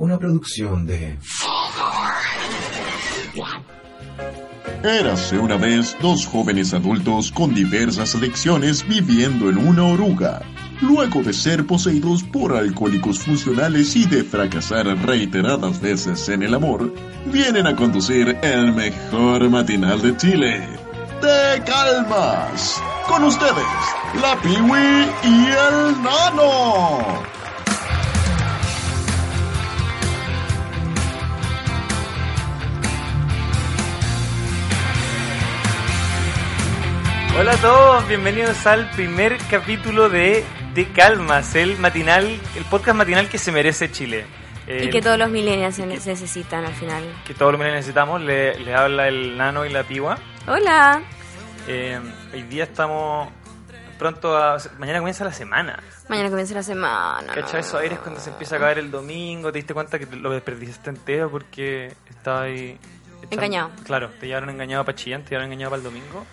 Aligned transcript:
Una 0.00 0.18
producción 0.18 0.86
de 0.86 1.18
Érase 4.82 5.38
una 5.38 5.56
vez 5.56 5.94
dos 6.00 6.26
jóvenes 6.26 6.72
adultos 6.72 7.30
con 7.30 7.54
diversas 7.54 8.14
adicciones 8.14 8.82
viviendo 8.88 9.50
en 9.50 9.58
una 9.58 9.84
oruga. 9.84 10.40
Luego 10.80 11.22
de 11.22 11.34
ser 11.34 11.66
poseídos 11.66 12.22
por 12.22 12.56
alcohólicos 12.56 13.18
funcionales 13.18 13.94
y 13.94 14.06
de 14.06 14.24
fracasar 14.24 14.86
reiteradas 15.04 15.82
veces 15.82 16.30
en 16.30 16.44
el 16.44 16.54
amor, 16.54 16.94
vienen 17.26 17.66
a 17.66 17.76
conducir 17.76 18.38
el 18.40 18.72
mejor 18.72 19.50
matinal 19.50 20.00
de 20.00 20.16
Chile. 20.16 20.66
¡Te 21.20 21.62
calmas! 21.64 22.82
Con 23.06 23.24
ustedes, 23.24 23.52
la 24.18 24.40
Piwi 24.40 25.10
y 25.24 25.44
el 25.44 26.02
Nano. 26.02 27.39
Hola 37.40 37.52
a 37.52 37.56
todos, 37.56 38.06
bienvenidos 38.06 38.66
al 38.66 38.90
primer 38.90 39.38
capítulo 39.50 40.10
de 40.10 40.44
De 40.74 40.92
Calmas, 40.92 41.54
el 41.54 41.78
matinal, 41.78 42.38
el 42.54 42.64
podcast 42.66 42.98
matinal 42.98 43.30
que 43.30 43.38
se 43.38 43.50
merece 43.50 43.90
Chile. 43.90 44.26
Eh, 44.66 44.84
Y 44.84 44.90
que 44.90 45.00
todos 45.00 45.18
los 45.18 45.30
millennials 45.30 45.76
se 45.76 45.86
ne- 45.86 45.94
necesitan 45.94 46.66
al 46.66 46.74
final. 46.74 47.02
que 47.26 47.32
todos 47.32 47.52
los 47.52 47.60
que 47.62 47.68
necesitamos, 47.70 48.20
le, 48.20 48.58
le 48.60 48.74
habla 48.74 49.08
el 49.08 49.38
nano 49.38 49.64
y 49.64 49.70
la 49.70 49.84
piwa. 49.84 50.18
Hola. 50.46 51.00
Eh, 51.66 51.98
hoy 52.34 52.42
día 52.42 52.64
estamos 52.64 53.30
pronto 53.98 54.36
a... 54.36 54.58
Mañana 54.78 54.98
comienza 54.98 55.24
la 55.24 55.32
semana. 55.32 55.82
Mañana 56.08 56.28
comienza 56.28 56.52
la 56.54 56.62
semana. 56.62 57.32
¿Cachai? 57.32 57.54
no. 57.54 57.58
Esos 57.60 57.80
aires 57.80 57.98
cuando 58.00 58.20
se 58.20 58.30
empieza 58.30 58.56
a 58.56 58.58
caer 58.58 58.78
el 58.78 58.90
domingo, 58.90 59.50
te 59.50 59.58
diste 59.60 59.72
cuenta 59.72 59.98
que 59.98 60.04
lo 60.14 60.30
desperdiciaste 60.30 60.90
entero 60.90 61.30
porque 61.30 61.94
estaba 62.10 62.42
ahí... 62.42 62.78
Engañado. 63.30 63.70
Claro, 63.84 64.10
te 64.20 64.26
llevaron 64.26 64.50
engañado 64.50 64.84
para 64.84 64.96
Chillán, 64.96 65.22
te 65.22 65.30
llevaron 65.30 65.46
engañado 65.52 65.70
para 65.70 65.78
el 65.78 65.84
domingo. 65.84 66.26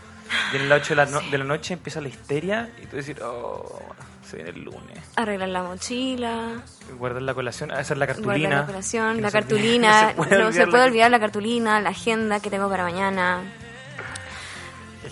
Y 0.54 0.58
en 0.58 0.70
las 0.70 0.82
8 0.82 0.90
de 0.90 0.96
la, 0.96 1.06
no- 1.06 1.22
de 1.30 1.38
la 1.38 1.44
noche 1.44 1.74
empieza 1.74 2.02
la 2.02 2.08
histeria 2.10 2.70
y 2.82 2.86
tú 2.88 2.96
decís, 2.98 3.16
oh, 3.22 3.82
se 4.26 4.38
viene 4.38 4.52
el 4.52 4.64
lunes. 4.64 5.00
Arreglar 5.16 5.50
la 5.50 5.64
mochila. 5.64 6.62
Guardar 6.98 7.22
la 7.22 7.34
colación, 7.34 7.72
hacer 7.72 7.98
la 7.98 8.06
Guardar 8.06 8.24
cartulina. 8.26 8.56
la 8.62 8.66
colación, 8.66 9.22
la 9.22 9.32
cartulina. 9.32 10.02
no 10.18 10.24
se 10.24 10.28
puede 10.28 10.30
no 10.40 10.46
olvidar 10.48 10.54
se 10.54 10.60
la 10.60 10.66
puede 10.66 10.82
car- 10.84 10.90
olvidar 10.90 11.12
la 11.12 11.20
cartulina, 11.20 11.82
la 11.82 11.90
agenda 11.90 12.40
que 12.40 12.50
tengo 12.50 12.70
para 12.70 12.84
mañana. 12.84 13.42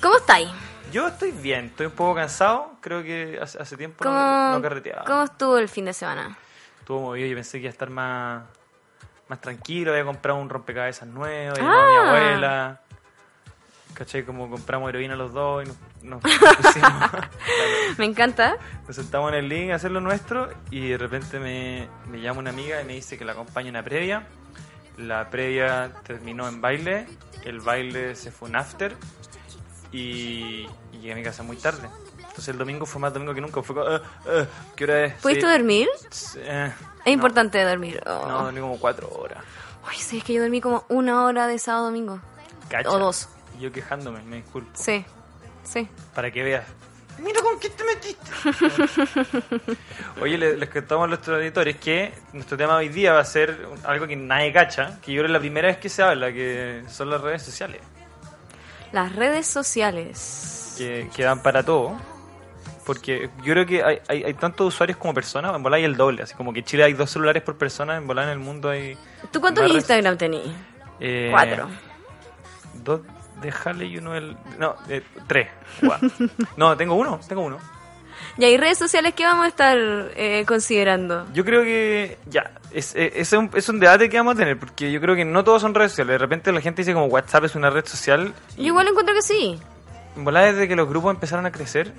¿Cómo 0.02 0.18
estáis? 0.18 0.50
Yo 0.92 1.08
estoy 1.08 1.32
bien, 1.32 1.66
estoy 1.66 1.88
un 1.88 1.92
poco 1.94 2.16
cansado. 2.16 2.74
Creo 2.82 3.04
que 3.04 3.40
hace, 3.42 3.58
hace 3.62 3.76
tiempo 3.78 4.04
no, 4.04 4.12
¿Cómo, 4.12 4.50
no 4.56 4.62
carreteaba. 4.62 5.04
¿Cómo 5.06 5.24
estuvo 5.24 5.58
el 5.58 5.68
fin 5.70 5.86
de 5.86 5.94
semana? 5.94 6.38
Estuvo 6.80 7.02
movido, 7.02 7.28
yo 7.28 7.36
pensé 7.36 7.54
que 7.58 7.64
iba 7.64 7.70
a 7.70 7.72
estar 7.72 7.90
más, 7.90 8.44
más 9.28 9.42
tranquilo. 9.42 9.92
Había 9.92 10.06
comprado 10.06 10.40
un 10.40 10.50
rompecabezas 10.50 11.08
nuevo, 11.08 11.56
Ah. 11.60 11.62
mi 11.62 12.08
abuela. 12.10 12.82
¿Cachai? 13.96 14.24
Como 14.26 14.50
compramos 14.50 14.90
heroína 14.90 15.16
los 15.16 15.34
dos 15.34 15.64
y 15.64 15.68
nos, 15.68 15.78
nos 16.04 16.22
pusimos- 16.62 17.12
Me 17.98 18.06
encanta. 18.06 18.58
Nos 18.86 18.96
sentamos 18.96 19.32
en 19.32 19.40
el 19.40 19.50
link 19.50 19.72
a 19.72 19.76
hacer 19.76 19.90
lo 19.92 20.02
nuestro 20.02 20.50
y 20.70 20.90
de 20.90 20.98
repente 20.98 21.40
me, 21.40 21.88
me 22.12 22.20
llama 22.22 22.40
una 22.42 22.50
amiga 22.52 22.80
y 22.82 22.86
me 22.86 22.94
dice 22.94 23.18
que 23.18 23.26
la 23.26 23.32
acompañe 23.32 23.70
una 23.70 23.84
previa. 23.84 24.28
La 24.98 25.30
previa 25.30 25.92
terminó 26.06 26.48
en 26.48 26.62
baile, 26.62 27.08
el 27.44 27.60
baile 27.62 28.16
se 28.16 28.32
fue 28.32 28.50
un 28.50 28.56
after 28.58 28.96
y, 29.92 30.68
y 30.92 30.98
llegué 31.00 31.14
a 31.14 31.16
mi 31.16 31.24
casa 31.24 31.44
muy 31.44 31.58
tarde. 31.58 31.90
Entonces 32.20 32.50
el 32.50 32.58
domingo 32.58 32.86
fue 32.86 33.00
más 33.02 33.14
domingo 33.14 33.34
que 33.34 33.42
nunca. 33.42 33.62
Fue 33.62 33.76
"Ah, 33.82 34.02
ah, 34.28 34.46
¿qué 34.76 34.84
hora 34.84 35.06
es? 35.06 35.14
¿Pudiste 35.22 35.42
Sí. 35.46 35.52
dormir? 35.52 35.88
Eh, 36.38 36.72
Es 37.06 37.14
importante 37.14 37.64
dormir. 37.64 38.02
Oh. 38.06 38.26
No, 38.28 38.44
dormí 38.44 38.60
como 38.60 38.78
cuatro 38.80 39.10
horas. 39.10 39.42
Uy, 39.88 39.96
sí, 39.96 40.18
es 40.18 40.24
que 40.26 40.34
yo 40.34 40.42
dormí 40.42 40.60
como 40.60 40.86
una 40.90 41.24
hora 41.24 41.48
de 41.48 41.58
sábado 41.60 41.86
domingo. 41.86 42.20
Cacha. 42.70 42.90
O 42.90 43.00
dos. 43.00 43.30
Y 43.58 43.62
yo 43.62 43.72
quejándome, 43.72 44.22
me 44.24 44.38
disculpo. 44.38 44.72
Sí. 44.74 45.04
Sí. 45.64 45.88
Para 46.14 46.30
que 46.32 46.44
veas. 46.44 46.66
Mira 47.20 47.40
con 47.42 47.58
qué 47.60 47.70
te 47.70 47.84
metiste. 47.86 48.30
Oye, 50.22 50.38
le- 50.38 50.58
les 50.58 50.70
contamos 50.70 51.06
a 51.06 51.08
nuestros 51.08 51.40
editores 51.42 51.78
que 51.78 52.14
nuestro 52.34 52.58
tema 52.58 52.76
hoy 52.76 52.90
día 52.90 53.14
va 53.14 53.20
a 53.22 53.26
ser 53.26 53.68
algo 53.86 54.06
que 54.06 54.16
nadie 54.16 54.52
cacha, 54.52 55.00
que 55.02 55.14
yo 55.14 55.22
creo 55.22 55.24
que 55.24 55.28
es 55.28 55.32
la 55.32 55.40
primera 55.40 55.68
vez 55.70 55.78
que 55.78 55.88
se 55.90 56.04
habla, 56.04 56.32
que 56.34 56.84
son 56.90 57.10
las 57.10 57.22
redes 57.22 57.42
sociales, 57.42 57.80
Las 58.92 59.16
redes 59.16 59.48
sociales. 59.48 60.76
que, 60.78 61.10
que 61.16 61.24
dan 61.24 61.42
para 61.42 61.64
todo. 61.64 61.96
Porque 62.86 63.30
yo 63.44 63.54
creo 63.54 63.66
que 63.66 63.84
hay, 63.84 64.00
hay, 64.08 64.24
hay 64.26 64.34
tantos 64.36 64.68
usuarios 64.68 64.98
como 65.00 65.14
personas, 65.14 65.56
en 65.56 65.64
volar 65.64 65.78
hay 65.80 65.86
el 65.86 65.96
doble, 65.96 66.22
así 66.22 66.36
como 66.36 66.54
que 66.54 66.60
en 66.60 66.66
Chile 66.66 66.84
hay 66.84 66.94
dos 66.94 67.10
celulares 67.10 67.42
por 67.42 67.58
persona, 67.58 67.96
en 67.98 68.06
volar 68.06 68.26
en 68.26 68.32
el 68.32 68.40
mundo 68.40 68.70
hay... 68.70 68.96
¿Tú 69.32 69.42
cuántos 69.42 69.68
Instagram 69.72 70.18
tenías? 70.18 70.54
Eh, 71.00 71.30
Cuatro. 71.32 71.68
Dos 72.84 73.02
de 73.42 73.54
Harley 73.64 73.94
y 73.94 73.98
uno 73.98 74.14
del... 74.14 74.36
No, 74.60 74.76
eh, 74.90 75.04
tres. 75.28 75.48
No, 76.58 76.76
tengo 76.78 76.96
uno, 76.96 77.20
tengo 77.28 77.42
uno. 77.44 77.58
Y 78.38 78.46
hay 78.46 78.58
redes 78.58 78.78
sociales 78.78 79.14
que 79.14 79.24
vamos 79.26 79.46
a 79.46 79.48
estar 79.48 79.78
eh, 79.78 80.44
considerando. 80.48 81.26
Yo 81.34 81.46
creo 81.46 81.64
que 81.64 82.18
ya, 82.28 82.52
es, 82.72 82.94
es, 82.96 83.12
es 83.16 83.34
un, 83.34 83.50
es 83.54 83.68
un 83.70 83.80
debate 83.80 84.10
que 84.10 84.18
vamos 84.18 84.36
a 84.36 84.38
tener, 84.38 84.58
porque 84.60 84.92
yo 84.92 85.00
creo 85.00 85.16
que 85.16 85.24
no 85.26 85.44
todos 85.44 85.62
son 85.62 85.74
redes 85.74 85.92
sociales. 85.92 86.14
De 86.14 86.18
repente 86.18 86.52
la 86.52 86.60
gente 86.62 86.82
dice 86.82 86.94
como 86.94 87.06
WhatsApp 87.06 87.46
es 87.46 87.56
una 87.56 87.70
red 87.70 87.86
social. 87.86 88.34
Yo 88.58 88.64
igual 88.64 88.88
encuentro 88.88 89.14
que 89.16 89.22
sí. 89.22 89.60
Volada 90.18 90.48
desde 90.52 90.68
que 90.68 90.76
los 90.76 90.88
grupos 90.88 91.14
empezaron 91.14 91.46
a 91.46 91.52
crecer. 91.52 91.94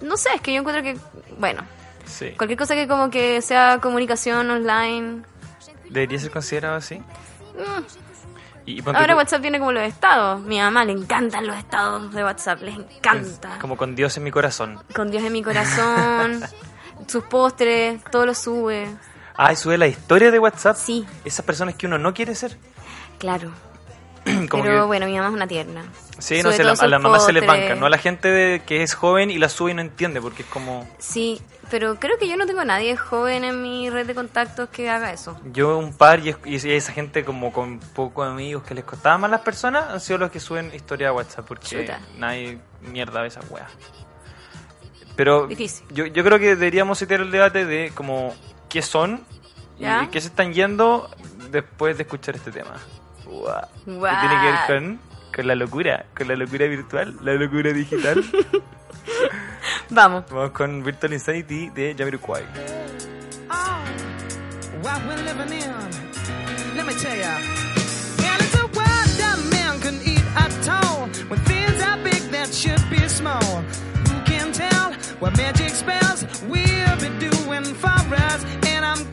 No 0.00 0.16
sé, 0.16 0.30
es 0.34 0.40
que 0.40 0.52
yo 0.54 0.60
encuentro 0.60 0.82
que, 0.82 0.96
bueno, 1.38 1.62
Sí. 2.04 2.32
cualquier 2.36 2.58
cosa 2.58 2.74
que 2.74 2.88
como 2.88 3.10
que 3.10 3.40
sea 3.42 3.78
comunicación 3.80 4.50
online. 4.50 5.22
Debería 5.88 6.18
ser 6.18 6.30
considerado 6.30 6.76
así. 6.76 7.00
Y, 8.66 8.78
y 8.78 8.82
ponte 8.82 9.00
Ahora 9.00 9.14
tú, 9.14 9.18
WhatsApp 9.18 9.42
tiene 9.42 9.58
como 9.58 9.72
los 9.72 9.82
estados. 9.82 10.40
Mi 10.40 10.58
mamá 10.58 10.84
le 10.84 10.92
encantan 10.92 11.46
los 11.46 11.56
estados 11.56 12.12
de 12.12 12.24
WhatsApp, 12.24 12.62
les 12.62 12.76
encanta. 12.76 13.58
Como 13.60 13.76
con 13.76 13.94
Dios 13.94 14.16
en 14.16 14.24
mi 14.24 14.30
corazón. 14.30 14.80
Con 14.94 15.10
Dios 15.10 15.24
en 15.24 15.32
mi 15.32 15.42
corazón, 15.42 16.42
sus 17.06 17.24
postres, 17.24 18.02
todo 18.10 18.26
lo 18.26 18.34
sube. 18.34 18.88
Ah, 19.36 19.52
y 19.52 19.56
sube 19.56 19.78
la 19.78 19.86
historia 19.86 20.30
de 20.30 20.38
WhatsApp. 20.38 20.76
Sí. 20.76 21.06
Esas 21.24 21.44
personas 21.44 21.74
que 21.74 21.86
uno 21.86 21.98
no 21.98 22.14
quiere 22.14 22.34
ser. 22.34 22.56
Claro. 23.18 23.50
Como 24.48 24.62
Pero 24.62 24.80
que- 24.82 24.86
bueno, 24.86 25.06
mi 25.06 25.14
mamá 25.16 25.28
es 25.28 25.34
una 25.34 25.46
tierna. 25.46 25.84
Sí, 26.18 26.42
no 26.42 26.52
sé, 26.52 26.62
la- 26.62 26.72
a 26.72 26.76
sus 26.76 26.88
la 26.88 26.98
mamá 26.98 27.18
se 27.20 27.32
le 27.32 27.40
postres. 27.42 27.68
banca, 27.68 27.80
no 27.80 27.86
a 27.86 27.90
la 27.90 27.98
gente 27.98 28.28
de, 28.28 28.62
que 28.64 28.82
es 28.82 28.94
joven 28.94 29.30
y 29.30 29.38
la 29.38 29.48
sube 29.48 29.72
y 29.72 29.74
no 29.74 29.80
entiende, 29.80 30.20
porque 30.20 30.42
es 30.42 30.48
como... 30.48 30.88
Sí, 30.98 31.40
pero 31.70 31.96
creo 31.98 32.18
que 32.18 32.28
yo 32.28 32.36
no 32.36 32.46
tengo 32.46 32.60
a 32.60 32.64
nadie 32.64 32.96
joven 32.96 33.42
en 33.44 33.60
mi 33.62 33.90
red 33.90 34.06
de 34.06 34.14
contactos 34.14 34.68
que 34.68 34.88
haga 34.90 35.12
eso. 35.12 35.40
Yo 35.52 35.76
un 35.78 35.92
par 35.92 36.20
y, 36.20 36.28
es- 36.28 36.64
y 36.64 36.70
esa 36.72 36.92
gente 36.92 37.24
como 37.24 37.52
con 37.52 37.80
pocos 37.80 38.28
amigos 38.28 38.62
que 38.62 38.74
les 38.74 38.84
costaban 38.84 39.20
más 39.22 39.30
las 39.30 39.40
personas 39.40 39.86
han 39.90 40.00
sido 40.00 40.18
los 40.18 40.30
que 40.30 40.38
suben 40.38 40.72
historia 40.74 41.08
a 41.08 41.12
WhatsApp 41.12 41.44
porque 41.46 41.66
Chuta. 41.66 42.00
nadie 42.18 42.58
mierda 42.82 43.22
ve 43.22 43.28
esas 43.28 43.50
weas. 43.50 43.70
Pero 45.16 45.46
Difícil. 45.46 45.84
Yo, 45.90 46.06
yo 46.06 46.24
creo 46.24 46.38
que 46.38 46.54
deberíamos 46.56 46.98
citar 46.98 47.20
el 47.20 47.30
debate 47.30 47.66
de 47.66 47.90
como 47.94 48.34
qué 48.68 48.80
son 48.82 49.24
y 49.78 50.06
qué 50.08 50.20
se 50.20 50.28
están 50.28 50.52
yendo 50.54 51.10
después 51.50 51.96
de 51.96 52.04
escuchar 52.04 52.36
este 52.36 52.52
tema. 52.52 52.76
Que 53.84 53.92
Guau. 53.92 54.20
tiene 54.20 54.40
que 54.40 54.50
ver 54.50 54.58
con, 54.66 55.00
con 55.34 55.46
la 55.46 55.54
locura, 55.54 56.04
con 56.16 56.28
la 56.28 56.36
locura 56.36 56.66
virtual, 56.66 57.16
la 57.22 57.34
locura 57.34 57.72
digital. 57.72 58.22
Vamos. 59.90 60.24
Vamos 60.30 60.50
con 60.52 60.82
Virtual 60.84 61.12
Insanity 61.12 61.70
de 61.70 61.94
Jamiroquai. 61.94 62.42
what 64.82 65.00
we're 65.06 65.16
living 65.22 65.52
in. 65.52 66.76
Let 66.76 66.86
me 66.86 66.94
tell 66.94 67.16
ya. 67.16 67.36
And 68.26 68.40
it's 68.42 68.54
a 68.56 68.66
world 68.66 69.10
that 69.22 69.38
man 69.52 69.80
can 69.80 69.96
eat 70.04 70.24
at 70.34 70.68
all. 70.68 71.06
When 71.28 71.38
things 71.40 71.80
are 71.82 71.98
big 72.02 72.22
that 72.32 72.52
should 72.52 72.82
be 72.90 73.06
small. 73.08 73.40
Who 74.08 74.20
can 74.24 74.52
tell 74.52 74.92
what 75.20 75.36
magic 75.36 75.70
spells 75.70 76.24
we'll 76.48 76.96
be 76.98 77.10
doing 77.28 77.64
for 77.74 78.14
us? 78.28 78.44
And 78.66 78.84
I'm 78.84 79.11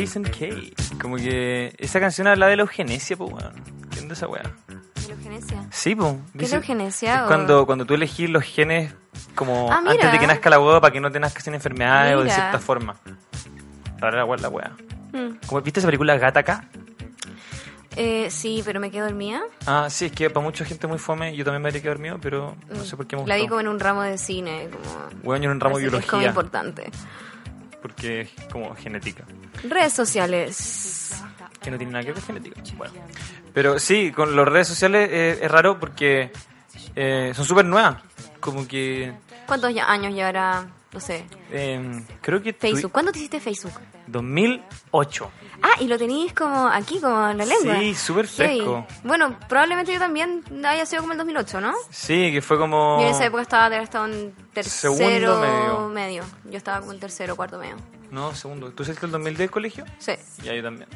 Jason 0.00 0.22
Kay. 0.24 0.74
Como 1.00 1.16
que 1.16 1.74
esa 1.78 2.00
canción 2.00 2.26
habla 2.26 2.46
de 2.48 2.56
la 2.56 2.62
eugenesia, 2.62 3.16
pues, 3.16 3.32
weón. 3.32 3.52
¿Entiendes 3.84 4.18
esa 4.18 4.28
weá? 4.28 4.42
¿De 4.42 5.08
la 5.08 5.14
eugenesia? 5.14 5.64
Sí, 5.70 5.94
pues. 5.94 6.14
¿Qué 6.38 6.44
es 6.44 6.50
la 6.50 6.56
eugenesia, 6.58 7.14
Es 7.16 7.22
o? 7.22 7.26
cuando, 7.26 7.66
cuando 7.66 7.84
tú 7.86 7.94
elegís 7.94 8.28
los 8.30 8.42
genes 8.44 8.94
como 9.34 9.70
Ah, 9.72 9.82
antes 9.86 10.10
de 10.12 10.18
que 10.18 10.26
nazca 10.26 10.50
la 10.50 10.58
hueá 10.60 10.80
para 10.80 10.92
que 10.92 11.00
no 11.00 11.10
te 11.10 11.20
nazca 11.20 11.40
sin 11.40 11.54
enfermedades 11.54 12.16
o 12.16 12.22
de 12.24 12.30
cierta 12.30 12.58
forma. 12.58 12.96
Para 14.00 14.16
la 14.18 14.24
weá, 14.24 14.38
la 14.40 14.48
weá. 14.48 14.72
Mm. 15.12 15.46
Como, 15.46 15.60
¿Viste 15.62 15.80
esa 15.80 15.86
película 15.88 16.16
Gataca? 16.16 16.64
Eh, 17.96 18.28
sí, 18.30 18.60
pero 18.64 18.80
me 18.80 18.90
quedo 18.90 19.04
dormida. 19.06 19.40
Ah, 19.66 19.86
sí, 19.88 20.06
es 20.06 20.12
que 20.12 20.28
para 20.28 20.42
mucha 20.44 20.64
gente 20.64 20.88
muy 20.88 20.98
fome, 20.98 21.36
yo 21.36 21.44
también 21.44 21.62
me 21.62 21.70
quedado 21.70 21.90
dormido, 21.94 22.18
pero 22.20 22.56
no 22.68 22.84
sé 22.84 22.96
por 22.96 23.06
qué 23.06 23.14
me 23.16 23.22
Mm. 23.22 23.26
La 23.28 23.34
vi 23.36 23.42
gustó. 23.42 23.50
como 23.50 23.60
en 23.60 23.68
un 23.68 23.78
ramo 23.78 24.02
de 24.02 24.18
cine. 24.18 24.68
Como... 24.72 25.36
Yo 25.36 25.44
en 25.44 25.48
un 25.50 25.60
ramo 25.60 25.78
de 25.78 25.82
que 25.88 25.96
Es 25.98 26.06
como 26.06 26.20
biología, 26.22 26.28
importante. 26.28 26.90
porque 27.80 28.22
es 28.22 28.30
como 28.50 28.74
genética. 28.74 29.24
Redes 29.68 29.92
sociales. 29.92 31.10
que 31.60 31.70
no 31.70 31.78
tiene 31.78 31.92
nada 31.92 32.04
que 32.04 32.12
ver 32.12 32.22
con 32.22 32.26
genética. 32.36 32.60
Bueno. 32.76 32.94
Pero 33.52 33.78
sí, 33.78 34.10
con 34.12 34.34
las 34.36 34.46
redes 34.46 34.68
sociales 34.68 35.08
eh, 35.10 35.38
es 35.42 35.50
raro 35.50 35.78
porque 35.80 36.30
eh, 36.94 37.32
son 37.34 37.44
súper 37.44 37.64
nuevas. 37.64 37.96
Como 38.40 38.66
que. 38.68 39.12
¿Cuántos 39.46 39.74
ya- 39.74 39.90
años 39.90 40.12
llevará? 40.14 40.66
No 40.94 41.00
sé. 41.00 41.26
eh, 41.50 42.02
creo 42.22 42.40
que. 42.40 42.52
Facebook. 42.52 42.92
¿Cuándo 42.92 43.10
te 43.10 43.18
hiciste 43.18 43.40
Facebook? 43.40 43.72
2008. 44.06 45.30
Ah, 45.60 45.70
y 45.80 45.88
lo 45.88 45.98
tenéis 45.98 46.32
como 46.32 46.68
aquí, 46.68 47.00
como 47.00 47.28
en 47.28 47.38
la 47.38 47.44
lengua. 47.44 47.78
Sí, 47.80 47.94
súper 47.94 48.28
fresco. 48.28 48.86
Bueno, 49.02 49.36
probablemente 49.48 49.92
yo 49.92 49.98
también 49.98 50.44
haya 50.64 50.86
sido 50.86 51.02
como 51.02 51.12
el 51.12 51.18
2008, 51.18 51.60
¿no? 51.60 51.74
Sí, 51.90 52.30
que 52.32 52.40
fue 52.40 52.58
como. 52.58 53.00
Yo 53.00 53.06
en 53.08 53.14
esa 53.14 53.26
época 53.26 53.42
estaba, 53.42 53.76
estaba 53.76 54.06
en 54.06 54.32
tercero 54.52 54.94
Segundo 54.94 55.88
medio. 55.88 56.24
Yo 56.44 56.56
estaba 56.56 56.78
como 56.78 56.92
en 56.92 57.00
tercero, 57.00 57.34
cuarto 57.34 57.58
medio. 57.58 57.76
No, 58.12 58.32
segundo. 58.34 58.70
¿Tú 58.70 58.84
saliste 58.84 59.06
el 59.06 59.12
2000 59.12 59.36
del 59.36 59.50
colegio? 59.50 59.84
Sí. 59.98 60.12
Ya, 60.44 60.54
yo 60.54 60.62
también. 60.62 60.88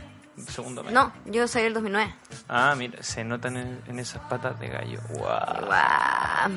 Segundo. 0.46 0.82
No, 0.90 1.12
yo 1.26 1.46
salí 1.48 1.66
el 1.66 1.74
2009. 1.74 2.14
Ah, 2.48 2.74
mira, 2.76 3.02
se 3.02 3.24
notan 3.24 3.56
en, 3.56 3.80
en 3.86 3.98
esas 3.98 4.22
patas 4.28 4.58
de 4.60 4.68
gallo. 4.68 5.00
Guau. 5.10 6.50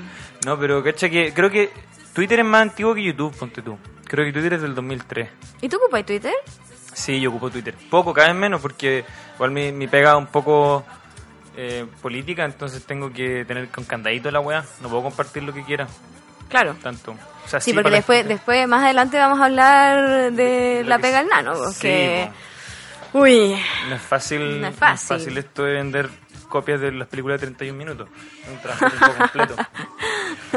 No, 0.46 0.60
pero 0.60 0.84
cacha 0.84 1.10
que 1.10 1.34
creo 1.34 1.50
que 1.50 1.72
Twitter 2.14 2.40
es 2.40 2.46
más 2.46 2.62
antiguo 2.64 2.94
que 2.94 3.04
YouTube, 3.04 3.36
ponte 3.38 3.62
tú. 3.62 3.78
Creo 4.06 4.26
que 4.26 4.34
Twitter 4.34 4.54
es 4.54 4.62
del 4.62 4.76
2003. 4.76 5.30
¿Y 5.62 5.70
tú 5.70 5.78
ocupas 5.78 6.06
Twitter? 6.06 6.34
Sí, 6.94 7.20
yo 7.22 7.30
ocupo 7.30 7.50
Twitter. 7.50 7.76
Poco, 7.90 8.14
cada 8.14 8.28
vez 8.28 8.36
menos, 8.38 8.62
porque 8.62 9.06
igual 9.36 9.52
mi, 9.52 9.72
mi 9.72 9.88
pega 9.88 10.18
un 10.18 10.28
poco 10.28 10.84
eh, 11.56 11.86
política, 12.02 12.44
entonces 12.44 12.86
tengo 12.86 13.12
que 13.14 13.46
tener 13.46 13.70
con 13.70 13.86
candadito 13.86 14.30
la 14.32 14.42
weá. 14.42 14.66
No 14.82 14.90
puedo 14.90 15.04
compartir 15.04 15.44
lo 15.44 15.54
que 15.54 15.64
quiera, 15.64 15.88
Claro. 16.50 16.76
tanto. 16.84 17.16
O 17.46 17.48
sea, 17.48 17.62
Sí, 17.62 17.74
porque 17.74 17.90
después, 17.92 18.28
después, 18.28 18.68
más 18.68 18.84
adelante 18.84 19.18
vamos 19.18 19.40
a 19.40 19.46
hablar 19.46 20.34
de 20.34 20.84
la 20.86 21.00
pega 21.00 21.20
sí. 21.20 21.24
del 21.24 21.30
nano. 21.30 21.72
Sí, 21.72 21.80
que... 21.82 22.30
Uy, 23.14 23.56
No 23.90 23.96
es 23.96 24.02
fácil, 24.02 24.62
No 24.62 24.68
es 24.68 24.76
fácil. 24.76 25.38
esto 25.38 25.64
de 25.64 25.74
vender 25.74 26.10
copias 26.48 26.80
de 26.82 26.92
las 26.92 27.08
películas 27.08 27.40
de 27.40 27.48
31 27.48 27.78
minutos. 27.78 28.08
Un 28.52 28.60
trabajo 28.62 29.14
completo. 29.18 29.56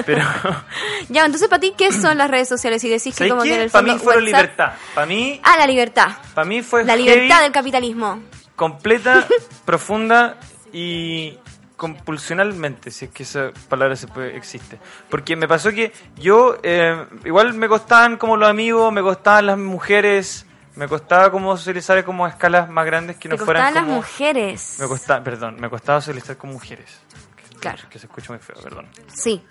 Pero, 0.07 0.25
ya, 1.09 1.25
entonces 1.25 1.49
para 1.49 1.61
ti, 1.61 1.75
¿qué 1.77 1.93
son 1.93 2.19
las 2.19 2.31
redes 2.31 2.49
sociales? 2.49 2.83
Y 2.85 2.89
decís 2.89 3.15
que 3.15 3.19
¿sabes 3.19 3.33
como 3.33 3.43
que 3.45 3.55
en 3.55 3.61
el 3.63 3.71
Para 3.71 3.85
mí 3.93 3.99
fueron 3.99 4.25
WhatsApp- 4.25 4.27
libertad. 4.41 4.73
Para 4.95 5.07
mí, 5.07 5.41
Ah, 5.43 5.57
la 5.59 5.67
libertad. 5.67 6.09
para 6.35 6.45
mí 6.45 6.63
fue 6.63 6.85
La 6.85 6.97
libertad 6.97 7.43
del 7.43 7.53
capitalismo. 7.53 8.21
completa, 8.57 9.27
profunda 9.65 10.37
y, 10.73 11.39
compulsionalmente, 11.77 12.91
si 12.91 13.05
es 13.07 13.11
que 13.13 13.23
esa 13.25 13.51
palabra 13.69 13.95
se 13.97 14.07
puede, 14.09 14.37
existe. 14.37 14.79
Porque 15.11 15.37
me 15.37 15.47
pasó 15.49 15.71
que 15.71 15.93
yo, 16.17 16.59
eh, 16.63 17.05
igual 17.25 17.55
me 17.55 17.69
costaban 17.69 18.17
como 18.17 18.37
los 18.37 18.49
amigos, 18.49 18.93
me 18.93 19.03
costaban 19.03 19.47
las 19.47 19.59
mujeres, 19.59 20.47
me 20.77 20.89
costaba 20.89 21.31
como 21.31 21.57
socializar 21.57 22.03
como 22.05 22.25
a 22.27 22.31
escalas 22.31 22.69
más 22.69 22.85
grandes 22.87 23.17
que 23.17 23.29
no 23.29 23.37
fueran 23.39 23.63
costaban 23.65 23.75
las 23.75 23.85
como... 23.85 23.97
mujeres. 23.97 24.77
Me 24.81 24.89
costaba, 24.89 25.23
perdón, 25.25 25.57
me 25.61 25.69
costaba 25.71 26.01
socializar 26.01 26.37
con 26.37 26.51
mujeres. 26.51 26.99
Que- 27.37 27.57
Claro. 27.59 27.83
Que 27.89 27.99
se 27.99 28.07
escucha 28.07 28.33
muy 28.33 28.41
feo, 28.41 28.57
perdón. 28.63 28.87
Sí. 29.15 29.43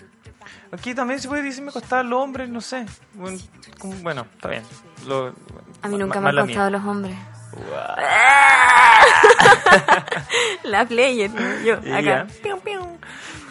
Aquí 0.72 0.94
también 0.94 1.20
se 1.20 1.27
puede 1.27 1.42
decir 1.44 1.63
me 1.63 1.72
costaban 1.72 2.10
los 2.10 2.20
hombres, 2.22 2.50
no 2.50 2.62
sé. 2.62 2.86
Bueno, 3.13 3.38
como- 3.80 3.96
bueno, 3.96 4.27
está 4.36 4.50
bien. 4.50 4.63
Lo- 5.08 5.34
A 5.82 5.88
mí 5.88 5.98
nunca 5.98 6.20
me 6.20 6.30
han 6.30 6.36
mala 6.36 6.46
mía. 6.46 6.56
costado 6.56 6.70
los 6.72 6.84
hombres. 6.86 7.15
Guau. 7.51 7.96
La 10.63 10.86
player, 10.86 11.30
yo, 11.63 11.75
acá. 11.96 12.27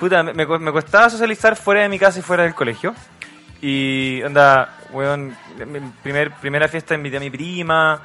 Puta, 0.01 0.23
me, 0.23 0.33
me 0.35 0.73
costaba 0.73 1.09
socializar 1.11 1.57
fuera 1.57 1.83
de 1.83 1.89
mi 1.89 1.99
casa 1.99 2.19
y 2.19 2.23
fuera 2.23 2.43
del 2.43 2.55
colegio. 2.55 2.95
Y, 3.63 4.21
onda, 4.25 4.77
weón, 4.91 5.37
primer, 6.03 6.33
primera 6.33 6.67
fiesta 6.67 6.97
invité 6.97 7.19
a 7.19 7.21
mi 7.21 7.31
prima, 7.31 8.03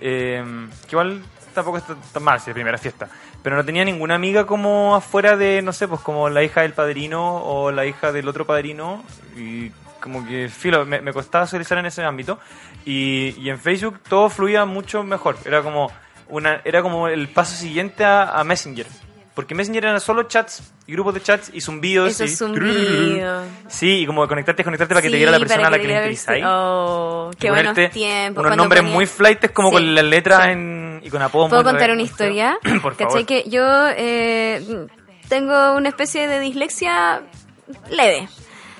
eh, 0.00 0.68
que 0.82 0.92
igual 0.92 1.20
tampoco 1.52 1.78
está 1.78 1.96
tan 2.12 2.22
mal 2.22 2.40
si 2.40 2.50
es 2.50 2.54
primera 2.54 2.78
fiesta. 2.78 3.08
Pero 3.42 3.56
no 3.56 3.64
tenía 3.64 3.84
ninguna 3.84 4.14
amiga 4.14 4.46
como 4.46 4.94
afuera 4.94 5.36
de, 5.36 5.62
no 5.62 5.72
sé, 5.72 5.88
pues 5.88 6.00
como 6.00 6.28
la 6.30 6.44
hija 6.44 6.62
del 6.62 6.74
padrino 6.74 7.42
o 7.42 7.72
la 7.72 7.86
hija 7.86 8.12
del 8.12 8.28
otro 8.28 8.46
padrino. 8.46 9.02
Y 9.36 9.70
como 10.00 10.24
que, 10.24 10.48
filo, 10.48 10.86
me, 10.86 11.00
me 11.00 11.12
costaba 11.12 11.44
socializar 11.44 11.78
en 11.78 11.86
ese 11.86 12.04
ámbito. 12.04 12.38
Y, 12.84 13.34
y 13.36 13.50
en 13.50 13.58
Facebook 13.58 13.98
todo 14.08 14.30
fluía 14.30 14.64
mucho 14.64 15.02
mejor. 15.02 15.36
Era 15.44 15.62
como, 15.62 15.90
una, 16.28 16.60
era 16.64 16.82
como 16.82 17.08
el 17.08 17.28
paso 17.28 17.56
siguiente 17.56 18.04
a, 18.04 18.38
a 18.38 18.44
Messenger. 18.44 18.86
Porque 19.40 19.54
Messenger 19.54 19.84
eran 19.86 20.00
solo 20.02 20.24
chats 20.24 20.62
y 20.86 20.92
grupos 20.92 21.14
de 21.14 21.22
chats 21.22 21.50
y 21.54 21.62
zumbidos. 21.62 22.10
Eso 22.10 22.24
y 22.24 22.28
zumbido. 22.28 23.42
Sí, 23.68 24.00
y 24.02 24.06
como 24.06 24.28
conectarte, 24.28 24.62
conectarte 24.62 24.92
para 24.94 25.00
que 25.00 25.08
te 25.08 25.16
diera 25.16 25.32
la 25.32 25.38
persona 25.38 25.68
a 25.68 25.70
la 25.70 25.78
que 25.78 25.86
le 25.86 25.94
interesáis. 25.94 26.44
Oh, 26.46 27.30
qué 27.38 27.50
buenos 27.50 27.74
tiempos. 27.90 28.44
Unos 28.44 28.56
nombres 28.58 28.82
ponía- 28.82 28.94
muy 28.94 29.06
flightes 29.06 29.50
como 29.52 29.70
Sí, 29.70 29.74
con 29.76 29.94
las 29.94 30.04
letras 30.04 30.44
sí. 30.44 30.50
en, 30.50 31.00
y 31.02 31.08
con 31.08 31.22
apodos 31.22 31.48
¿Puedo 31.48 31.64
contar 31.64 31.90
una 31.90 32.02
historia? 32.02 32.58
Por 32.82 32.96
¿Cachai? 32.96 33.06
favor. 33.24 33.26
Que 33.26 33.44
yo 33.48 33.64
eh, 33.96 34.86
tengo 35.28 35.74
una 35.74 35.88
especie 35.88 36.28
de 36.28 36.38
dislexia 36.40 37.22
leve. 37.90 38.28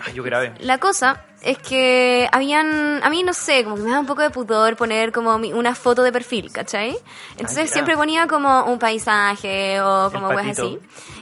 Ay, 0.05 0.13
yo 0.13 0.23
grabé. 0.23 0.53
La 0.61 0.77
cosa 0.77 1.23
es 1.43 1.59
que 1.59 2.29
habían, 2.33 3.03
a 3.03 3.11
mí 3.11 3.23
no 3.23 3.33
sé, 3.33 3.65
como 3.65 3.77
que 3.77 3.83
me 3.83 3.91
da 3.91 4.01
un 4.01 4.07
poco 4.07 4.23
de 4.23 4.31
pudor 4.31 4.77
poner 4.77 5.11
como 5.13 5.39
mi- 5.39 5.53
una 5.53 5.75
foto 5.75 6.03
de 6.03 6.13
perfil, 6.13 6.51
¿cachai? 6.53 6.97
Entonces 7.37 7.71
siempre 7.73 7.97
ponía 7.97 8.27
como 8.27 8.65
un 8.65 8.79
paisaje 8.79 9.81
o 9.81 10.11
como 10.13 10.29
cosas 10.29 10.59
así. 10.59 10.79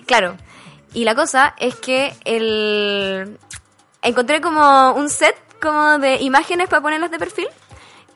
Claro. 0.06 0.36
Y 0.94 1.04
la 1.04 1.14
cosa 1.14 1.54
es 1.58 1.76
que 1.76 2.14
el 2.24 3.38
encontré 4.02 4.40
como 4.40 4.92
un 4.92 5.08
set 5.10 5.36
como 5.60 5.98
de 5.98 6.16
imágenes 6.16 6.68
para 6.68 6.80
ponerlas 6.82 7.10
de 7.10 7.18
perfil. 7.18 7.48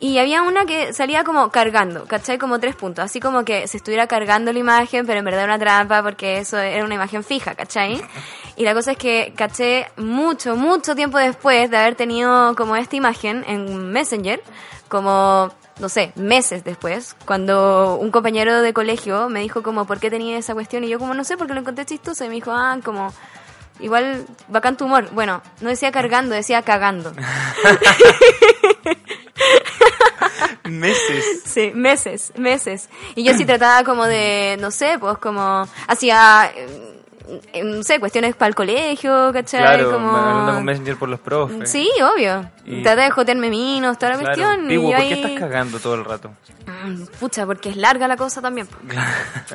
Y 0.03 0.19
había 0.19 0.43
una 0.43 0.65
que 0.65 0.93
salía 0.93 1.23
como 1.23 1.51
cargando, 1.51 2.07
¿cachai? 2.07 2.37
Como 2.37 2.59
tres 2.59 2.75
puntos. 2.75 3.05
Así 3.05 3.21
como 3.21 3.45
que 3.45 3.69
se 3.69 3.77
estuviera 3.77 4.09
cargando 4.09 4.53
la 4.53 4.59
imagen, 4.59 5.07
pero 5.07 5.21
en 5.21 5.25
verdad 5.25 5.45
era 5.45 5.55
una 5.55 5.65
trampa 5.65 6.03
porque 6.03 6.39
eso 6.39 6.59
era 6.59 6.85
una 6.85 6.97
imagen 6.97 7.23
fija, 7.23 7.55
¿cachai? 7.55 8.03
Y 8.57 8.65
la 8.65 8.75
cosa 8.75 8.91
es 8.93 8.99
que 8.99 9.33
caché 9.37 9.87
mucho, 9.97 10.57
mucho 10.57 10.97
tiempo 10.97 11.19
después 11.19 11.71
de 11.71 11.77
haber 11.77 11.95
tenido 11.95 12.57
como 12.57 12.75
esta 12.75 12.97
imagen 12.97 13.45
en 13.47 13.93
Messenger, 13.93 14.43
como, 14.89 15.53
no 15.79 15.89
sé, 15.89 16.13
meses 16.17 16.65
después, 16.65 17.17
cuando 17.25 17.97
un 17.97 18.11
compañero 18.11 18.61
de 18.61 18.73
colegio 18.73 19.29
me 19.29 19.41
dijo 19.41 19.63
como, 19.63 19.87
¿por 19.87 20.01
qué 20.01 20.11
tenía 20.11 20.37
esa 20.37 20.53
cuestión? 20.53 20.83
Y 20.83 20.89
yo 20.89 20.99
como, 20.99 21.15
no 21.15 21.23
sé, 21.23 21.37
porque 21.37 21.55
lo 21.55 21.61
encontré 21.61 21.87
chistoso. 21.87 22.25
Y 22.25 22.29
me 22.29 22.35
dijo, 22.35 22.51
ah, 22.51 22.77
como... 22.85 23.15
Igual, 23.79 24.27
bacán 24.49 24.77
tu 24.77 24.85
humor. 24.85 25.09
Bueno, 25.13 25.43
no 25.61 25.69
decía 25.69 25.93
cargando, 25.93 26.35
decía 26.35 26.63
cagando. 26.63 27.13
Meses. 30.65 31.43
Sí, 31.45 31.73
meses, 31.75 32.33
meses. 32.37 32.89
Y 33.15 33.25
yo 33.25 33.35
sí 33.35 33.45
trataba 33.45 33.85
como 33.85 34.07
de, 34.07 34.57
no 34.61 34.71
sé, 34.71 34.97
pues 34.99 35.19
como 35.19 35.67
hacía, 35.89 36.53
no 37.64 37.83
sé, 37.83 37.99
cuestiones 38.00 38.35
para 38.35 38.49
el 38.49 38.55
colegio, 38.55 39.31
¿cachai? 39.33 39.61
Claro, 39.61 39.93
como... 39.93 40.12
con 40.55 40.64
Messenger 40.64 40.97
por 40.97 41.09
los 41.09 41.21
profes. 41.21 41.71
Sí, 41.71 41.88
obvio. 42.14 42.50
Y- 42.64 42.83
Traté 42.83 43.02
de 43.02 43.11
jotearme 43.11 43.49
minos, 43.50 43.99
toda 43.99 44.12
la 44.12 44.19
Claro. 44.19 44.35
cuestión. 44.43 44.69
Pigu, 44.69 44.88
y 44.88 44.93
¿por 44.95 45.00
qué 45.02 45.12
estás 45.14 45.33
cagando 45.38 45.79
todo 45.81 45.95
el 45.95 46.05
rato? 46.05 46.31
Mm, 46.85 47.05
Pucha, 47.21 47.47
porque 47.47 47.71
es 47.71 47.76
larga 47.76 48.07
la 48.09 48.17
cosa 48.17 48.41
también. 48.41 48.69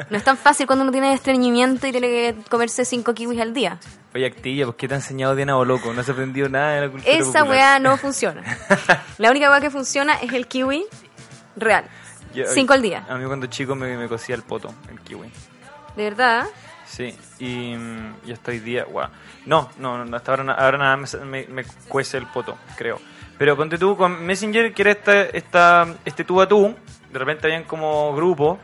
No 0.09 0.17
es 0.17 0.23
tan 0.23 0.37
fácil 0.37 0.67
cuando 0.67 0.83
uno 0.83 0.91
tiene 0.91 1.13
estreñimiento 1.13 1.87
y 1.87 1.91
tiene 1.91 2.07
que 2.07 2.35
comerse 2.49 2.85
cinco 2.85 3.13
kiwis 3.13 3.39
al 3.41 3.53
día. 3.53 3.77
Oye, 4.15 4.25
Actilla, 4.25 4.65
¿pues 4.65 4.77
qué 4.77 4.87
te 4.87 4.93
ha 4.93 4.97
enseñado 4.97 5.35
Diana 5.35 5.55
Boloco? 5.55 5.93
No 5.93 6.01
has 6.01 6.09
aprendido 6.09 6.49
nada 6.49 6.73
de 6.73 6.81
la 6.81 6.89
cultura 6.91 7.11
Esa 7.13 7.25
popular. 7.39 7.47
weá 7.49 7.79
no 7.79 7.97
funciona. 7.97 8.41
La 9.17 9.29
única 9.29 9.49
weá 9.49 9.61
que 9.61 9.69
funciona 9.69 10.13
es 10.15 10.33
el 10.33 10.47
kiwi 10.47 10.85
real. 11.55 11.85
Yo- 12.33 12.45
Cinco 12.47 12.73
al 12.73 12.81
día. 12.81 13.05
A 13.09 13.15
mí 13.15 13.25
cuando 13.25 13.47
chico 13.47 13.75
me, 13.75 13.95
me 13.97 14.07
cosía 14.07 14.35
el 14.35 14.43
poto, 14.43 14.73
el 14.89 14.99
kiwi. 15.01 15.31
De 15.95 16.03
verdad. 16.03 16.45
Sí, 16.87 17.13
y, 17.39 17.75
y 18.25 18.31
hasta 18.31 18.51
hoy 18.51 18.59
día, 18.59 18.85
guau. 18.85 19.09
No, 19.45 19.69
no, 19.77 20.03
no, 20.05 20.15
hasta 20.15 20.31
ahora, 20.31 20.43
na- 20.45 20.53
ahora 20.53 20.77
nada 20.77 20.97
me, 20.97 21.07
me, 21.25 21.45
me 21.47 21.63
cuece 21.87 22.17
el 22.17 22.25
poto, 22.27 22.57
creo. 22.77 22.99
Pero 23.37 23.55
ponte 23.57 23.77
tú 23.77 23.95
con 23.97 24.25
Messenger, 24.25 24.73
que 24.73 24.81
era 24.81 24.91
esta, 24.91 25.21
esta, 25.23 25.87
este 26.05 26.23
tú 26.23 26.41
a 26.41 26.47
tú, 26.47 26.73
de 27.11 27.19
repente 27.19 27.45
habían 27.47 27.63
como 27.65 28.15
grupo. 28.15 28.57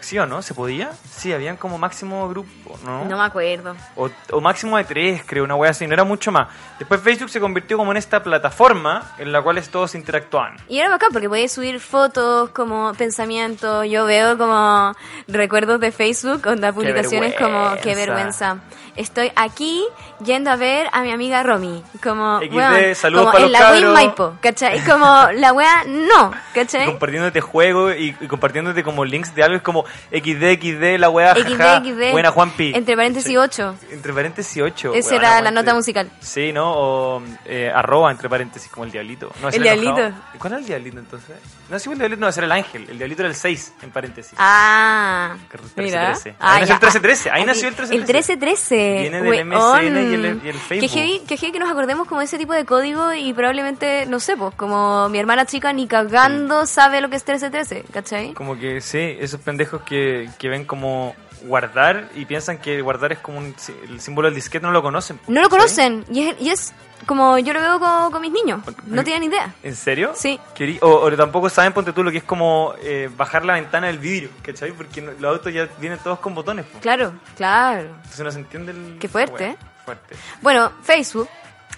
¿Sí 0.00 0.18
o 0.18 0.26
no? 0.26 0.42
¿Se 0.42 0.54
podía? 0.54 0.90
Sí, 1.08 1.32
habían 1.32 1.56
como 1.56 1.78
máximo 1.78 2.28
grupo, 2.28 2.78
¿no? 2.84 3.04
No 3.04 3.16
me 3.18 3.24
acuerdo. 3.24 3.76
O, 3.96 4.10
o 4.32 4.40
máximo 4.40 4.76
de 4.76 4.84
tres, 4.84 5.22
creo, 5.26 5.44
una 5.44 5.54
wea 5.54 5.70
así, 5.70 5.86
no 5.86 5.94
era 5.94 6.04
mucho 6.04 6.32
más. 6.32 6.48
Después 6.78 7.00
Facebook 7.00 7.30
se 7.30 7.38
convirtió 7.40 7.76
como 7.76 7.92
en 7.92 7.98
esta 7.98 8.22
plataforma 8.22 9.12
en 9.18 9.30
la 9.30 9.42
cual 9.42 9.60
todos 9.68 9.94
interactuaban. 9.94 10.56
Y 10.68 10.78
era 10.78 10.88
bacán 10.88 11.10
porque 11.12 11.28
podías 11.28 11.52
subir 11.52 11.80
fotos, 11.80 12.50
como 12.50 12.94
pensamientos. 12.94 13.86
Yo 13.88 14.06
veo 14.06 14.38
como 14.38 14.94
recuerdos 15.28 15.80
de 15.80 15.92
Facebook, 15.92 16.46
onda 16.46 16.72
publicaciones 16.72 17.34
como 17.34 17.76
qué 17.82 17.94
vergüenza. 17.94 18.58
Estoy 19.00 19.32
aquí 19.34 19.82
yendo 20.24 20.50
a 20.50 20.56
ver 20.56 20.88
a 20.92 21.00
mi 21.02 21.10
amiga 21.10 21.42
Romy. 21.42 21.82
Como, 22.02 22.38
XD, 22.40 22.54
weón, 22.54 22.94
saludos 22.94 23.24
como 23.26 23.32
para 23.32 23.46
en 23.46 23.52
los 23.52 23.60
la 23.60 23.72
Win. 23.72 23.92
Maipo, 23.94 24.34
¿cachai? 24.40 24.80
Como 24.84 25.28
la 25.34 25.52
wea 25.52 25.84
no, 25.86 26.30
Y 26.32 26.54
¿cachai? 26.54 26.86
compartiéndote 26.86 27.40
juegos 27.40 27.94
y, 27.96 28.14
y 28.20 28.26
compartiéndote 28.28 28.82
como 28.84 29.04
links 29.04 29.34
de 29.34 29.42
algo, 29.42 29.56
es 29.56 29.62
como 29.62 29.84
XD, 30.10 30.60
XD, 30.60 30.98
la 30.98 31.08
wea, 31.08 31.34
XD, 31.34 31.56
jaja, 31.56 31.80
XD. 31.82 32.12
buena 32.12 32.30
Juanpi. 32.30 32.72
Entre 32.74 32.94
paréntesis 32.96 33.28
Sí. 33.30 33.36
8. 33.36 33.74
Entre 33.90 34.12
paréntesis 34.12 34.62
8. 34.62 34.92
Esa 34.94 35.14
era 35.14 35.40
la 35.40 35.50
nota 35.50 35.74
musical. 35.74 36.10
Sí, 36.20 36.52
¿no? 36.52 36.72
O 36.72 37.22
eh, 37.46 37.70
arroba 37.74 38.10
entre 38.10 38.28
paréntesis, 38.28 38.70
como 38.70 38.84
el 38.84 38.90
diablito. 38.92 39.30
No, 39.40 39.48
El 39.48 39.62
diablito. 39.62 39.98
enojado. 39.98 40.22
¿Cuál 40.38 40.52
era 40.52 40.60
el 40.60 40.66
diablito 40.66 40.98
entonces? 40.98 41.36
No, 41.68 41.78
sí, 41.78 41.90
el 41.90 41.98
diablito 41.98 42.20
no, 42.20 42.28
ese 42.28 42.40
era 42.40 42.46
el 42.46 42.52
ángel. 42.52 42.86
El 42.90 42.98
diablito 42.98 43.22
era 43.22 43.28
el 43.30 43.34
6 43.36 43.74
en 43.82 43.90
paréntesis. 43.90 44.34
Ah, 44.38 45.36
Que- 45.50 45.82
mira. 45.82 46.12
13-13. 46.14 46.34
Ah, 46.40 46.54
Ahí 46.54 46.60
nació 46.62 46.74
ya. 46.74 46.74
el 46.74 46.80
13-13, 47.02 47.30
ahí 47.30 47.42
Ah, 47.42 47.46
nació 47.46 47.68
el 47.68 47.76
13-13. 47.76 47.94
El 47.94 48.06
13-13. 48.06 48.89
Viene 49.00 49.22
del. 49.22 49.44
MSN 49.46 49.84
y 49.84 50.14
el- 50.14 50.40
y 50.44 50.48
el 50.48 50.54
Facebook. 50.56 50.90
Que 50.92 51.36
que 51.36 51.52
que 51.52 51.58
nos 51.58 51.70
acordemos 51.70 52.06
como 52.08 52.20
de 52.20 52.26
ese 52.26 52.38
tipo 52.38 52.52
de 52.52 52.64
código 52.64 53.12
y 53.14 53.32
probablemente, 53.32 54.06
no 54.06 54.20
sé, 54.20 54.36
pues 54.36 54.54
como 54.54 55.08
mi 55.08 55.18
hermana 55.18 55.46
chica 55.46 55.72
ni 55.72 55.86
cagando 55.86 56.66
sabe 56.66 57.00
lo 57.00 57.08
que 57.10 57.16
es 57.16 57.24
13-13, 57.24 57.84
¿cachai? 57.92 58.32
Como 58.34 58.58
que 58.58 58.80
sí, 58.80 59.16
esos 59.20 59.40
pendejos 59.40 59.82
que, 59.82 60.28
que 60.38 60.48
ven 60.48 60.64
como 60.64 61.14
guardar 61.42 62.08
y 62.14 62.24
piensan 62.26 62.58
que 62.58 62.80
guardar 62.82 63.12
es 63.12 63.18
como 63.18 63.38
un, 63.38 63.54
el 63.88 64.00
símbolo 64.00 64.26
del 64.28 64.34
disquete, 64.34 64.64
no 64.64 64.72
lo 64.72 64.82
conocen. 64.82 65.18
No 65.28 65.40
lo 65.40 65.48
conocen 65.48 66.04
y 66.10 66.28
es, 66.28 66.36
y 66.40 66.50
es 66.50 66.72
como 67.06 67.38
yo 67.38 67.52
lo 67.52 67.60
veo 67.60 67.78
con, 67.80 68.12
con 68.12 68.20
mis 68.22 68.32
niños. 68.32 68.60
No 68.86 69.02
tienen 69.04 69.24
idea. 69.24 69.54
¿En 69.62 69.74
serio? 69.74 70.12
Sí. 70.14 70.38
O, 70.80 70.88
o 70.88 71.16
tampoco 71.16 71.48
saben, 71.48 71.72
ponte 71.72 71.92
tú, 71.92 72.02
lo 72.02 72.10
que 72.10 72.18
es 72.18 72.24
como 72.24 72.74
eh, 72.82 73.08
bajar 73.16 73.44
la 73.44 73.54
ventana 73.54 73.86
del 73.86 73.98
vidrio, 73.98 74.30
¿cachai? 74.42 74.72
Porque 74.72 75.00
los 75.00 75.24
autos 75.24 75.52
ya 75.52 75.68
vienen 75.78 75.98
todos 75.98 76.18
con 76.18 76.34
botones. 76.34 76.66
po. 76.66 76.78
Claro, 76.80 77.14
claro. 77.36 77.88
Entonces 77.96 78.20
no 78.20 78.30
se 78.30 78.38
entiende 78.40 78.72
el... 78.72 78.98
Qué 78.98 79.08
fuerte, 79.08 79.32
Bueno, 79.32 79.52
¿eh? 79.52 79.82
fuerte. 79.84 80.16
Bueno, 80.42 80.72
Facebook. 80.82 81.28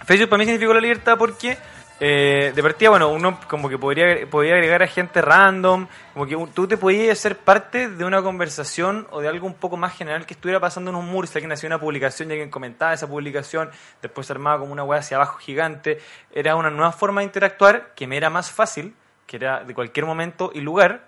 Facebook 0.05 0.29
para 0.29 0.39
mí 0.39 0.45
significó 0.47 0.75
la 0.75 0.81
libertad 0.81 1.17
porque 1.17 1.57
eh, 2.05 2.51
de 2.53 2.63
partida, 2.65 2.91
bueno, 2.91 3.11
uno 3.11 3.39
como 3.49 3.69
que 3.69 3.79
podría, 3.79 4.29
podría 4.29 4.55
agregar 4.55 4.83
a 4.83 4.89
gente 4.89 5.23
random, 5.23 5.87
como 6.13 6.27
que 6.27 6.37
tú 6.53 6.67
te 6.67 6.77
podías 6.77 7.17
hacer 7.17 7.37
parte 7.37 7.89
de 7.89 8.05
una 8.05 8.21
conversación 8.21 9.07
o 9.13 9.21
de 9.21 9.29
algo 9.29 9.47
un 9.47 9.55
poco 9.55 9.77
más 9.77 9.97
general 9.97 10.27
que 10.27 10.35
estuviera 10.35 10.59
pasando 10.59 10.91
en 10.91 10.97
un 10.97 11.07
muro, 11.07 11.29
si 11.29 11.39
alguien 11.39 11.53
hacía 11.53 11.69
una 11.69 11.79
publicación 11.79 12.29
y 12.29 12.33
alguien 12.33 12.51
comentaba 12.51 12.93
esa 12.93 13.07
publicación, 13.07 13.71
después 14.03 14.27
se 14.27 14.33
armaba 14.33 14.59
como 14.59 14.73
una 14.73 14.83
weá 14.83 14.99
hacia 14.99 15.17
abajo 15.17 15.39
gigante, 15.39 16.01
era 16.33 16.57
una 16.57 16.71
nueva 16.71 16.91
forma 16.91 17.21
de 17.21 17.27
interactuar 17.27 17.95
que 17.95 18.09
me 18.09 18.17
era 18.17 18.31
más 18.31 18.51
fácil, 18.51 18.97
que 19.25 19.37
era 19.37 19.63
de 19.63 19.73
cualquier 19.73 20.05
momento 20.05 20.51
y 20.53 20.61
lugar, 20.61 21.05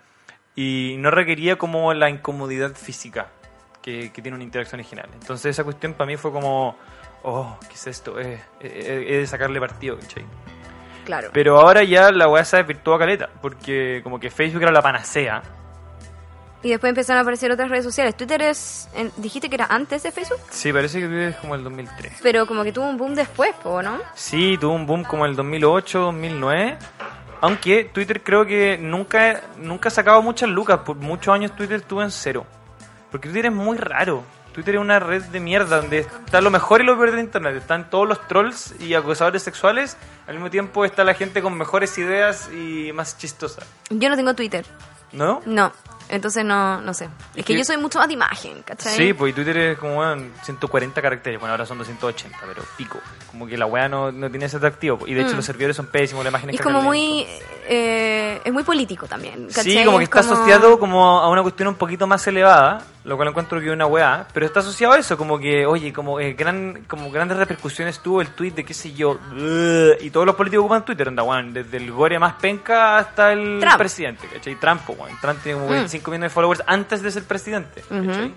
y 0.55 0.95
no 0.99 1.11
requería 1.11 1.57
como 1.57 1.93
la 1.93 2.09
incomodidad 2.09 2.73
física 2.73 3.27
que, 3.81 4.13
que 4.13 4.21
tiene 4.21 4.35
una 4.35 4.45
interacción 4.45 4.79
original. 4.79 5.09
Entonces 5.13 5.47
esa 5.47 5.65
cuestión 5.65 5.91
para 5.91 6.07
mí 6.07 6.15
fue 6.15 6.31
como, 6.31 6.77
oh, 7.23 7.59
¿qué 7.67 7.73
es 7.73 7.85
esto? 7.85 8.17
Es 8.17 8.39
de 8.61 9.27
sacarle 9.27 9.59
partido, 9.59 9.99
¿cachai? 9.99 10.23
Claro. 11.05 11.29
Pero 11.31 11.59
ahora 11.59 11.83
ya 11.83 12.11
la 12.11 12.27
weá 12.27 12.43
se 12.43 12.57
desvirtuó 12.57 12.95
a 12.95 12.99
caleta, 12.99 13.29
porque 13.41 14.01
como 14.03 14.19
que 14.19 14.29
Facebook 14.29 14.63
era 14.63 14.71
la 14.71 14.81
panacea. 14.81 15.41
Y 16.63 16.69
después 16.69 16.89
empezaron 16.89 17.19
a 17.19 17.21
aparecer 17.21 17.51
otras 17.51 17.69
redes 17.69 17.83
sociales. 17.85 18.17
Twitter 18.17 18.41
es, 18.41 18.89
en- 18.95 19.11
dijiste 19.17 19.49
que 19.49 19.55
era 19.55 19.67
antes 19.69 20.01
de 20.01 20.11
Facebook, 20.11 20.39
Sí, 20.49 20.73
parece 20.73 20.99
que 20.99 21.05
Twitter 21.05 21.27
es 21.29 21.35
como 21.35 21.53
el 21.53 21.63
2003. 21.63 22.13
pero 22.23 22.47
como 22.47 22.63
que 22.63 22.71
tuvo 22.71 22.87
un 22.89 22.97
boom 22.97 23.13
después, 23.13 23.51
¿no? 23.63 23.99
Sí, 24.15 24.57
tuvo 24.59 24.73
un 24.73 24.87
boom 24.87 25.03
como 25.03 25.25
el 25.27 25.35
2008, 25.35 25.99
2009. 25.99 26.77
Aunque 27.41 27.83
Twitter 27.93 28.23
creo 28.23 28.45
que 28.47 28.79
nunca, 28.79 29.41
nunca 29.57 29.89
ha 29.89 29.91
sacado 29.91 30.23
muchas 30.23 30.49
lucas. 30.49 30.79
Por 30.79 30.95
muchos 30.95 31.31
años 31.35 31.55
Twitter 31.55 31.77
estuvo 31.81 32.01
en 32.01 32.09
cero. 32.09 32.45
Porque 33.11 33.27
Twitter 33.29 33.47
es 33.47 33.51
muy 33.51 33.77
raro. 33.77 34.23
Twitter 34.55 34.75
es 34.75 34.81
una 34.81 34.99
red 34.99 35.21
de 35.25 35.39
mierda 35.39 35.77
donde 35.81 35.99
está 35.99 36.41
lo 36.41 36.49
mejor 36.49 36.81
y 36.81 36.85
lo 36.85 36.95
peor 36.97 37.11
de 37.11 37.19
Internet. 37.21 37.55
Están 37.57 37.89
todos 37.89 38.07
los 38.07 38.25
trolls 38.27 38.73
y 38.79 38.93
acosadores 38.95 39.43
sexuales. 39.43 39.97
Al 40.27 40.35
mismo 40.35 40.49
tiempo 40.49 40.85
está 40.85 41.03
la 41.03 41.13
gente 41.13 41.41
con 41.41 41.55
mejores 41.57 41.95
ideas 41.97 42.49
y 42.53 42.91
más 42.93 43.17
chistosa. 43.17 43.61
Yo 43.89 44.09
no 44.09 44.15
tengo 44.15 44.33
Twitter. 44.33 44.65
¿No? 45.11 45.41
No. 45.45 45.71
Entonces 46.07 46.45
no, 46.45 46.79
no 46.81 46.93
sé. 46.93 47.05
Es 47.35 47.43
que 47.45 47.53
que- 47.53 47.57
yo 47.57 47.65
soy 47.65 47.77
mucho 47.77 47.97
más 47.99 48.07
de 48.07 48.13
imagen, 48.13 48.61
¿cachai? 48.63 48.95
Sí, 48.95 49.13
pues 49.13 49.33
Twitter 49.35 49.57
es 49.57 49.77
como 49.79 49.95
bueno, 49.95 50.23
140 50.43 51.01
caracteres, 51.01 51.39
bueno, 51.39 51.53
ahora 51.53 51.65
son 51.65 51.77
280, 51.79 52.37
pero 52.47 52.63
pico. 52.77 52.99
Como 53.31 53.47
que 53.47 53.57
la 53.57 53.65
weá 53.65 53.89
no, 53.89 54.11
no 54.11 54.29
tiene 54.29 54.45
ese 54.45 54.57
atractivo. 54.57 54.99
Y 55.07 55.13
de 55.15 55.21
hecho 55.21 55.33
Mm. 55.33 55.37
los 55.37 55.45
servidores 55.45 55.75
son 55.75 55.87
pésimos, 55.87 56.23
la 56.23 56.29
imagen 56.29 56.49
es 56.51 56.55
es 56.57 56.61
como 56.61 56.81
muy... 56.81 57.25
eh, 57.67 58.39
es 58.43 58.53
muy 58.53 58.63
político 58.63 59.07
también, 59.07 59.47
¿cachai? 59.47 59.63
Sí, 59.63 59.83
como 59.83 59.97
que 59.97 60.03
Es 60.03 60.09
está 60.09 60.19
asociado 60.19 60.77
como 60.79 61.19
a 61.19 61.27
una 61.29 61.41
cuestión 61.41 61.67
un 61.69 61.75
poquito 61.75 62.05
más 62.07 62.25
elevada, 62.27 62.83
lo 63.05 63.15
cual 63.15 63.29
encuentro 63.29 63.59
que 63.59 63.67
es 63.67 63.71
una 63.71 63.85
weá, 63.85 64.27
pero 64.33 64.45
está 64.45 64.59
asociado 64.59 64.93
a 64.93 64.97
eso, 64.97 65.15
como 65.17 65.39
que, 65.39 65.65
oye, 65.65 65.93
como 65.93 66.19
eh, 66.19 66.33
gran 66.33 66.83
como 66.87 67.09
grandes 67.11 67.37
repercusiones 67.37 67.99
tuvo 67.99 68.19
el 68.21 68.29
tweet 68.29 68.51
de 68.51 68.65
qué 68.65 68.73
sé 68.73 68.91
yo, 68.93 69.19
y 70.01 70.09
todos 70.09 70.25
los 70.25 70.35
políticos 70.35 70.63
ocupan 70.65 70.83
Twitter, 70.83 71.07
anda, 71.07 71.23
weón, 71.23 71.53
desde 71.53 71.77
el 71.77 71.91
gore 71.91 72.19
más 72.19 72.33
penca 72.33 72.97
hasta 72.97 73.31
el 73.31 73.59
Trump. 73.61 73.77
presidente, 73.77 74.27
¿cachai? 74.27 74.55
Trump, 74.55 74.81
weón. 74.89 75.17
Trump 75.21 75.39
tiene 75.41 75.57
como 75.59 75.69
Mm. 75.69 75.73
25 75.75 76.11
millones 76.11 76.31
de 76.31 76.33
followers 76.33 76.63
antes 76.67 77.01
de 77.01 77.11
ser 77.11 77.23
presidente, 77.23 77.83
Ujú. 77.89 78.07
¿cachai? 78.07 78.33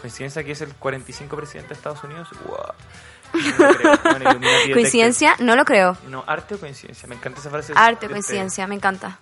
Coincidencia 0.00 0.42
que 0.44 0.52
es 0.52 0.60
el 0.62 0.74
45 0.74 1.36
presidente 1.36 1.68
de 1.68 1.74
Estados 1.74 2.02
Unidos, 2.02 2.28
wow. 2.46 2.56
No. 2.58 2.70
Bueno. 4.02 4.40
Coincidencia, 4.72 5.36
no 5.38 5.54
lo 5.54 5.64
creo. 5.64 5.96
No, 6.08 6.24
arte 6.26 6.54
o 6.56 6.58
coincidencia, 6.58 7.06
me 7.08 7.14
encanta 7.14 7.38
esa 7.38 7.50
frase. 7.50 7.72
Arte, 7.76 8.06
Este, 8.06 8.08
coincidencia, 8.08 8.66
me 8.66 8.74
encanta. 8.74 9.18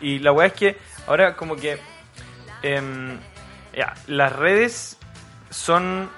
y 0.00 0.18
la 0.18 0.32
weá 0.32 0.46
es 0.48 0.54
que 0.54 0.76
ahora 1.06 1.36
como 1.36 1.54
que 1.56 1.78
em, 2.62 3.18
ya, 3.76 3.94
las 4.06 4.32
redes 4.34 4.96
son 5.50 6.10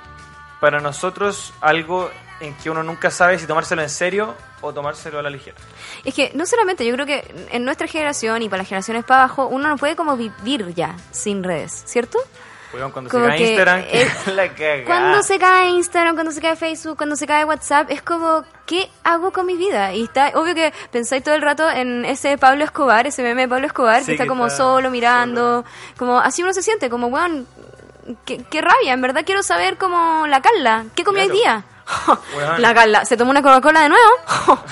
para 0.61 0.81
nosotros 0.81 1.53
algo 1.61 2.11
en 2.41 2.55
que 2.55 2.71
uno 2.71 2.83
nunca 2.83 3.11
sabe 3.11 3.39
si 3.39 3.47
tomárselo 3.47 3.83
en 3.83 3.91
serio 3.91 4.35
o 4.61 4.73
tomárselo 4.73 5.19
a 5.19 5.23
la 5.23 5.31
ligera. 5.31 5.57
Es 6.05 6.15
que 6.15 6.33
no 6.35 6.47
solamente, 6.47 6.85
yo 6.87 6.93
creo 6.95 7.07
que 7.07 7.25
en 7.51 7.65
nuestra 7.65 7.87
generación 7.87 8.43
y 8.43 8.49
para 8.49 8.59
las 8.59 8.69
generaciones 8.69 9.05
para 9.05 9.25
abajo, 9.25 9.47
uno 9.47 9.69
no 9.69 9.77
puede 9.77 9.97
como 9.97 10.17
vivir 10.17 10.75
ya 10.75 10.97
sin 11.11 11.43
redes, 11.43 11.83
¿cierto? 11.87 12.19
Cuando 12.71 12.93
Como 12.93 13.09
se 13.25 13.29
cae 13.29 13.39
que, 13.39 13.45
Instagram, 13.49 13.85
la 14.37 14.49
cagada. 14.55 14.85
Cuando 14.85 15.23
se 15.23 15.39
cae 15.39 15.71
Instagram, 15.71 16.15
cuando 16.15 16.33
se 16.33 16.41
cae 16.41 16.57
Facebook, 16.57 16.97
cuando 16.97 17.17
se 17.17 17.27
cae 17.27 17.45
WhatsApp, 17.45 17.91
es 17.91 18.03
como, 18.03 18.45
¿qué 18.67 18.91
hago 19.05 19.33
con 19.33 19.47
mi 19.47 19.57
vida? 19.57 19.93
Y 19.95 20.05
está, 20.05 20.33
obvio 20.35 20.55
que 20.55 20.73
pensáis 20.91 21.23
todo 21.23 21.35
el 21.35 21.43
rato 21.43 21.71
en 21.71 22.05
ese 22.05 22.37
Pablo 22.39 22.65
Escobar, 22.65 23.07
ese 23.07 23.23
meme 23.23 23.43
de 23.43 23.49
Pablo 23.49 23.67
Escobar, 23.67 24.01
Sí, 24.01 24.07
que 24.07 24.13
está 24.13 24.25
que 24.25 24.29
como 24.29 24.47
está 24.47 24.59
solo 24.59 24.91
mirando, 24.91 25.65
como 25.97 26.19
así 26.19 26.43
uno 26.43 26.53
se 26.53 26.63
siente, 26.63 26.91
como, 26.91 27.07
weón, 27.07 27.47
qué, 28.25 28.39
qué 28.51 28.61
rabia, 28.61 28.93
en 28.93 29.01
verdad 29.01 29.23
quiero 29.25 29.43
saber 29.43 29.79
como 29.79 30.27
la 30.27 30.41
Carla, 30.43 30.85
¿qué 30.95 31.05
comió 31.05 31.23
hoy 31.23 31.29
Claro. 31.29 31.41
día? 31.41 31.65
La 32.59 32.75
Carla, 32.75 33.05
¿se 33.05 33.17
tomó 33.17 33.31
una 33.31 33.43
Coca-Cola 33.43 33.83
de 33.83 33.89
nuevo? 33.91 34.65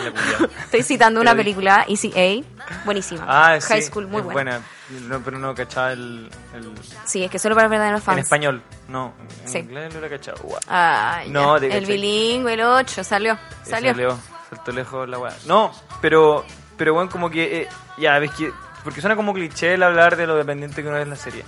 Estoy 0.64 0.82
citando 0.82 1.20
una 1.20 1.34
película, 1.36 1.84
Easy 1.88 2.12
A, 2.16 2.84
buenísima. 2.84 3.24
Ah, 3.26 3.60
sí. 3.60 3.68
High 3.68 3.82
School, 3.82 4.06
muy 4.06 4.20
es 4.20 4.24
buena. 4.26 4.60
No, 5.08 5.20
pero 5.20 5.38
no 5.38 5.54
cachaba 5.54 5.92
el, 5.92 6.28
el- 6.54 6.72
Sí, 7.04 7.24
es 7.24 7.30
que 7.30 7.38
solo 7.38 7.54
para 7.54 7.68
verdaderos 7.68 8.02
fans. 8.02 8.18
en 8.18 8.22
español. 8.24 8.62
No, 8.88 9.14
en 9.44 9.48
Sí. 9.48 9.58
inglés 9.58 9.92
lo 9.94 10.00
era 10.00 10.08
cachado. 10.10 10.38
Guau. 10.42 10.60
Ah. 10.68 11.22
No, 11.28 11.56
el 11.56 11.68
cachai. 11.68 11.84
bilingüe, 11.86 12.52
el 12.54 12.60
8, 12.62 13.04
salió. 13.04 13.38
Salió. 13.62 13.94
Leo, 13.94 14.18
saltó 14.50 14.72
lejos 14.72 15.08
la 15.08 15.18
weá. 15.18 15.34
No, 15.46 15.72
pero, 16.00 16.44
pero 16.76 16.92
bueno, 16.94 17.08
como 17.10 17.30
que, 17.30 17.62
eh, 17.62 17.68
ya, 17.98 18.18
ves 18.18 18.32
que, 18.32 18.52
porque 18.84 19.00
suena 19.00 19.16
como 19.16 19.32
cliché 19.32 19.74
el 19.74 19.82
hablar 19.82 20.16
de 20.16 20.26
lo 20.26 20.36
dependiente 20.36 20.82
que 20.82 20.88
uno 20.88 20.96
es 20.98 21.04
en 21.04 21.10
la 21.10 21.16
serie. 21.16 21.44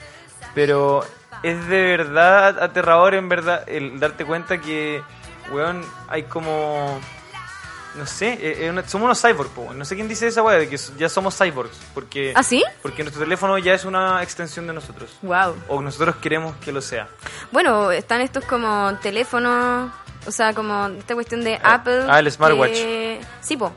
Pero 0.55 1.05
es 1.43 1.67
de 1.69 1.83
verdad 1.97 2.63
aterrador, 2.63 3.15
en 3.15 3.29
verdad, 3.29 3.65
el 3.69 3.99
darte 4.01 4.25
cuenta 4.25 4.61
que, 4.61 5.03
weón, 5.51 5.85
hay 6.09 6.25
como, 6.25 7.01
no 7.97 8.07
sé, 8.07 8.33
eh, 8.35 8.69
eh, 8.69 8.83
somos 8.87 9.07
unos 9.07 9.21
cyborgs, 9.21 9.51
po, 9.53 9.73
no 9.75 9.85
sé 9.85 9.95
quién 9.97 10.09
dice 10.09 10.27
esa 10.29 10.43
weá, 10.43 10.57
de 10.59 10.69
que 10.69 10.77
ya 10.97 11.09
somos 11.09 11.37
cyborgs, 11.37 11.77
porque, 11.95 12.33
¿Ah, 12.37 12.43
sí? 12.43 12.63
porque 12.83 13.03
nuestro 13.03 13.23
teléfono 13.23 13.59
ya 13.59 13.75
es 13.75 13.85
una 13.85 14.23
extensión 14.23 14.67
de 14.67 14.73
nosotros. 14.73 15.11
Wow. 15.23 15.57
O 15.69 15.83
nosotros 15.83 16.17
queremos 16.17 16.57
que 16.57 16.73
lo 16.73 16.81
sea. 16.81 17.09
Bueno, 17.51 17.91
están 17.91 18.21
estos 18.21 18.45
como 18.45 18.97
teléfonos, 19.03 19.91
o 20.27 20.31
sea, 20.31 20.55
como 20.55 20.87
esta 20.89 21.15
cuestión 21.15 21.43
de 21.45 21.61
Apple. 21.63 22.05
ah, 22.09 22.19
el 22.21 22.31
smartwatch. 22.31 22.73
que- 22.73 23.21
Sí, 23.41 23.57
po, 23.57 23.73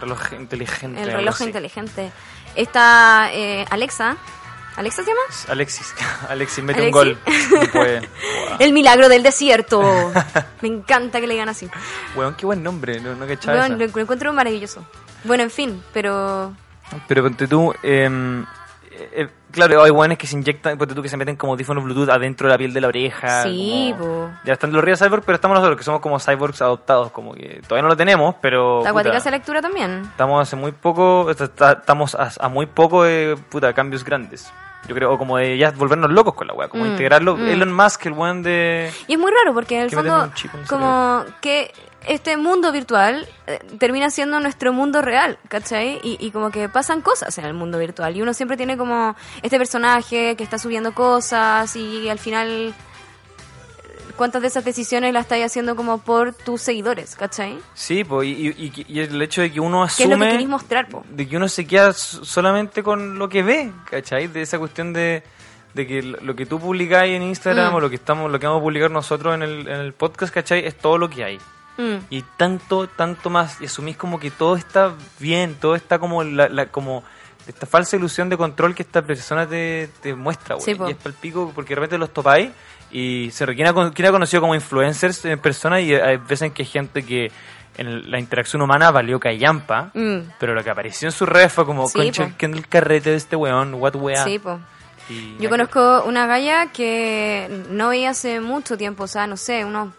Reloj 0.00 0.32
inteligente. 0.34 1.02
el 1.02 1.10
reloj 1.12 1.34
así. 1.34 1.44
inteligente. 1.44 2.12
Está 2.54 3.30
eh, 3.32 3.64
Alexa. 3.70 4.16
¿Alexa 4.78 5.02
se 5.02 5.10
llama? 5.10 5.20
Alexis, 5.48 5.94
Alexis, 6.28 6.62
mete 6.64 6.80
Alexis. 6.80 7.50
un 7.52 7.58
gol. 7.60 7.68
Guau. 7.72 8.56
El 8.60 8.72
milagro 8.72 9.08
del 9.08 9.22
desierto. 9.24 9.82
Me 10.62 10.68
encanta 10.68 11.20
que 11.20 11.26
le 11.26 11.34
digan 11.34 11.48
así. 11.48 11.68
Weón, 12.16 12.34
qué 12.36 12.46
buen 12.46 12.62
nombre, 12.62 13.00
no, 13.00 13.10
no 13.16 13.26
Bueno, 13.26 13.34
esa. 13.34 13.68
lo, 13.68 13.76
lo 13.86 14.00
encuentro 14.00 14.32
maravilloso. 14.32 14.86
Bueno, 15.24 15.42
en 15.42 15.50
fin, 15.50 15.82
pero... 15.92 16.54
Pero 17.08 17.22
ponte 17.24 17.46
tú, 17.48 17.74
eh, 17.82 18.08
eh, 19.12 19.28
claro, 19.50 19.82
hay 19.82 19.90
weones 19.90 20.16
que 20.16 20.26
se 20.28 20.36
inyectan, 20.36 20.78
ponte 20.78 20.94
tú 20.94 21.02
que 21.02 21.08
se 21.08 21.16
meten 21.16 21.34
como 21.36 21.52
audífonos 21.54 21.82
Bluetooth 21.84 22.08
adentro 22.08 22.46
de 22.48 22.54
la 22.54 22.58
piel 22.58 22.72
de 22.72 22.80
la 22.80 22.88
oreja. 22.88 23.42
Sí, 23.42 23.92
como-. 23.98 24.30
Ya 24.44 24.52
están 24.54 24.72
los 24.72 24.82
ríos 24.82 24.98
cyborg, 25.00 25.22
pero 25.24 25.34
estamos 25.36 25.56
nosotros 25.56 25.76
que 25.76 25.84
somos 25.84 26.00
como 26.00 26.18
cyborgs 26.20 26.62
adoptados, 26.62 27.10
como 27.10 27.34
que 27.34 27.60
todavía 27.66 27.82
no 27.82 27.88
lo 27.88 27.96
tenemos, 27.96 28.36
pero... 28.40 28.82
La 28.84 28.90
acuática 28.90 29.16
esa 29.18 29.30
lectura 29.32 29.60
también. 29.60 30.02
Estamos 30.02 30.40
hace 30.40 30.54
muy 30.56 30.70
poco, 30.72 31.30
está- 31.30 31.72
estamos 31.72 32.14
a, 32.14 32.30
a 32.40 32.48
muy 32.48 32.66
poco 32.66 33.02
de 33.02 33.36
puta, 33.50 33.72
cambios 33.72 34.04
grandes. 34.04 34.50
Yo 34.86 34.94
creo, 34.94 35.12
o 35.12 35.18
como 35.18 35.36
de 35.38 35.58
ya 35.58 35.70
volvernos 35.72 36.10
locos 36.10 36.34
con 36.34 36.46
la 36.46 36.54
weá, 36.54 36.68
como 36.68 36.84
Mm, 36.84 36.88
integrarlo. 36.88 37.36
mm. 37.36 37.48
Elon 37.48 37.72
Musk, 37.72 38.06
el 38.06 38.12
weón 38.12 38.42
de... 38.42 38.90
Y 39.06 39.14
es 39.14 39.18
muy 39.18 39.30
raro 39.32 39.52
porque 39.52 39.76
en 39.76 39.82
el 39.82 39.90
fondo, 39.90 40.24
en 40.24 40.64
como 40.66 41.24
que 41.40 41.72
este 42.06 42.36
mundo 42.36 42.70
virtual 42.72 43.28
eh, 43.48 43.58
termina 43.78 44.08
siendo 44.08 44.38
nuestro 44.40 44.72
mundo 44.72 45.02
real, 45.02 45.38
¿cachai? 45.48 45.98
Y, 46.02 46.16
y 46.24 46.30
como 46.30 46.50
que 46.50 46.68
pasan 46.68 47.00
cosas 47.02 47.36
en 47.38 47.44
el 47.44 47.54
mundo 47.54 47.78
virtual. 47.78 48.16
Y 48.16 48.22
uno 48.22 48.32
siempre 48.32 48.56
tiene 48.56 48.78
como 48.78 49.14
este 49.42 49.58
personaje 49.58 50.36
que 50.36 50.44
está 50.44 50.58
subiendo 50.58 50.94
cosas 50.94 51.74
y 51.76 52.08
al 52.08 52.18
final, 52.20 52.72
¿cuántas 54.18 54.42
de 54.42 54.48
esas 54.48 54.64
decisiones 54.66 55.14
las 55.14 55.22
estás 55.22 55.38
haciendo 55.42 55.74
como 55.74 55.96
por 55.96 56.34
tus 56.34 56.60
seguidores, 56.60 57.16
¿cachai? 57.16 57.58
Sí, 57.72 58.04
pues, 58.04 58.28
y, 58.28 58.48
y- 58.48 58.84
y- 58.86 59.00
el 59.00 59.22
hecho 59.22 59.40
de 59.40 59.50
que 59.50 59.60
uno 59.60 59.86
¿Qué 59.96 60.02
es 60.02 60.08
lo 60.10 60.16
que 60.18 60.24
asume... 60.24 60.30
querís 60.32 60.48
mostrar, 60.48 60.88
po? 60.88 61.02
de 61.08 61.26
que 61.26 61.36
uno 61.38 61.48
se 61.48 61.66
queda 61.66 61.94
solamente 61.94 62.82
con 62.82 63.18
lo 63.18 63.30
que 63.30 63.42
ve, 63.42 63.72
¿cachai? 63.90 64.26
De 64.26 64.42
esa 64.42 64.58
cuestión 64.58 64.92
de, 64.92 65.22
de 65.72 65.86
que 65.86 66.02
lo 66.02 66.36
que 66.36 66.44
tú 66.44 66.60
publicáis 66.60 67.14
en 67.14 67.22
Instagram 67.22 67.72
Mm. 67.72 67.76
o 67.76 67.80
lo 67.80 67.88
que 67.88 67.96
estamos 67.96 68.30
lo 68.30 68.38
que 68.38 68.46
vamos 68.46 68.60
a 68.60 68.62
publicar 68.64 68.90
nosotros 68.90 69.34
en 69.34 69.42
el, 69.42 69.60
en 69.68 69.80
el 69.80 69.92
podcast, 69.94 70.34
¿cachai? 70.34 70.66
Es 70.66 70.76
todo 70.76 70.98
lo 70.98 71.08
que 71.08 71.24
hay. 71.24 71.38
Mm. 71.78 71.96
Y 72.10 72.22
tanto, 72.36 72.88
tanto 72.88 73.30
más. 73.30 73.60
Y 73.60 73.66
asumís 73.66 73.96
como 73.96 74.18
que 74.18 74.30
todo 74.32 74.56
está 74.56 74.92
bien, 75.20 75.54
todo 75.60 75.76
está 75.76 75.98
como 76.00 76.24
la, 76.24 76.48
la- 76.48 76.66
como 76.66 77.04
esta 77.46 77.66
falsa 77.66 77.96
ilusión 77.96 78.28
de 78.28 78.36
control 78.36 78.74
que 78.74 78.82
esta 78.82 79.00
persona 79.00 79.46
te, 79.48 79.88
te 80.02 80.14
muestra, 80.14 80.56
güey. 80.56 80.64
Sí, 80.64 80.74
po. 80.74 80.88
y 80.88 80.90
es 80.92 80.96
palpico 80.98 81.50
porque 81.54 81.70
de 81.70 81.74
repente 81.76 81.96
los 81.96 82.12
topáis 82.12 82.50
y 82.90 83.30
se 83.32 83.44
requiere 83.46 83.72
quien 83.94 84.08
ha 84.08 84.12
conocido 84.12 84.40
como 84.40 84.54
influencers 84.54 85.24
en 85.24 85.38
persona 85.38 85.80
y 85.80 85.94
hay 85.94 86.16
veces 86.16 86.52
que 86.52 86.62
hay 86.62 86.68
gente 86.68 87.04
que 87.04 87.30
en 87.76 88.10
la 88.10 88.18
interacción 88.18 88.60
humana 88.62 88.90
valió 88.90 89.20
callampa, 89.20 89.90
Mm. 89.94 90.18
pero 90.40 90.54
lo 90.54 90.64
que 90.64 90.70
apareció 90.70 91.08
en 91.08 91.12
su 91.12 91.26
red 91.26 91.48
fue 91.48 91.64
como, 91.64 91.86
Sí, 91.88 91.98
concha. 91.98 92.32
¿qué 92.36 92.46
en 92.46 92.54
el 92.54 92.66
carrete 92.66 93.10
de 93.10 93.16
este 93.16 93.36
weón? 93.36 93.74
What 93.74 93.94
weá. 93.96 94.24
Sí, 94.24 94.38
po. 94.38 94.58
Yo 95.38 95.48
conozco 95.48 96.02
una 96.04 96.26
galla 96.26 96.66
que 96.70 97.64
no 97.70 97.88
veía 97.88 98.10
hace 98.10 98.40
mucho 98.40 98.76
tiempo, 98.76 99.04
o 99.04 99.06
sea, 99.06 99.26
no 99.26 99.38
sé, 99.38 99.64
unos, 99.64 99.94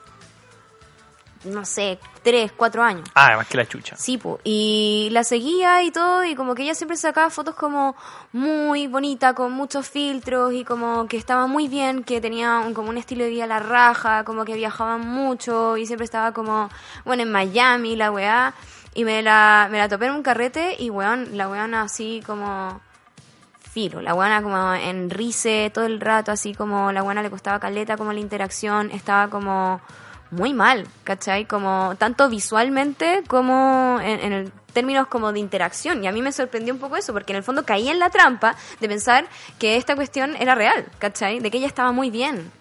no 1.46 1.64
sé, 1.66 2.00
tres, 2.24 2.52
cuatro 2.52 2.84
años. 2.84 3.08
Ah, 3.16 3.28
además 3.28 3.48
que 3.48 3.58
la 3.58 3.66
chucha. 3.66 3.96
Sí, 3.96 4.18
po. 4.18 4.40
y 4.44 5.10
la 5.12 5.24
seguía 5.24 5.82
y 5.84 5.92
todo, 5.92 6.24
y 6.24 6.36
como 6.36 6.56
que 6.56 6.64
ella 6.64 6.76
siempre 6.76 6.98
sacaba 6.98 7.30
fotos 7.30 7.56
como 7.56 7.96
muy 8.34 8.88
bonita, 8.88 9.34
con 9.34 9.54
muchos 9.54 9.88
filtros, 9.88 10.54
y 10.54 10.64
como 10.64 11.08
que 11.08 11.18
estaba 11.18 11.48
muy 11.48 11.68
bien, 11.68 12.04
que 12.04 12.22
tenía 12.22 12.60
un, 12.60 12.74
como 12.74 12.90
un 12.90 12.98
estilo 12.98 13.24
de 13.24 13.30
vida 13.30 13.46
a 13.46 13.48
la 13.48 13.60
raja, 13.60 14.24
como 14.24 14.46
que 14.46 14.56
viajaba 14.56 14.98
mucho, 14.98 15.78
y 15.78 15.86
siempre 15.86 16.06
estaba 16.06 16.34
como, 16.34 16.70
bueno, 17.06 17.24
en 17.24 17.32
Miami, 17.32 17.96
la 17.96 18.12
weá, 18.12 18.54
y 18.94 19.06
me 19.06 19.22
la, 19.22 19.68
me 19.72 19.78
la 19.78 19.88
topé 19.88 20.08
en 20.08 20.14
un 20.14 20.24
carrete, 20.24 20.76
y 20.78 20.90
weón, 20.90 21.38
la 21.38 21.48
weona 21.48 21.84
así 21.84 22.22
como 22.26 22.82
filo, 23.60 24.02
la 24.02 24.14
weona 24.16 24.42
como 24.42 24.74
en 24.74 25.10
rice 25.10 25.72
todo 25.74 25.86
el 25.86 26.02
rato, 26.02 26.32
así 26.32 26.54
como 26.54 26.92
la 26.92 27.04
weona 27.04 27.22
le 27.22 27.30
costaba 27.30 27.60
caleta 27.60 27.98
como 27.98 28.12
la 28.12 28.20
interacción, 28.20 28.90
estaba 28.92 29.30
como 29.30 29.80
muy 30.32 30.54
mal, 30.54 30.88
¿cachai? 31.04 31.46
Como 31.46 31.96
tanto 31.98 32.30
visualmente 32.30 33.24
como 33.28 34.00
en, 34.02 34.20
en 34.20 34.34
el 34.34 34.52
términos 34.74 35.08
como 35.08 35.32
de 35.34 35.40
interacción. 35.40 36.04
Y 36.04 36.08
a 36.08 36.12
mí 36.12 36.22
me 36.22 36.32
sorprendió 36.32 36.74
un 36.74 36.80
poco 36.80 36.96
eso, 36.98 37.14
porque 37.14 37.34
en 37.34 37.38
el 37.38 37.44
fondo 37.44 37.66
caí 37.66 37.90
en 37.90 37.98
la 38.00 38.10
trampa 38.12 38.56
de 38.80 38.88
pensar 38.88 39.26
que 39.58 39.76
esta 39.78 39.96
cuestión 39.96 40.36
era 40.40 40.54
real, 40.56 40.86
¿cachai? 41.00 41.40
De 41.40 41.50
que 41.50 41.58
ella 41.58 41.68
estaba 41.68 41.92
muy 41.92 42.10
bien. 42.12 42.52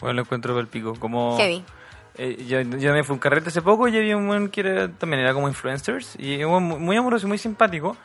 Bueno, 0.00 0.14
lo 0.14 0.22
encuentro 0.22 0.54
del 0.56 0.68
pico. 0.68 0.94
Como, 0.98 1.36
Heavy. 1.36 1.64
Eh, 2.16 2.44
yo, 2.48 2.60
yo 2.62 2.92
me 2.92 3.04
fui 3.04 3.12
a 3.12 3.14
un 3.14 3.18
carrete 3.20 3.48
hace 3.50 3.62
poco 3.62 3.86
y 3.86 3.96
había 3.96 4.16
un 4.16 4.26
buen 4.26 4.48
que 4.48 4.60
era- 4.62 4.88
también 4.88 5.20
era 5.22 5.34
como 5.34 5.46
influencers 5.48 6.16
y 6.18 6.42
un 6.42 6.64
muy 6.64 6.96
amoroso 6.96 7.26
y 7.26 7.28
muy 7.28 7.38
simpático 7.38 7.96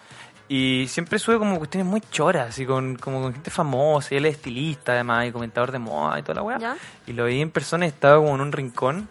y 0.47 0.86
siempre 0.89 1.19
sube 1.19 1.38
como 1.39 1.58
cuestiones 1.58 1.88
muy 1.88 2.01
choras 2.12 2.58
y 2.60 2.65
con, 2.65 2.95
como 2.97 3.21
con 3.21 3.34
gente 3.34 3.49
famosa 3.49 4.13
y 4.13 4.17
él 4.17 4.25
es 4.25 4.36
estilista 4.36 4.91
además 4.91 5.27
y 5.27 5.32
comentador 5.32 5.71
de 5.71 5.79
moda 5.79 6.19
y 6.19 6.21
toda 6.21 6.36
la 6.36 6.41
weá 6.43 6.58
Ya. 6.60 6.77
y 7.08 7.13
lo 7.13 7.25
vi 7.25 7.41
en 7.41 7.49
persona 7.49 7.86
y 7.86 7.89
estaba 7.89 8.17
como 8.17 8.36
en 8.36 8.41
un 8.41 8.51
rincón 8.51 9.08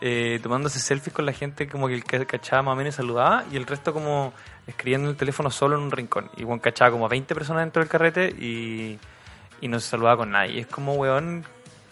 eh, 0.00 0.38
tomándose 0.42 0.78
selfies 0.78 1.14
con 1.14 1.26
la 1.26 1.32
gente 1.32 1.68
como 1.68 1.88
que 1.88 1.94
el 1.94 2.04
cachaba 2.04 2.62
más 2.62 2.72
o 2.74 2.76
menos 2.76 2.94
y 2.94 2.96
saludaba 2.96 3.44
y 3.50 3.56
el 3.56 3.66
resto 3.66 3.92
como 3.92 4.32
escribiendo 4.66 5.08
en 5.08 5.10
el 5.12 5.16
teléfono 5.16 5.50
solo 5.50 5.76
en 5.76 5.82
un 5.82 5.90
rincón 5.90 6.30
y 6.36 6.44
bueno, 6.44 6.62
cachaba 6.62 6.90
como 6.90 7.06
a 7.06 7.08
20 7.08 7.34
personas 7.34 7.62
dentro 7.62 7.80
del 7.80 7.88
carrete 7.88 8.28
y, 8.28 8.98
y 9.60 9.68
no 9.68 9.80
se 9.80 9.88
saludaba 9.88 10.18
con 10.18 10.30
nadie 10.30 10.60
es 10.60 10.66
como 10.66 10.94
weón 10.94 11.44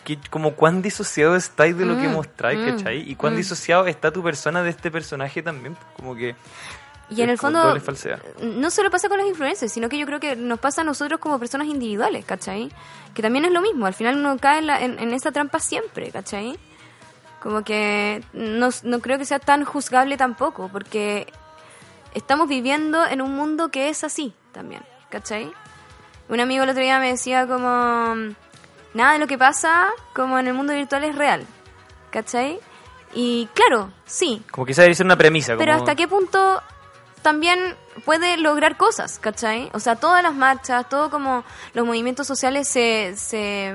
que, 0.05 0.19
como 0.31 0.53
cuán 0.53 0.83
disociado 0.83 1.35
estáis 1.35 1.77
de 1.77 1.87
lo 1.87 1.97
que 1.97 2.09
Mm, 2.09 2.13
mostráis, 2.13 2.61
mm, 2.61 2.77
¿cachai? 2.77 3.11
Y 3.11 3.15
cuán 3.17 3.33
mm. 3.33 3.37
disociado 3.37 3.87
está 3.87 4.13
tu 4.13 4.23
persona 4.23 4.63
de 4.63 4.71
este 4.71 4.91
personaje 4.91 5.43
también, 5.43 5.77
como 5.97 6.15
que... 6.15 6.37
Y 7.11 7.21
en 7.23 7.29
el 7.31 7.39
fondo, 7.39 7.75
no 8.41 8.71
solo 8.71 8.91
pasa 8.91 9.09
con 9.09 9.19
los 9.19 9.27
influencers, 9.29 9.71
sino 9.71 9.89
que 9.89 9.99
yo 9.99 10.07
creo 10.07 10.21
que 10.21 10.37
nos 10.37 10.59
pasa 10.59 10.81
a 10.81 10.85
nosotros 10.85 11.21
como 11.21 11.39
personas 11.39 11.67
individuales, 11.69 12.25
¿cachai? 12.25 12.71
Que 13.15 13.23
también 13.23 13.45
es 13.45 13.53
lo 13.53 13.61
mismo, 13.61 13.87
al 13.87 13.95
final 13.95 14.17
uno 14.17 14.37
cae 14.39 14.59
en, 14.61 14.67
la- 14.67 14.81
en, 14.81 14.99
en 14.99 15.13
esa 15.13 15.31
trampa 15.31 15.59
siempre, 15.61 16.11
¿cachai? 16.11 16.59
Como 17.43 17.63
que 17.63 18.25
no, 18.33 18.71
no 18.85 19.01
creo 19.01 19.19
que 19.19 19.27
sea 19.27 19.39
tan 19.39 19.65
juzgable 19.65 20.17
tampoco, 20.17 20.69
porque 20.73 21.27
estamos 22.15 22.49
viviendo 22.49 23.05
en 23.07 23.21
un 23.21 23.37
mundo 23.37 23.69
que 23.71 23.91
es 23.91 24.03
así 24.03 24.33
también, 24.53 24.83
¿cachai? 25.11 25.53
Un 26.31 26.41
amigo 26.41 26.65
el 26.65 26.71
otro 26.71 26.83
día 26.83 26.99
me 27.01 27.09
decía 27.09 27.47
como, 27.47 28.15
nada 28.95 29.13
de 29.13 29.19
lo 29.19 29.27
que 29.27 29.37
pasa 29.37 29.89
como 30.15 30.39
en 30.39 30.47
el 30.49 30.55
mundo 30.55 30.73
virtual 30.73 31.05
es 31.05 31.15
real, 31.15 31.47
¿cachai? 32.11 32.59
Y 33.13 33.47
claro, 33.55 33.91
sí, 34.07 34.43
Como 34.51 34.65
que 34.65 34.73
esa 34.73 34.83
debería 34.83 34.97
ser 34.97 35.07
una 35.07 35.19
premisa. 35.19 35.55
pero 35.59 35.73
como- 35.73 35.85
hasta 35.85 35.95
qué 35.95 36.09
punto 36.09 36.63
también 37.25 37.59
puede 38.05 38.37
lograr 38.37 38.77
cosas, 38.77 39.19
¿cachai? 39.19 39.71
O 39.73 39.81
sea, 39.81 39.97
todas 39.97 40.23
las 40.23 40.35
marchas, 40.35 40.89
todo 40.89 41.11
como 41.11 41.43
los 41.73 41.85
movimientos 41.87 42.27
sociales 42.27 42.69
se, 42.69 43.15
se 43.17 43.75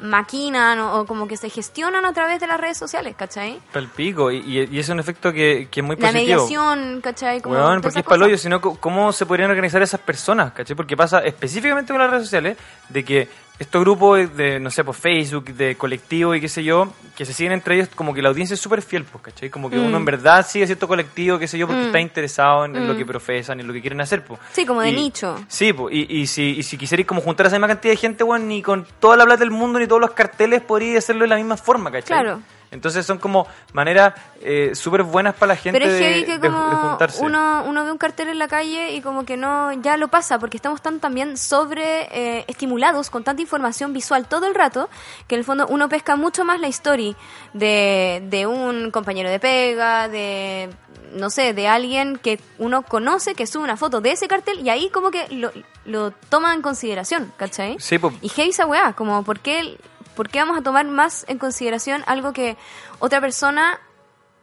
maquinan 0.00 0.78
o, 0.80 1.00
o 1.00 1.06
como 1.06 1.28
que 1.28 1.36
se 1.36 1.48
gestionan 1.50 2.04
a 2.04 2.12
través 2.12 2.40
de 2.40 2.46
las 2.46 2.60
redes 2.60 2.76
sociales, 2.76 3.14
¿cachai? 3.16 3.60
Pal 3.72 3.88
pico, 3.88 4.30
y, 4.30 4.38
y- 4.70 4.78
es 4.78 4.88
un 4.88 5.00
efecto 5.00 5.32
que, 5.32 5.68
que 5.70 5.80
es 5.80 5.86
muy 5.86 5.96
La 5.96 6.08
positivo. 6.10 6.42
mediación, 6.42 7.00
¿cachai? 7.00 7.40
Como 7.40 7.54
todas 7.54 7.80
porque 7.80 8.00
es 8.00 8.04
cosas. 8.04 8.40
sino 8.40 8.60
cómo 8.60 9.12
se 9.12 9.26
podrían 9.26 9.50
organizar 9.50 9.80
esas 9.82 10.00
personas, 10.00 10.52
¿cachai? 10.52 10.74
Porque 10.76 10.96
pasa 10.96 11.20
específicamente 11.20 11.92
con 11.92 12.00
las 12.00 12.10
redes 12.10 12.24
sociales, 12.24 12.56
de 12.88 13.04
que 13.04 13.28
estos 13.58 13.82
grupos 13.82 14.36
de, 14.36 14.60
no 14.60 14.70
sé, 14.70 14.84
por 14.84 14.94
Facebook, 14.94 15.46
de 15.46 15.74
colectivo 15.76 16.34
y 16.34 16.40
qué 16.40 16.48
sé 16.48 16.62
yo, 16.62 16.92
que 17.16 17.24
se 17.24 17.32
siguen 17.32 17.52
entre 17.52 17.74
ellos, 17.74 17.88
como 17.94 18.14
que 18.14 18.22
la 18.22 18.28
audiencia 18.28 18.54
es 18.54 18.60
súper 18.60 18.82
fiel, 18.82 19.04
pues, 19.04 19.24
¿cachai? 19.24 19.50
Como 19.50 19.68
que 19.68 19.76
Mm. 19.76 19.86
uno 19.86 19.96
en 19.96 20.04
verdad 20.04 20.46
sigue 20.46 20.64
cierto 20.66 20.86
colectivo, 20.86 21.38
qué 21.40 21.48
sé 21.48 21.58
yo, 21.58 21.66
porque 21.66 21.82
Mm. 21.82 21.86
está 21.86 22.00
interesado 22.00 22.64
en, 22.66 22.86
lo 22.86 22.94
Mm. 22.94 22.96
que 22.98 23.04
profesan, 23.04 23.58
en 23.58 23.66
lo 23.66 23.72
que 23.72 23.80
quieren 23.80 24.00
hacer, 24.00 24.24
pues. 24.24 24.38
Sí, 24.52 24.64
como 24.64 24.80
de 24.82 24.90
Y- 24.90 24.94
nicho. 24.94 25.34
Sí, 25.48 25.72
pues, 25.72 25.92
y, 25.94 26.06
y 26.20 26.26
si, 26.28 26.50
y 26.58 26.62
si 26.62 26.78
quisierais 26.78 27.06
como 27.06 27.20
juntar 27.20 27.46
a 27.46 27.48
esa 27.48 27.56
misma 27.56 27.66
cantidad 27.68 27.92
de 27.92 27.96
gente, 27.96 28.22
weón, 28.22 28.46
ni 28.46 28.62
con 28.62 28.86
toda 29.00 29.16
la 29.16 29.24
plata 29.24 29.40
del 29.40 29.50
mundo, 29.50 29.80
ni 29.80 29.86
todos 29.88 30.00
los 30.00 30.12
carteles, 30.12 30.60
podríais 30.62 30.98
hacerlo 30.98 31.22
de 31.22 31.28
la 31.28 31.36
misma 31.36 31.56
forma, 31.56 31.90
¿cachai? 31.90 32.20
Claro. 32.20 32.40
Entonces 32.70 33.06
son 33.06 33.18
como 33.18 33.46
maneras 33.72 34.14
eh, 34.42 34.72
súper 34.74 35.02
buenas 35.02 35.34
para 35.34 35.54
la 35.54 35.56
gente 35.56 35.78
Pero 35.78 35.90
es 35.90 35.98
de, 35.98 36.24
que 36.24 36.32
de- 36.32 36.38
de 36.38 36.48
como 36.50 36.76
juntarse. 36.90 37.24
uno, 37.24 37.64
uno 37.66 37.84
ve 37.84 37.90
un 37.92 37.98
cartel 37.98 38.28
en 38.28 38.38
la 38.38 38.46
calle 38.48 38.92
y 38.94 39.00
como 39.00 39.24
que 39.24 39.36
no, 39.36 39.72
ya 39.72 39.96
lo 39.96 40.08
pasa, 40.08 40.38
porque 40.38 40.56
estamos 40.58 40.82
tan 40.82 41.00
también 41.00 41.36
sobre 41.36 42.02
eh, 42.10 42.44
estimulados 42.46 43.10
con 43.10 43.24
tanta 43.24 43.40
información 43.42 43.92
visual 43.92 44.26
todo 44.28 44.46
el 44.46 44.54
rato, 44.54 44.88
que 45.26 45.34
en 45.34 45.38
el 45.40 45.44
fondo 45.44 45.66
uno 45.68 45.88
pesca 45.88 46.16
mucho 46.16 46.44
más 46.44 46.60
la 46.60 46.68
historia 46.68 47.14
de, 47.54 48.22
de 48.28 48.46
un 48.46 48.90
compañero 48.90 49.30
de 49.30 49.40
pega, 49.40 50.08
de, 50.08 50.68
no 51.12 51.30
sé, 51.30 51.54
de 51.54 51.68
alguien 51.68 52.16
que 52.16 52.40
uno 52.58 52.82
conoce, 52.82 53.34
que 53.34 53.46
sube 53.46 53.64
una 53.64 53.76
foto 53.76 54.00
de 54.00 54.12
ese 54.12 54.28
cartel 54.28 54.60
y 54.60 54.68
ahí 54.70 54.90
como 54.90 55.10
que 55.10 55.26
lo, 55.30 55.50
lo 55.84 56.10
toma 56.10 56.54
en 56.54 56.62
consideración, 56.62 57.32
¿cachai? 57.36 57.76
Sí, 57.78 57.98
pues, 57.98 58.14
Y 58.20 58.28
heavy 58.28 58.50
esa 58.50 58.66
weá, 58.66 58.92
como 58.92 59.22
¿por 59.24 59.40
qué, 59.40 59.78
¿por 60.18 60.28
qué 60.28 60.40
vamos 60.40 60.58
a 60.58 60.62
tomar 60.62 60.84
más 60.84 61.24
en 61.28 61.38
consideración 61.38 62.02
algo 62.08 62.32
que 62.32 62.56
otra 62.98 63.20
persona 63.22 63.78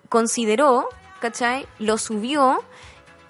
consideró, 0.09 0.87
¿cachai? 1.19 1.67
Lo 1.79 1.97
subió 1.97 2.63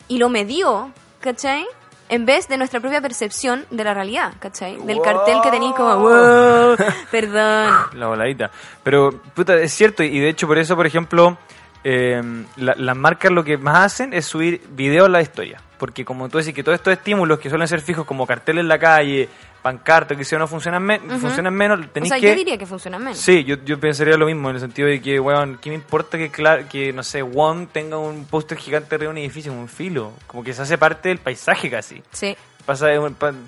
y 0.07 0.17
lo 0.19 0.29
medió, 0.29 0.91
¿cachai? 1.21 1.65
En 2.07 2.27
vez 2.27 2.47
de 2.47 2.57
nuestra 2.57 2.79
propia 2.79 3.01
percepción 3.01 3.65
de 3.71 3.83
la 3.83 3.95
realidad, 3.95 4.33
¿cachai? 4.39 4.77
Del 4.85 5.01
cartel 5.01 5.39
que 5.41 5.49
tenéis 5.49 5.73
como, 5.73 5.97
wow, 5.97 6.75
perdón. 7.11 7.73
la 7.93 8.07
voladita. 8.07 8.51
Pero, 8.83 9.09
puta, 9.33 9.55
es 9.55 9.73
cierto, 9.73 10.03
y 10.03 10.19
de 10.19 10.29
hecho 10.29 10.45
por 10.45 10.59
eso, 10.59 10.75
por 10.75 10.85
ejemplo, 10.85 11.37
eh, 11.83 12.21
la- 12.57 12.75
las 12.77 12.95
marcas 12.95 13.31
lo 13.31 13.43
que 13.43 13.57
más 13.57 13.79
hacen 13.85 14.13
es 14.13 14.25
subir 14.27 14.61
videos 14.69 15.07
a 15.07 15.09
la 15.09 15.21
historia. 15.21 15.59
Porque 15.79 16.05
como 16.05 16.29
tú 16.29 16.37
decís 16.37 16.53
que 16.53 16.63
todos 16.63 16.75
estos 16.77 16.93
estímulos 16.93 17.39
que 17.39 17.49
suelen 17.49 17.67
ser 17.67 17.81
fijos 17.81 18.05
como 18.05 18.27
carteles 18.27 18.61
en 18.61 18.67
la 18.67 18.77
calle, 18.79 19.27
pancartas, 19.65 20.15
que 20.15 20.23
si 20.23 20.35
no 20.35 20.45
funcionan, 20.47 20.83
me- 20.83 20.99
funcionan 20.99 21.51
menos, 21.51 21.79
O 21.79 21.89
tenéis 21.89 22.09
sea, 22.09 22.19
que... 22.19 22.27
yo 22.29 22.35
diría 22.35 22.55
que 22.55 22.67
funciona 22.67 22.99
menos. 22.99 23.17
Sí, 23.17 23.43
yo, 23.43 23.55
yo 23.65 23.79
pensaría 23.79 24.15
lo 24.15 24.27
mismo, 24.27 24.47
en 24.51 24.57
el 24.57 24.61
sentido 24.61 24.87
de 24.87 25.01
que, 25.01 25.19
weón, 25.19 25.57
¿qué 25.59 25.69
me 25.71 25.75
importa 25.75 26.19
que, 26.19 26.29
que 26.69 26.93
no 26.93 27.01
sé, 27.01 27.23
One 27.23 27.67
tenga 27.71 27.97
un 27.97 28.25
póster 28.25 28.59
gigante 28.59 28.93
arriba 28.93 29.11
de 29.11 29.17
un 29.19 29.23
edificio, 29.25 29.51
un 29.51 29.67
filo? 29.67 30.11
Como 30.27 30.43
que 30.43 30.53
se 30.53 30.61
hace 30.61 30.77
parte 30.77 31.09
del 31.09 31.17
paisaje 31.17 31.67
casi. 31.71 32.03
Sí, 32.11 32.37
Pasa 32.63 32.87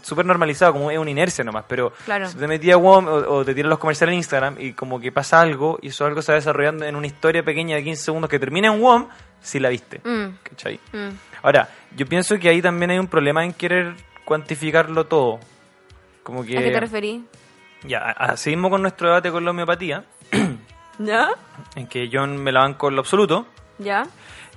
súper 0.03 0.25
normalizado, 0.25 0.73
como 0.73 0.89
es 0.91 0.97
una 0.99 1.09
inercia 1.11 1.43
nomás, 1.43 1.65
pero 1.67 1.91
Claro. 2.05 2.27
si 2.29 2.35
te 2.37 2.47
metías 2.47 2.77
WOM 2.79 3.07
o, 3.07 3.11
o 3.37 3.45
te 3.45 3.53
tiran 3.55 3.69
los 3.69 3.79
comerciales 3.79 4.13
en 4.13 4.17
Instagram 4.17 4.55
y 4.59 4.73
como 4.73 4.99
que 4.99 5.11
pasa 5.11 5.39
algo 5.41 5.77
y 5.81 5.87
eso 5.89 6.05
algo 6.05 6.21
se 6.21 6.31
va 6.31 6.35
desarrollando 6.35 6.85
en 6.85 6.95
una 6.95 7.07
historia 7.07 7.41
pequeña 7.43 7.75
de 7.77 7.83
15 7.83 8.03
segundos 8.03 8.29
que 8.29 8.37
termina 8.39 8.67
en 8.73 8.79
WOM, 8.81 9.07
si 9.41 9.59
la 9.59 9.69
viste. 9.69 10.01
Mm. 10.03 10.37
¿Cachai? 10.43 10.79
Mm. 10.93 11.09
Ahora, 11.43 11.67
yo 11.95 12.05
pienso 12.07 12.37
que 12.39 12.49
ahí 12.49 12.61
también 12.61 12.91
hay 12.91 12.99
un 12.99 13.07
problema 13.07 13.43
en 13.43 13.53
querer 13.53 13.95
cuantificarlo 14.23 15.05
todo. 15.07 15.39
Como 16.27 16.43
que... 16.43 16.57
¿a 16.57 16.61
qué 16.61 16.71
te 16.71 16.79
referís? 16.81 17.21
Ya, 17.83 17.99
a- 17.99 18.11
a- 18.11 18.37
seguimos 18.37 18.69
con 18.69 18.81
nuestro 18.81 19.07
debate 19.07 19.31
con 19.31 19.45
la 19.45 19.51
homeopatía, 19.51 20.03
¿Ya? 20.99 21.29
en 21.75 21.87
que 21.87 22.09
John 22.11 22.35
me 22.35 22.51
la 22.51 22.59
banco 22.59 22.89
en 22.89 22.95
lo 22.95 22.99
absoluto 23.01 23.45
¿Ya? 23.77 24.05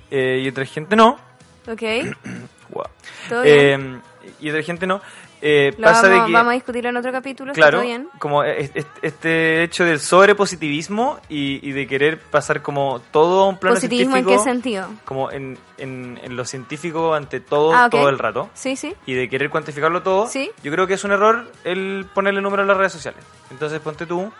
eh, 0.09 0.41
y 0.43 0.49
otra 0.49 0.65
gente 0.65 0.97
no. 0.97 1.17
Ok. 1.65 1.81
Guau. 2.69 2.87
¿Todo 3.29 3.43
bien? 3.43 4.01
Eh, 4.25 4.31
y 4.41 4.49
otra 4.49 4.61
gente 4.63 4.85
no. 4.85 4.99
Eh, 5.41 5.73
pasa 5.81 6.03
vamos, 6.03 6.19
de 6.21 6.25
que... 6.27 6.33
vamos 6.33 6.51
a 6.51 6.53
discutirlo 6.53 6.89
en 6.91 6.97
otro 6.97 7.11
capítulo, 7.11 7.51
¿está 7.51 7.61
Claro, 7.61 7.77
todo 7.79 7.87
bien? 7.87 8.07
como 8.19 8.43
es- 8.43 8.71
es- 8.75 8.85
este 9.01 9.63
hecho 9.63 9.83
del 9.85 9.99
sobrepositivismo 9.99 11.19
y, 11.29 11.67
y 11.67 11.71
de 11.71 11.87
querer 11.87 12.19
pasar 12.19 12.61
como 12.61 12.99
todo 13.11 13.43
a 13.43 13.47
un 13.49 13.57
plano 13.57 13.75
¿Positivismo 13.75 14.15
en 14.17 14.23
científico, 14.25 14.43
qué 14.43 14.49
sentido? 14.51 14.87
como 15.05 15.31
en, 15.31 15.57
en, 15.77 16.19
en 16.23 16.35
lo 16.35 16.45
científico 16.45 17.13
ante 17.13 17.39
todo, 17.39 17.73
Ah, 17.73 17.85
ok. 17.87 17.91
todo 17.91 18.09
el 18.09 18.19
rato, 18.19 18.49
Sí, 18.53 18.75
sí. 18.75 18.93
y 19.05 19.13
de 19.13 19.29
querer 19.29 19.49
cuantificarlo 19.49 20.03
todo, 20.03 20.27
Sí. 20.27 20.51
yo 20.63 20.71
creo 20.71 20.85
que 20.87 20.93
es 20.93 21.03
un 21.03 21.11
error 21.11 21.51
el 21.63 22.05
ponerle 22.13 22.41
número 22.41 22.63
a 22.63 22.65
las 22.65 22.77
redes 22.77 22.91
sociales. 22.91 23.23
Entonces 23.49 23.79
ponte 23.79 24.05
tú, 24.05 24.31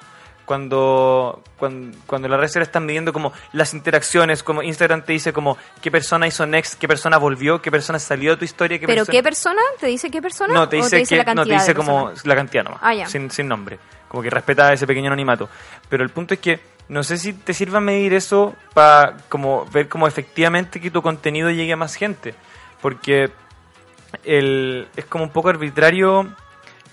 cuando, 0.45 1.41
cuando, 1.57 1.97
cuando 2.05 2.27
las 2.27 2.37
redes 2.39 2.51
sociales 2.51 2.69
están 2.69 2.85
midiendo 2.85 3.13
como 3.13 3.31
las 3.53 3.73
interacciones, 3.73 4.43
como 4.43 4.61
Instagram 4.63 5.03
te 5.03 5.13
dice 5.13 5.31
como 5.33 5.57
qué 5.81 5.91
persona 5.91 6.27
hizo 6.27 6.45
next, 6.45 6.79
qué 6.79 6.87
persona 6.87 7.17
volvió, 7.17 7.61
qué 7.61 7.71
persona 7.71 7.99
salió 7.99 8.31
de 8.31 8.37
tu 8.37 8.45
historia, 8.45 8.79
qué 8.79 8.85
¿Pero 8.87 9.01
persona... 9.05 9.17
qué 9.17 9.23
persona? 9.23 9.61
¿Te 9.79 9.87
dice 9.87 10.11
qué 10.11 10.21
persona? 10.21 10.53
No, 10.53 10.67
te 10.67 10.77
¿O 10.79 10.83
dice, 10.83 11.03
que, 11.05 11.15
la 11.17 11.25
cantidad 11.25 11.45
no, 11.45 11.49
te 11.49 11.53
dice 11.53 11.73
como 11.75 12.05
personas? 12.05 12.25
la 12.25 12.35
cantidad 12.35 12.63
nomás, 12.63 12.79
Ah, 12.83 12.93
ya. 12.93 13.07
sin, 13.07 13.29
sin 13.31 13.47
nombre. 13.47 13.79
Como 14.07 14.21
que 14.23 14.29
respeta 14.29 14.73
ese 14.73 14.85
pequeño 14.85 15.07
anonimato. 15.07 15.49
Pero 15.87 16.03
el 16.03 16.09
punto 16.09 16.33
es 16.33 16.39
que 16.41 16.59
no 16.89 17.03
sé 17.03 17.17
si 17.17 17.31
te 17.31 17.53
sirva 17.53 17.79
medir 17.79 18.13
eso 18.13 18.53
para 18.73 19.15
como 19.29 19.65
ver 19.67 19.87
como 19.87 20.07
efectivamente 20.07 20.81
que 20.81 20.91
tu 20.91 21.01
contenido 21.01 21.49
llegue 21.49 21.71
a 21.73 21.77
más 21.77 21.95
gente. 21.95 22.35
Porque 22.81 23.31
el, 24.25 24.87
es 24.95 25.05
como 25.05 25.23
un 25.23 25.29
poco 25.29 25.49
arbitrario 25.49 26.27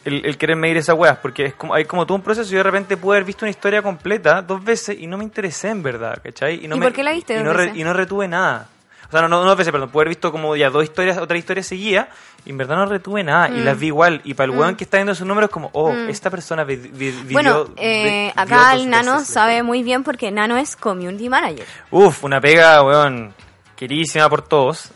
el, 0.05 0.25
el 0.25 0.37
querer 0.39 0.57
medir 0.57 0.77
esas 0.79 0.97
weas. 0.97 1.19
Porque 1.19 1.47
es 1.47 1.55
como, 1.55 1.75
hay 1.75 1.85
como 1.85 2.07
todo 2.07 2.17
un 2.17 2.23
proceso. 2.23 2.51
Yo 2.51 2.59
de 2.59 2.63
repente 2.65 2.97
pude 2.97 3.17
haber 3.17 3.25
visto 3.27 3.45
una 3.45 3.51
historia 3.51 3.83
completa 3.83 4.43
dos 4.43 4.63
veces 4.65 4.97
y 4.99 5.07
no 5.07 5.19
me 5.19 5.25
interesé 5.25 5.69
en 5.71 5.83
verdad, 5.83 6.19
¿cachai? 6.23 6.67
no 6.69 6.77
¿Y 6.77 6.79
me- 6.79 6.87
por 6.87 6.93
qué 6.95 7.03
la 7.03 7.13
viste 7.13 7.35
y 7.35 7.37
dos 7.37 7.45
no 7.45 7.53
re- 7.53 7.65
veces? 7.67 7.79
y 7.79 7.85
no 7.85 7.93
retuve 7.93 8.29
nada. 8.29 8.69
O 9.07 9.11
sea, 9.11 9.23
no, 9.23 9.29
no, 9.29 9.41
no 9.41 9.49
dos 9.49 9.57
veces, 9.57 9.73
perdón. 9.73 9.89
Pude 9.89 10.03
haber 10.03 10.09
visto 10.11 10.31
como 10.31 10.55
ya 10.55 10.69
dos 10.69 10.85
historias, 10.85 11.17
otra 11.17 11.39
historia 11.39 11.63
seguía 11.63 12.11
y 12.45 12.51
en 12.51 12.59
verdad 12.59 12.77
no 12.77 12.85
retuve 12.85 13.25
nada. 13.25 13.49
Y 13.49 13.53
Mm. 13.61 13.65
las 13.65 13.79
vi 13.79 13.87
igual. 13.87 14.21
Y 14.25 14.35
para 14.35 14.51
el 14.51 14.53
Mm. 14.57 14.59
weón 14.61 14.77
que 14.77 14.85
está 14.85 14.99
viendo 14.99 15.13
esos 15.13 15.27
números, 15.27 15.49
como, 15.49 15.71
oh, 15.73 15.93
Mm. 15.95 16.11
esta 16.11 16.29
persona 16.29 16.63
vi- 16.65 16.77
vi- 16.77 16.91
vivió- 17.13 17.33
Bueno, 17.33 17.65
vi- 17.65 17.73
eh, 17.79 18.33
acá 18.37 18.75
el 18.75 18.91
Nano 18.91 19.15
veces 19.15 19.29
sabe 19.29 19.63
muy 19.63 19.83
bien 19.83 20.05
porque 20.05 20.31
Nano 20.31 20.59
es 20.59 20.77
community 20.77 21.31
manager. 21.31 21.65
Uf, 21.91 22.23
una 22.23 22.39
pega, 22.39 22.83
weón. 22.83 23.33
Queridísima 23.79 24.29
por 24.29 24.43
todos. 24.43 24.91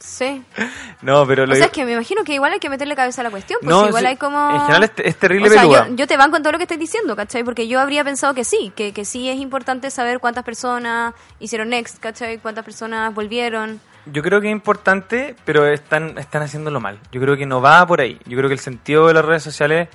Sí. 0.00 0.42
no, 1.02 1.26
pero 1.26 1.42
O 1.42 1.46
lo 1.46 1.52
sea, 1.52 1.56
digo- 1.56 1.66
es 1.66 1.72
que 1.72 1.84
me 1.84 1.92
imagino 1.92 2.24
que 2.24 2.32
igual 2.32 2.54
hay 2.54 2.58
que 2.58 2.70
meterle 2.70 2.96
cabeza 2.96 3.20
a 3.20 3.24
la 3.24 3.30
cuestión, 3.30 3.58
pues 3.62 3.68
No, 3.70 3.86
igual 3.86 4.02
sí, 4.02 4.06
hay 4.08 4.16
como... 4.16 4.50
En 4.50 4.60
general 4.62 4.84
es, 4.84 4.92
es 4.96 5.16
terrible 5.18 5.48
O 5.48 5.52
sea, 5.52 5.64
yo, 5.64 5.94
yo 5.94 6.06
te 6.06 6.16
banco 6.16 6.38
en 6.38 6.42
todo 6.42 6.52
lo 6.52 6.58
que 6.58 6.64
estás 6.64 6.78
diciendo, 6.78 7.14
¿cachai? 7.16 7.44
Porque 7.44 7.68
yo 7.68 7.80
habría 7.80 8.02
pensado 8.02 8.32
que 8.32 8.44
sí, 8.44 8.72
que, 8.74 8.94
que 8.94 9.04
sí 9.04 9.28
es 9.28 9.38
importante 9.38 9.90
saber 9.90 10.20
cuántas 10.20 10.42
personas 10.42 11.12
hicieron 11.38 11.68
next, 11.68 11.98
¿cachai? 11.98 12.38
Cuántas 12.38 12.64
personas 12.64 13.14
volvieron. 13.14 13.78
Yo 14.06 14.22
creo 14.22 14.40
que 14.40 14.48
es 14.48 14.52
importante, 14.52 15.36
pero 15.44 15.66
están, 15.66 16.16
están 16.16 16.42
haciéndolo 16.42 16.80
mal. 16.80 16.98
Yo 17.12 17.20
creo 17.20 17.36
que 17.36 17.44
no 17.44 17.60
va 17.60 17.86
por 17.86 18.00
ahí. 18.00 18.18
Yo 18.24 18.38
creo 18.38 18.48
que 18.48 18.54
el 18.54 18.60
sentido 18.60 19.06
de 19.06 19.14
las 19.14 19.24
redes 19.24 19.42
sociales, 19.42 19.88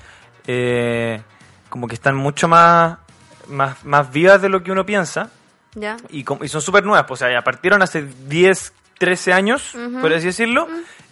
eh, 0.45 1.21
como 1.69 1.87
que 1.87 1.95
están 1.95 2.15
mucho 2.15 2.47
más, 2.47 2.99
más, 3.47 3.83
más 3.85 4.11
vivas 4.11 4.39
de 4.41 4.49
lo 4.49 4.61
que 4.63 4.71
uno 4.71 4.85
piensa. 4.85 5.31
¿Ya? 5.75 5.97
Y, 6.09 6.25
y 6.43 6.47
son 6.47 6.61
súper 6.61 6.83
nuevas. 6.83 7.05
Pues, 7.07 7.21
o 7.21 7.25
sea, 7.25 7.31
ya 7.33 7.43
partieron 7.43 7.81
hace 7.81 8.07
10, 8.27 8.73
13 8.97 9.33
años, 9.33 9.75
por 10.01 10.13
así 10.13 10.27
decirlo. 10.27 10.67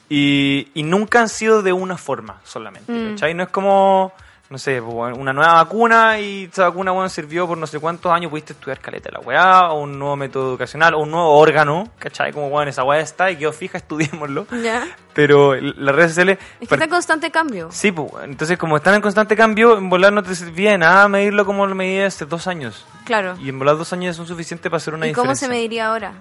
y, 0.10 0.70
y 0.74 0.84
nunca 0.84 1.20
han 1.20 1.30
sido 1.30 1.62
de 1.62 1.74
una 1.74 1.98
forma 1.98 2.42
solamente. 2.44 2.92
Mm. 2.92 3.10
¿Cachai? 3.12 3.34
No 3.34 3.44
es 3.44 3.50
como, 3.50 4.14
no 4.50 4.58
sé, 4.58 4.82
pues, 4.82 5.18
una 5.18 5.34
nueva 5.34 5.54
vacuna 5.56 6.20
y 6.20 6.46
esa 6.52 6.70
vacuna 6.70 6.92
bueno, 6.92 7.10
sirvió 7.10 7.48
por 7.48 7.58
no 7.58 7.68
sé 7.68 7.80
cuántos 7.80 8.12
años, 8.12 8.30
pudiste 8.30 8.54
estudiar 8.54 8.80
caleta 8.80 9.10
de 9.10 9.14
la 9.14 9.20
weá, 9.20 9.72
o 9.72 9.82
un 9.82 10.00
nuevo 10.00 10.16
método 10.16 10.50
educacional, 10.50 10.94
o 10.94 11.00
un 11.00 11.12
nuevo 11.12 11.38
órgano, 11.38 11.90
¿cachai? 12.00 12.32
Como, 12.32 12.50
bueno, 12.50 12.70
esa 12.70 12.84
weá 12.84 13.02
está 13.02 13.30
y 13.30 13.38
quedó 13.38 13.52
fija, 13.52 13.78
estudiémoslo. 13.80 14.48
¿Ya? 14.64 14.88
Pero 15.14 15.56
las 15.56 15.96
redes 15.96 16.12
sociales... 16.12 16.38
Es 16.62 16.70
que 16.70 16.76
está 16.76 16.86
en 16.86 16.92
constante 16.92 17.32
cambio. 17.32 17.70
Sí, 17.72 17.92
pues, 17.92 18.12
entonces 18.24 18.58
como 18.58 18.78
están 18.78 18.96
en 18.96 19.02
constante 19.02 19.36
cambio, 19.36 19.78
en 19.78 19.90
volar 19.90 20.14
no 20.14 20.24
te 20.24 20.36
servía 20.36 20.72
de 20.72 20.78
nada 20.78 21.08
medirlo 21.08 21.46
como 21.46 21.66
lo 21.66 21.76
medí 21.76 22.00
hace 22.00 22.26
dos 22.26 22.48
años. 22.48 22.86
Claro. 23.06 23.36
Y 23.40 23.50
en 23.50 23.60
volar 23.60 23.78
dos 23.78 23.92
años 23.94 24.16
son 24.16 24.28
suficientes 24.28 24.70
para 24.70 24.78
hacer 24.78 24.94
una 24.94 25.08
¿Y 25.08 25.14
cómo 25.14 25.32
diferencia. 25.32 25.48
se 25.48 25.52
mediría 25.54 25.88
ahora? 25.88 26.14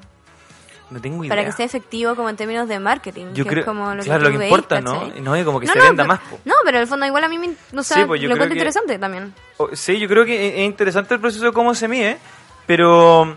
No 0.89 1.01
tengo 1.01 1.25
idea. 1.25 1.31
Para 1.31 1.45
que 1.45 1.53
sea 1.53 1.67
efectivo 1.67 2.15
como 2.15 2.31
en 2.31 2.37
términos 2.37 2.69
de 2.69 2.79
marketing. 2.79 3.27
Yo 3.35 3.43
que 3.45 3.51
creo- 3.51 3.61
es 3.63 3.67
como 3.67 3.93
lo 3.95 4.03
claro, 4.05 4.21
que, 4.21 4.25
lo 4.27 4.33
que 4.33 4.39
veis, 4.39 4.51
importa, 4.53 4.81
¿no? 4.81 5.09
no, 5.21 5.37
y 5.37 5.43
como 5.45 5.59
que 5.59 5.67
No, 5.67 5.73
se 5.73 5.79
no, 5.81 5.85
venda 5.85 6.05
pero- 6.05 6.09
más, 6.09 6.21
po. 6.21 6.39
No, 6.45 6.55
pero 6.65 6.77
en 6.79 6.83
el 6.83 6.89
fondo 6.89 7.07
igual 7.07 7.25
a 7.25 7.29
mí 7.29 7.39
me, 7.39 7.49
o 7.77 7.83
sea, 7.83 7.97
Sí, 7.99 8.05
pues, 8.05 8.21
lo 8.21 8.27
encuentro 8.27 8.47
que- 8.49 8.55
interesante 8.55 8.99
también. 8.99 9.35
Sí, 9.73 9.99
yo 9.99 10.09
creo 10.09 10.25
que 10.25 10.49
es 10.49 10.55
es 10.55 10.61
interesante 10.61 11.15
el 11.15 11.21
proceso 11.21 11.45
de 11.47 11.53
cómo 11.53 11.75
se 11.75 11.89
mide, 11.89 12.19
pero 12.67 13.37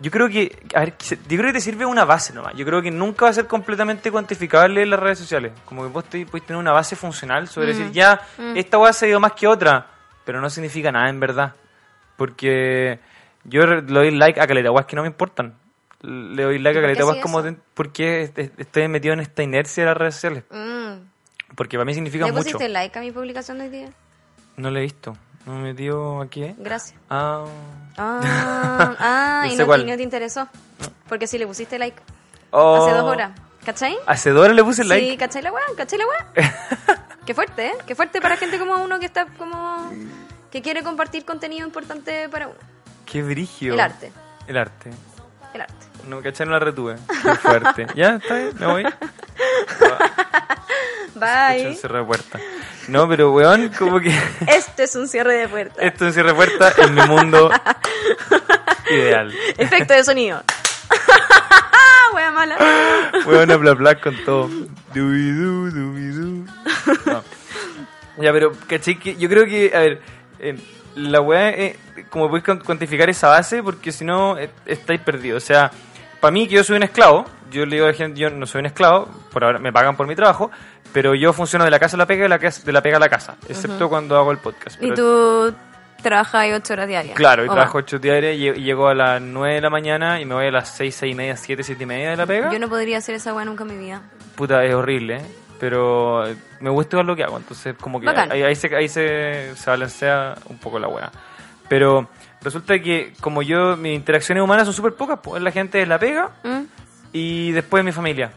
yo 0.00 0.10
creo 0.10 0.28
que, 0.28 0.58
a 0.74 0.80
ver, 0.80 0.94
yo 0.98 1.16
creo 1.38 1.44
que 1.46 1.52
te 1.52 1.60
sirve 1.60 1.86
una 1.86 2.04
base 2.04 2.32
nomás. 2.32 2.54
Yo 2.56 2.64
creo 2.66 2.82
que 2.82 2.90
nunca 2.90 3.26
va 3.26 3.30
a 3.30 3.34
ser 3.34 3.46
completamente 3.46 4.10
cuantificable 4.10 4.82
en 4.82 4.90
las 4.90 4.98
redes 4.98 5.18
sociales. 5.20 5.52
Como 5.66 5.82
que 5.84 5.88
vos 5.90 6.04
te, 6.04 6.26
puedes 6.26 6.46
tener 6.46 6.58
una 6.58 6.72
base 6.72 6.96
funcional 6.96 7.46
sobre 7.48 7.68
decir, 7.68 7.92
ya, 7.92 8.20
esta 8.56 8.76
weá 8.78 8.92
se 8.92 9.06
dio 9.06 9.20
más 9.20 9.32
que 9.34 9.46
otra, 9.46 9.86
pero 10.24 10.40
no 10.40 10.50
significa 10.50 10.90
nada 10.90 11.08
en 11.08 11.20
verdad. 11.20 11.54
Porque 12.16 12.98
yo 13.44 13.64
le 13.66 13.82
doy 13.82 14.10
like 14.10 14.40
a 14.40 14.46
caleta 14.46 14.70
weas 14.72 14.86
que 14.86 14.96
no 14.96 15.02
me 15.02 15.08
importan. 15.08 15.54
Le 16.00 16.42
doy 16.44 16.58
like 16.58 16.78
a 16.78 16.80
¿Y 16.80 16.82
por 16.82 16.82
caleta 16.82 16.98
qué 16.98 17.04
weas 17.04 17.16
sí 17.16 17.22
como 17.22 17.42
de- 17.42 17.56
porque 17.74 18.22
est- 18.22 18.38
est- 18.38 18.60
estoy 18.60 18.86
metido 18.88 19.14
en 19.14 19.20
esta 19.20 19.42
inercia 19.42 19.82
de 19.82 19.88
las 19.90 19.96
redes 19.96 20.14
sociales. 20.14 20.44
Mm. 20.50 21.54
Porque 21.56 21.76
para 21.76 21.84
mí 21.84 21.94
significa 21.94 22.26
¿Le 22.26 22.32
mucho. 22.32 22.44
pusiste 22.44 22.68
like 22.68 22.96
a 22.98 23.02
mi 23.02 23.10
publicación 23.10 23.58
de 23.58 23.64
hoy 23.64 23.70
día? 23.70 23.88
No 24.56 24.70
lo 24.70 24.78
he 24.78 24.82
visto. 24.82 25.16
No 25.46 25.54
me 25.54 25.62
metió 25.72 26.20
aquí. 26.20 26.44
¿eh? 26.44 26.54
Gracias. 26.58 26.98
Ah. 27.10 27.44
Ah, 27.96 28.96
ah 28.98 29.48
y, 29.50 29.56
no, 29.56 29.76
y 29.76 29.84
no 29.84 29.96
te 29.96 30.02
interesó. 30.02 30.48
Porque 31.08 31.26
si 31.26 31.38
le 31.38 31.46
pusiste 31.46 31.78
like 31.78 32.00
Oh. 32.50 32.86
hace 32.86 32.96
dos 32.96 33.04
horas. 33.04 33.32
¿Cachai? 33.64 33.96
Hace 34.06 34.30
dos 34.30 34.44
horas 34.44 34.56
le 34.56 34.64
puse 34.64 34.82
Sí, 34.82 34.88
like. 34.88 35.16
¿cachai 35.18 35.42
la 35.42 35.52
weá? 35.52 35.64
¿Cachai 35.76 35.98
la 35.98 36.04
weá? 36.06 36.26
Qué 37.26 37.34
fuerte, 37.34 37.66
¿eh? 37.66 37.72
Qué 37.86 37.94
fuerte 37.94 38.20
para 38.20 38.36
gente 38.36 38.58
como 38.58 38.76
uno 38.82 38.98
que 38.98 39.04
está 39.06 39.26
como... 39.36 39.90
que 40.50 40.62
quiere 40.62 40.82
compartir 40.82 41.24
contenido 41.26 41.66
importante 41.66 42.28
para 42.30 42.46
uno. 42.48 42.56
Qué 43.04 43.22
brigio. 43.22 43.74
El 43.74 43.80
arte. 43.80 44.12
El 44.46 44.56
arte. 44.56 44.90
El 45.58 45.62
arte. 45.62 45.86
No, 46.06 46.22
¿cachai? 46.22 46.46
No 46.46 46.52
la 46.52 46.60
retuve. 46.60 46.96
Qué 47.22 47.34
fuerte. 47.34 47.86
ya, 47.96 48.14
está 48.14 48.36
bien, 48.36 48.52
me 48.60 48.66
voy. 48.66 48.84
Bye. 51.16 51.74
Cierre 51.74 51.98
de 51.98 52.04
puerta. 52.04 52.38
No, 52.86 53.08
pero 53.08 53.32
weón, 53.32 53.70
como 53.76 53.98
que 54.00 54.16
Este 54.46 54.84
es 54.84 54.94
un 54.94 55.08
cierre 55.08 55.34
de 55.34 55.48
puerta. 55.48 55.82
esto 55.82 56.04
es 56.04 56.08
un 56.10 56.14
cierre 56.14 56.28
de 56.28 56.34
puerta 56.36 56.72
en 56.78 56.94
mi 56.94 57.02
mundo 57.02 57.50
ideal. 58.90 59.34
Efecto 59.56 59.94
de 59.94 60.04
sonido. 60.04 60.42
Wea 62.14 62.30
mala. 62.30 62.56
Weón, 63.26 63.60
bla 63.60 63.74
bla 63.74 64.00
con 64.00 64.16
todo. 64.24 64.48
No. 67.04 67.24
Ya, 68.22 68.32
pero, 68.32 68.52
¿cachai? 68.68 68.96
Que 68.98 69.16
yo 69.16 69.28
creo 69.28 69.44
que, 69.44 69.72
a 69.74 69.80
ver, 69.80 70.00
eh, 70.38 70.56
la 70.98 71.20
weá, 71.20 71.50
eh, 71.50 71.76
como 72.10 72.28
podéis 72.28 72.44
cuan- 72.44 72.60
cuantificar 72.60 73.08
esa 73.10 73.28
base, 73.28 73.62
porque 73.62 73.92
si 73.92 74.04
no, 74.04 74.36
eh, 74.38 74.50
estáis 74.66 75.00
perdidos. 75.00 75.42
O 75.42 75.46
sea, 75.46 75.70
para 76.20 76.30
mí, 76.32 76.46
que 76.48 76.56
yo 76.56 76.64
soy 76.64 76.76
un 76.76 76.82
esclavo, 76.82 77.24
yo 77.50 77.64
le 77.66 77.76
digo 77.76 77.86
a 77.86 77.90
la 77.90 77.94
gente, 77.94 78.18
yo 78.20 78.30
no 78.30 78.46
soy 78.46 78.60
un 78.60 78.66
esclavo, 78.66 79.08
por 79.32 79.44
ahora 79.44 79.58
me 79.58 79.72
pagan 79.72 79.96
por 79.96 80.06
mi 80.06 80.14
trabajo, 80.14 80.50
pero 80.92 81.14
yo 81.14 81.32
funciono 81.32 81.64
de 81.64 81.70
la 81.70 81.78
casa 81.78 81.96
a 81.96 81.98
la 81.98 82.06
pega 82.06 82.20
y 82.20 82.22
de 82.22 82.28
la, 82.28 82.38
casa, 82.38 82.62
de 82.64 82.72
la 82.72 82.82
pega 82.82 82.96
a 82.96 83.00
la 83.00 83.08
casa, 83.08 83.36
excepto 83.48 83.88
cuando 83.88 84.16
hago 84.16 84.32
el 84.32 84.38
podcast. 84.38 84.82
Y 84.82 84.92
tú 84.92 85.54
trabajas 86.02 86.34
ahí 86.36 86.52
ocho 86.52 86.72
horas 86.74 86.88
diarias. 86.88 87.14
Claro, 87.16 87.44
y 87.44 87.48
¿O 87.48 87.52
trabajo 87.52 87.78
ocho 87.78 87.98
diarias 87.98 88.34
y 88.36 88.62
llego 88.62 88.88
a 88.88 88.94
las 88.94 89.20
9 89.20 89.54
de 89.56 89.60
la 89.60 89.70
mañana 89.70 90.20
y 90.20 90.24
me 90.24 90.34
voy 90.34 90.46
a 90.46 90.50
las 90.50 90.74
6, 90.76 90.94
6 90.94 91.12
y 91.12 91.14
media, 91.14 91.36
7, 91.36 91.62
7 91.62 91.82
y 91.82 91.86
media 91.86 92.10
de 92.10 92.16
la 92.16 92.26
pega. 92.26 92.52
Yo 92.52 92.58
no 92.58 92.68
podría 92.68 92.98
hacer 92.98 93.14
esa 93.14 93.34
weá 93.34 93.44
nunca 93.44 93.64
en 93.64 93.70
mi 93.70 93.76
vida. 93.78 94.00
Puta, 94.36 94.64
es 94.64 94.74
horrible, 94.74 95.16
¿eh? 95.16 95.22
Pero 95.58 96.26
eh, 96.26 96.36
me 96.60 96.70
gusta 96.70 96.96
igual 96.96 97.06
lo 97.06 97.16
que 97.16 97.24
hago, 97.24 97.36
entonces 97.36 97.74
como 97.80 98.00
que 98.00 98.06
Bacán. 98.06 98.32
ahí, 98.32 98.42
ahí 98.42 98.54
se, 98.56 98.74
ahí 98.74 98.88
se, 98.88 99.54
se 99.56 99.70
balancea 99.70 100.34
un 100.48 100.58
poco 100.58 100.78
la 100.78 100.88
weá. 100.88 101.10
Pero 101.68 102.08
resulta 102.42 102.78
que 102.80 103.12
como 103.20 103.42
yo, 103.42 103.76
mis 103.76 103.94
interacciones 103.94 104.42
humanas 104.42 104.64
son 104.66 104.74
súper 104.74 104.94
pocas, 104.94 105.18
pues 105.22 105.42
la 105.42 105.50
gente 105.50 105.84
la 105.86 105.98
pega 105.98 106.30
¿Mm? 106.44 106.62
y 107.12 107.52
después 107.52 107.84
mi 107.84 107.92
familia, 107.92 108.30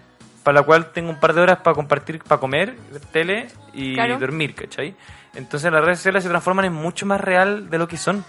para 0.43 0.59
la 0.59 0.63
cual 0.65 0.91
tengo 0.91 1.09
un 1.09 1.19
par 1.19 1.33
de 1.33 1.41
horas 1.41 1.59
para 1.59 1.75
compartir, 1.75 2.19
para 2.23 2.39
comer, 2.41 2.75
tele 3.11 3.47
y 3.73 3.93
Claro. 3.93 4.17
dormir, 4.19 4.53
¿cachai? 4.55 4.95
Entonces 5.33 5.71
las 5.71 5.83
redes 5.83 5.99
sociales 5.99 6.23
se 6.23 6.29
transforman 6.29 6.65
en 6.65 6.73
mucho 6.73 7.05
más 7.05 7.21
real 7.21 7.69
de 7.69 7.77
lo 7.77 7.87
que 7.87 7.95
son, 7.97 8.25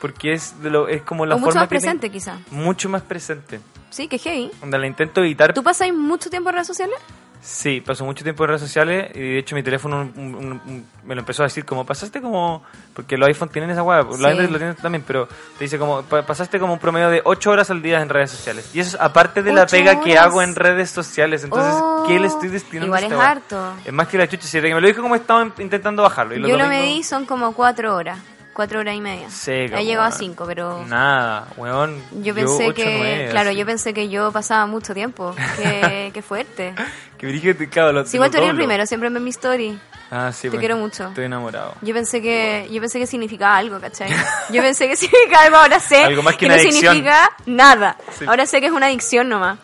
porque 0.00 0.32
es, 0.34 0.62
de 0.62 0.70
lo, 0.70 0.88
es 0.88 1.02
como 1.02 1.24
la 1.26 1.34
o 1.36 1.38
mucho 1.38 1.46
forma 1.52 1.62
más 1.62 1.68
presente, 1.68 2.10
quizá. 2.10 2.36
Mucho 2.50 2.88
más 2.88 3.02
presente. 3.02 3.60
Sí, 3.90 4.06
que 4.08 4.18
heavy. 4.18 4.50
Donde 4.60 4.78
la 4.78 4.86
intento 4.86 5.20
evitar 5.22 5.54
¿Tú 5.54 5.62
pasas 5.62 5.90
mucho 5.94 6.28
tiempo 6.28 6.50
en 6.50 6.56
redes 6.56 6.66
sociales? 6.66 6.96
Sí, 7.40 7.80
paso 7.80 8.04
mucho 8.04 8.24
tiempo 8.24 8.42
en 8.44 8.48
redes 8.48 8.62
sociales 8.62 9.10
y 9.14 9.20
de 9.20 9.38
hecho 9.38 9.54
mi 9.54 9.62
teléfono 9.62 10.00
un- 10.00 10.12
un- 10.34 10.34
un- 10.66 10.86
me 11.04 11.14
lo 11.14 11.20
empezó 11.20 11.42
a 11.42 11.46
decir 11.46 11.64
como 11.64 11.86
pasaste 11.86 12.20
como 12.20 12.62
porque 12.94 13.16
los 13.16 13.28
iPhone 13.28 13.48
tienen 13.48 13.70
esa 13.70 13.82
hueá, 13.82 14.02
los 14.02 14.18
Sí. 14.18 14.24
Android 14.24 14.48
lo 14.50 14.58
tienen 14.58 14.76
también, 14.76 15.04
pero 15.06 15.26
te 15.56 15.64
dice 15.64 15.78
como 15.78 16.02
pa- 16.02 16.22
pasaste 16.26 16.58
como 16.58 16.72
un 16.74 16.78
promedio 16.78 17.10
de 17.10 17.22
8 17.24 17.50
horas 17.50 17.70
al 17.70 17.80
día 17.80 18.02
en 18.02 18.08
redes 18.08 18.30
sociales. 18.32 18.70
Y 18.74 18.80
eso 18.80 18.96
es 18.96 19.02
aparte 19.02 19.42
de 19.42 19.52
la 19.52 19.62
¿Ocho 19.62 19.70
pega 19.70 20.00
que 20.00 20.18
hago 20.18 20.42
en 20.42 20.54
redes 20.56 20.90
sociales. 20.90 21.44
Entonces, 21.44 21.72
Oh, 21.80 22.04
¿qué 22.08 22.18
le 22.18 22.26
estoy 22.26 22.48
destinando 22.48 22.86
igual 22.86 23.04
a 23.04 23.06
es 23.06 23.12
harto. 23.12 23.72
Es 23.84 23.92
más 23.92 24.08
que 24.08 24.18
la 24.18 24.28
chucha, 24.28 24.46
si 24.46 24.60
me 24.60 24.68
lo 24.80 24.86
dijo 24.86 25.00
como 25.00 25.14
estaba 25.14 25.42
in- 25.42 25.52
intentando 25.58 26.02
bajarlo. 26.02 26.34
Y 26.34 26.40
Yo 26.42 26.56
lo 26.56 26.64
domingos- 26.64 26.68
medí, 26.68 27.02
son 27.04 27.24
como 27.24 27.52
cuatro 27.54 27.94
horas. 27.94 28.18
Cuatro 28.58 28.80
horas 28.80 28.96
y 28.96 29.00
media. 29.00 29.30
Seca, 29.30 29.78
He 29.78 29.84
llegado 29.84 30.08
a 30.08 30.10
cinco, 30.10 30.44
pero... 30.44 30.84
Nada, 30.84 31.46
weón. 31.56 32.02
Yo 32.24 32.34
pensé 32.34 32.66
ocho, 32.66 32.74
que, 32.74 33.28
claro, 33.30 33.50
así. 33.50 33.58
yo 33.60 33.64
pensé 33.64 33.94
que 33.94 34.08
yo 34.08 34.32
pasaba 34.32 34.66
mucho 34.66 34.94
tiempo. 34.94 35.32
Qué, 35.56 36.10
qué 36.12 36.22
fuerte. 36.22 36.74
Que 37.16 37.28
brígido, 37.28 37.54
te- 37.54 37.68
claro, 37.68 37.92
lo- 37.92 38.04
Si 38.04 38.16
igual 38.16 38.32
tú 38.32 38.38
eres 38.38 38.50
el 38.50 38.56
primero, 38.56 38.84
siempre 38.84 39.06
en 39.06 39.22
mi 39.22 39.30
story. 39.30 39.78
Ah, 40.10 40.32
sí, 40.32 40.42
Te 40.42 40.48
bueno, 40.48 40.58
quiero 40.60 40.76
mucho. 40.76 41.06
Estoy 41.06 41.26
enamorado. 41.26 41.76
Yo 41.82 41.94
pensé 41.94 42.20
que 42.20 42.66
yo 42.72 42.80
pensé 42.80 42.98
que 42.98 43.06
significaba 43.06 43.56
algo, 43.58 43.78
¿cachai? 43.78 44.10
Yo 44.50 44.60
pensé 44.60 44.88
que 44.88 44.96
significaba 44.96 45.44
algo, 45.44 45.56
ahora 45.58 45.78
sé 45.78 46.02
Algo 46.02 46.22
más 46.24 46.34
que 46.36 46.48
no 46.48 46.54
una 46.54 46.60
adicción. 46.62 46.94
significa 46.94 47.30
nada. 47.46 47.96
Sí. 48.18 48.24
Ahora 48.26 48.44
sé 48.44 48.58
que 48.60 48.66
es 48.66 48.72
una 48.72 48.86
adicción 48.86 49.28
nomás. 49.28 49.56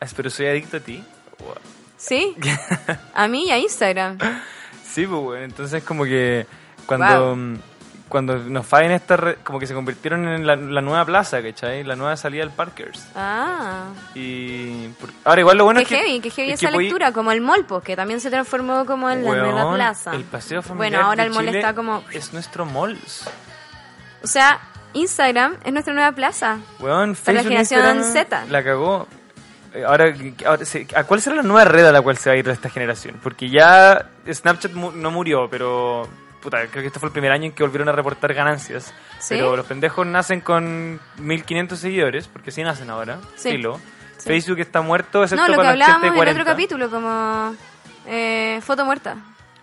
Ah, 0.00 0.06
Pero 0.16 0.30
soy 0.30 0.46
adicto 0.46 0.78
a 0.78 0.80
ti. 0.80 1.04
Wow. 1.40 1.54
¿Sí? 1.98 2.34
A 3.14 3.28
mí 3.28 3.44
y 3.48 3.50
a 3.50 3.58
Instagram. 3.58 4.16
Sí, 4.90 5.06
pues, 5.06 5.20
bueno, 5.20 5.44
entonces 5.44 5.82
como 5.82 6.04
que 6.04 6.46
cuando, 6.86 7.34
Wow. 7.36 7.58
Cuando 8.08 8.36
nos 8.38 8.66
fallen 8.66 8.90
esta 8.92 9.16
red, 9.16 9.36
como 9.44 9.58
que 9.58 9.66
se 9.66 9.74
convirtieron 9.74 10.26
en 10.28 10.46
la, 10.46 10.56
la 10.56 10.80
nueva 10.80 11.04
plaza, 11.04 11.42
¿cachai? 11.42 11.84
La 11.84 11.94
nueva 11.96 12.16
salida 12.16 12.42
del 12.44 12.52
Parkers. 12.52 13.06
Ah. 13.14 13.88
Y 14.14 14.88
por- 15.00 15.10
ahora 15.24 15.40
igual 15.40 15.58
lo 15.58 15.64
bueno 15.64 15.78
Qué 15.80 15.84
es 15.84 15.88
que... 15.88 15.96
heavy, 15.96 16.20
qué 16.20 16.30
heavy 16.30 16.50
es 16.52 16.60
que 16.60 16.66
esa 16.66 16.74
podí- 16.74 16.82
lectura, 16.84 17.12
como 17.12 17.30
el 17.32 17.40
Molpo, 17.40 17.80
que 17.80 17.94
también 17.96 18.20
se 18.20 18.30
transformó 18.30 18.84
como 18.86 19.10
en 19.10 19.24
la 19.24 19.34
nueva 19.36 19.74
plaza. 19.74 20.12
El 20.14 20.24
paseo 20.24 20.62
familiar 20.62 20.90
Bueno, 20.92 21.06
ahora 21.08 21.22
de 21.22 21.28
el 21.28 21.34
mall 21.34 21.46
Chile 21.46 21.58
está 21.58 21.74
como... 21.74 22.02
Es 22.12 22.32
nuestro 22.32 22.64
mall. 22.66 22.98
O 24.22 24.26
sea, 24.26 24.58
Instagram 24.94 25.56
es 25.64 25.72
nuestra 25.72 25.94
nueva 25.94 26.12
plaza. 26.12 26.58
Weón, 26.80 27.14
Para 27.14 27.42
la 27.42 27.42
Facebook, 27.42 27.42
generación 27.44 27.98
Instagram, 27.98 28.12
Z. 28.12 28.44
La 28.50 28.64
cagó. 28.64 29.06
Eh, 29.74 29.84
Ahora, 29.84 30.14
ahora 30.46 30.64
¿a 30.96 31.04
cuál 31.04 31.20
será 31.20 31.36
la 31.36 31.42
nueva 31.42 31.64
red 31.66 31.84
a 31.86 31.92
la 31.92 32.00
cual 32.00 32.16
se 32.16 32.30
va 32.30 32.34
a 32.34 32.36
ir 32.38 32.48
esta 32.48 32.70
generación? 32.70 33.20
Porque 33.22 33.50
ya 33.50 34.06
Snapchat 34.26 34.72
mu- 34.72 34.92
no 34.92 35.10
murió, 35.10 35.48
pero... 35.50 36.08
Puta, 36.40 36.58
creo 36.68 36.82
que 36.82 36.86
este 36.86 37.00
fue 37.00 37.08
el 37.08 37.12
primer 37.12 37.32
año 37.32 37.46
en 37.46 37.52
que 37.52 37.62
volvieron 37.64 37.88
a 37.88 37.92
reportar 37.92 38.32
ganancias. 38.32 38.94
¿Sí? 39.18 39.34
Pero 39.34 39.56
los 39.56 39.66
pendejos 39.66 40.06
nacen 40.06 40.40
con 40.40 41.00
1500 41.18 41.78
seguidores, 41.78 42.28
porque 42.28 42.50
sí 42.52 42.62
nacen 42.62 42.90
ahora. 42.90 43.18
Sí. 43.36 43.50
Filo. 43.52 43.80
Sí. 44.18 44.24
Facebook 44.28 44.58
está 44.60 44.80
muerto, 44.80 45.22
excepto 45.22 45.42
No, 45.42 45.48
lo 45.48 45.52
que 45.54 45.56
para 45.58 45.70
gente 45.70 45.82
hablábamos 45.84 46.04
en 46.06 46.12
el 46.12 46.16
40. 46.16 46.40
otro 46.42 46.52
capítulo, 46.52 46.90
como 46.90 47.54
eh, 48.06 48.60
foto 48.62 48.84
muerta. 48.84 49.16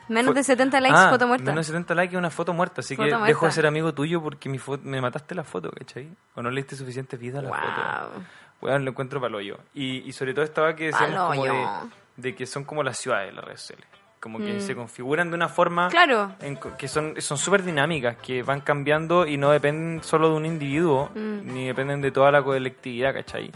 Menos 0.07 0.25
Fue- 0.33 0.35
de 0.35 0.43
70 0.43 0.79
likes, 0.81 0.97
Ah, 0.99 1.09
foto 1.09 1.27
muerta. 1.27 1.45
Menos 1.45 1.65
de 1.65 1.71
70 1.73 1.95
likes 1.95 2.13
es 2.15 2.19
una 2.19 2.29
foto 2.29 2.53
muerta, 2.53 2.81
así 2.81 2.95
Foto 2.95 3.05
que 3.07 3.11
muerta. 3.13 3.27
dejo 3.27 3.45
de 3.47 3.51
ser 3.53 3.65
amigo 3.65 3.93
tuyo 3.93 4.21
porque 4.21 4.49
mi 4.49 4.59
foto, 4.59 4.83
me 4.85 5.01
mataste 5.01 5.33
la 5.33 5.43
foto, 5.43 5.71
¿cachai? 5.71 6.09
O 6.35 6.41
no 6.43 6.49
le 6.51 6.61
diste 6.61 6.75
suficiente 6.75 7.17
vida 7.17 7.39
a 7.39 7.41
la 7.41 7.49
foto. 7.49 8.11
Wow. 8.13 8.23
Weón, 8.61 8.85
lo 8.85 8.91
encuentro 8.91 9.19
paloyo. 9.19 9.57
Y, 9.73 10.07
y 10.07 10.11
sobre 10.13 10.33
todo 10.33 10.45
estaba 10.45 10.75
que 10.75 10.85
decíamos 10.87 11.35
como 11.35 11.43
de, 11.45 11.67
de 12.17 12.35
que 12.35 12.45
son 12.45 12.63
como 12.65 12.83
las 12.83 12.97
ciudades 12.97 13.33
las 13.33 13.43
redes 13.45 13.61
sociales. 13.61 13.87
Como 14.25 14.39
que 14.39 14.59
se 14.59 14.73
configuran 14.73 15.29
de 15.29 15.35
una 15.35 15.47
forma 15.49 15.85
Mm. 15.87 15.91
Claro. 15.91 16.31
en 16.41 16.57
que 16.79 16.87
son 16.87 17.13
son 17.21 17.37
súper 17.37 17.61
dinámicas, 17.61 18.17
que 18.17 18.41
van 18.41 18.61
cambiando 18.61 19.27
y 19.27 19.37
no 19.37 19.51
dependen 19.51 20.01
solo 20.03 20.29
de 20.29 20.35
un 20.35 20.47
individuo, 20.47 21.11
Mm. 21.13 21.53
ni 21.53 21.67
dependen 21.67 22.01
de 22.01 22.09
toda 22.09 22.31
la 22.31 22.41
colectividad, 22.41 23.13
¿cachai? 23.13 23.51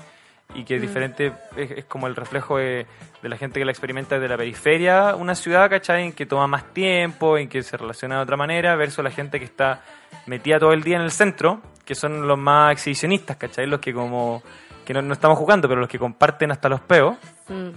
Y 0.54 0.62
Mm. 0.62 0.66
que 0.66 0.76
es 0.76 0.82
diferente, 0.84 1.34
es, 1.58 1.72
es 1.72 1.86
como 1.86 2.06
el 2.06 2.16
reflejo 2.16 2.58
de, 2.60 2.86
de 3.24 3.30
la 3.30 3.36
gente 3.36 3.60
que 3.60 3.66
la 3.66 3.72
experimenta 3.72 4.14
desde 4.20 4.30
la 4.30 4.38
periferia, 4.38 5.16
una 5.16 5.34
ciudad, 5.34 5.72
¿cachai? 5.72 6.04
En 6.04 6.14
que 6.14 6.28
toma 6.28 6.46
más 6.46 6.66
tiempo, 6.72 7.40
en 7.40 7.50
que 7.50 7.64
se 7.64 7.76
relaciona 7.76 8.18
de 8.18 8.22
otra 8.22 8.38
manera, 8.38 8.76
versus 8.76 9.04
la 9.04 9.10
gente 9.10 9.40
que 9.40 9.46
está 9.46 9.82
metida 10.28 10.60
todo 10.60 10.74
el 10.74 10.84
día 10.84 10.98
en 10.98 11.02
el 11.02 11.10
centro, 11.12 11.62
que 11.84 11.96
son 11.96 12.28
los 12.28 12.38
más 12.38 12.72
exhibicionistas, 12.74 13.38
¿cachai? 13.38 13.66
Los 13.66 13.80
que 13.80 13.92
como, 13.92 14.44
que 14.86 14.94
no, 14.94 15.02
no 15.02 15.14
estamos 15.14 15.36
jugando, 15.40 15.68
pero 15.68 15.80
los 15.82 15.90
que 15.90 15.98
comparten 15.98 16.52
hasta 16.52 16.70
los 16.70 16.82
peos, 16.82 17.18
Mm. 17.48 17.70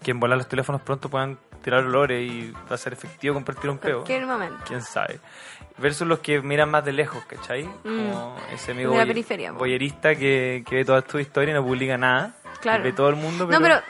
que 0.00 0.10
en 0.12 0.20
volar 0.20 0.36
los 0.38 0.46
teléfonos 0.46 0.82
pronto 0.82 1.08
puedan 1.08 1.36
tirar 1.66 1.84
olores 1.84 2.22
y 2.22 2.52
va 2.70 2.76
a 2.76 2.78
ser 2.78 2.92
efectivo 2.92 3.34
compartir 3.34 3.68
un 3.68 3.78
peo 3.78 3.96
Cualquier 3.96 4.24
momento. 4.24 4.56
quién 4.68 4.82
sabe. 4.82 5.18
Versus 5.78 6.06
los 6.06 6.20
que 6.20 6.40
miran 6.40 6.70
más 6.70 6.84
de 6.84 6.92
lejos, 6.92 7.24
¿cachai? 7.24 7.68
Como 7.82 8.36
ese 8.52 8.70
amigo 8.70 8.90
Mm. 8.90 8.94
De 8.94 8.98
la 9.00 9.06
periferia, 9.06 9.50
boyerista 9.50 10.14
que, 10.14 10.62
que 10.64 10.76
ve 10.76 10.84
todas 10.84 11.02
tus 11.04 11.20
historias 11.20 11.56
y 11.56 11.60
no 11.60 11.66
publica 11.66 11.98
nada. 11.98 12.36
Claro. 12.60 12.84
Ve 12.84 12.92
todo 12.92 13.08
el 13.08 13.16
mundo, 13.16 13.48
pero... 13.48 13.58
No, 13.58 13.64
pero, 13.66 13.80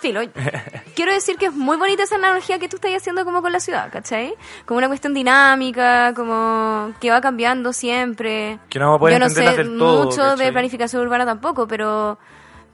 filo, 0.00 0.22
quiero 0.96 1.12
decir 1.12 1.36
que 1.36 1.46
es 1.46 1.52
muy 1.52 1.76
bonita 1.76 2.04
esa 2.04 2.14
analogía 2.14 2.58
que 2.58 2.66
tú 2.66 2.76
estás 2.76 2.94
haciendo 2.94 3.26
como 3.26 3.42
con 3.42 3.52
la 3.52 3.60
ciudad, 3.60 3.92
¿cachai? 3.92 4.34
Como 4.64 4.78
una 4.78 4.88
cuestión 4.88 5.12
dinámica, 5.12 6.14
como 6.14 6.94
que 6.98 7.10
va 7.10 7.20
cambiando 7.20 7.74
siempre. 7.74 8.58
Que 8.70 8.78
no 8.78 8.86
vamos 8.86 8.96
a 8.96 9.00
poder 9.00 9.14
Yo 9.14 9.18
no 9.18 9.28
sé 9.28 9.64
todo, 9.64 10.04
mucho 10.06 10.34
de 10.34 10.50
planificación 10.50 11.02
urbana 11.02 11.26
tampoco, 11.26 11.68
pero 11.68 12.18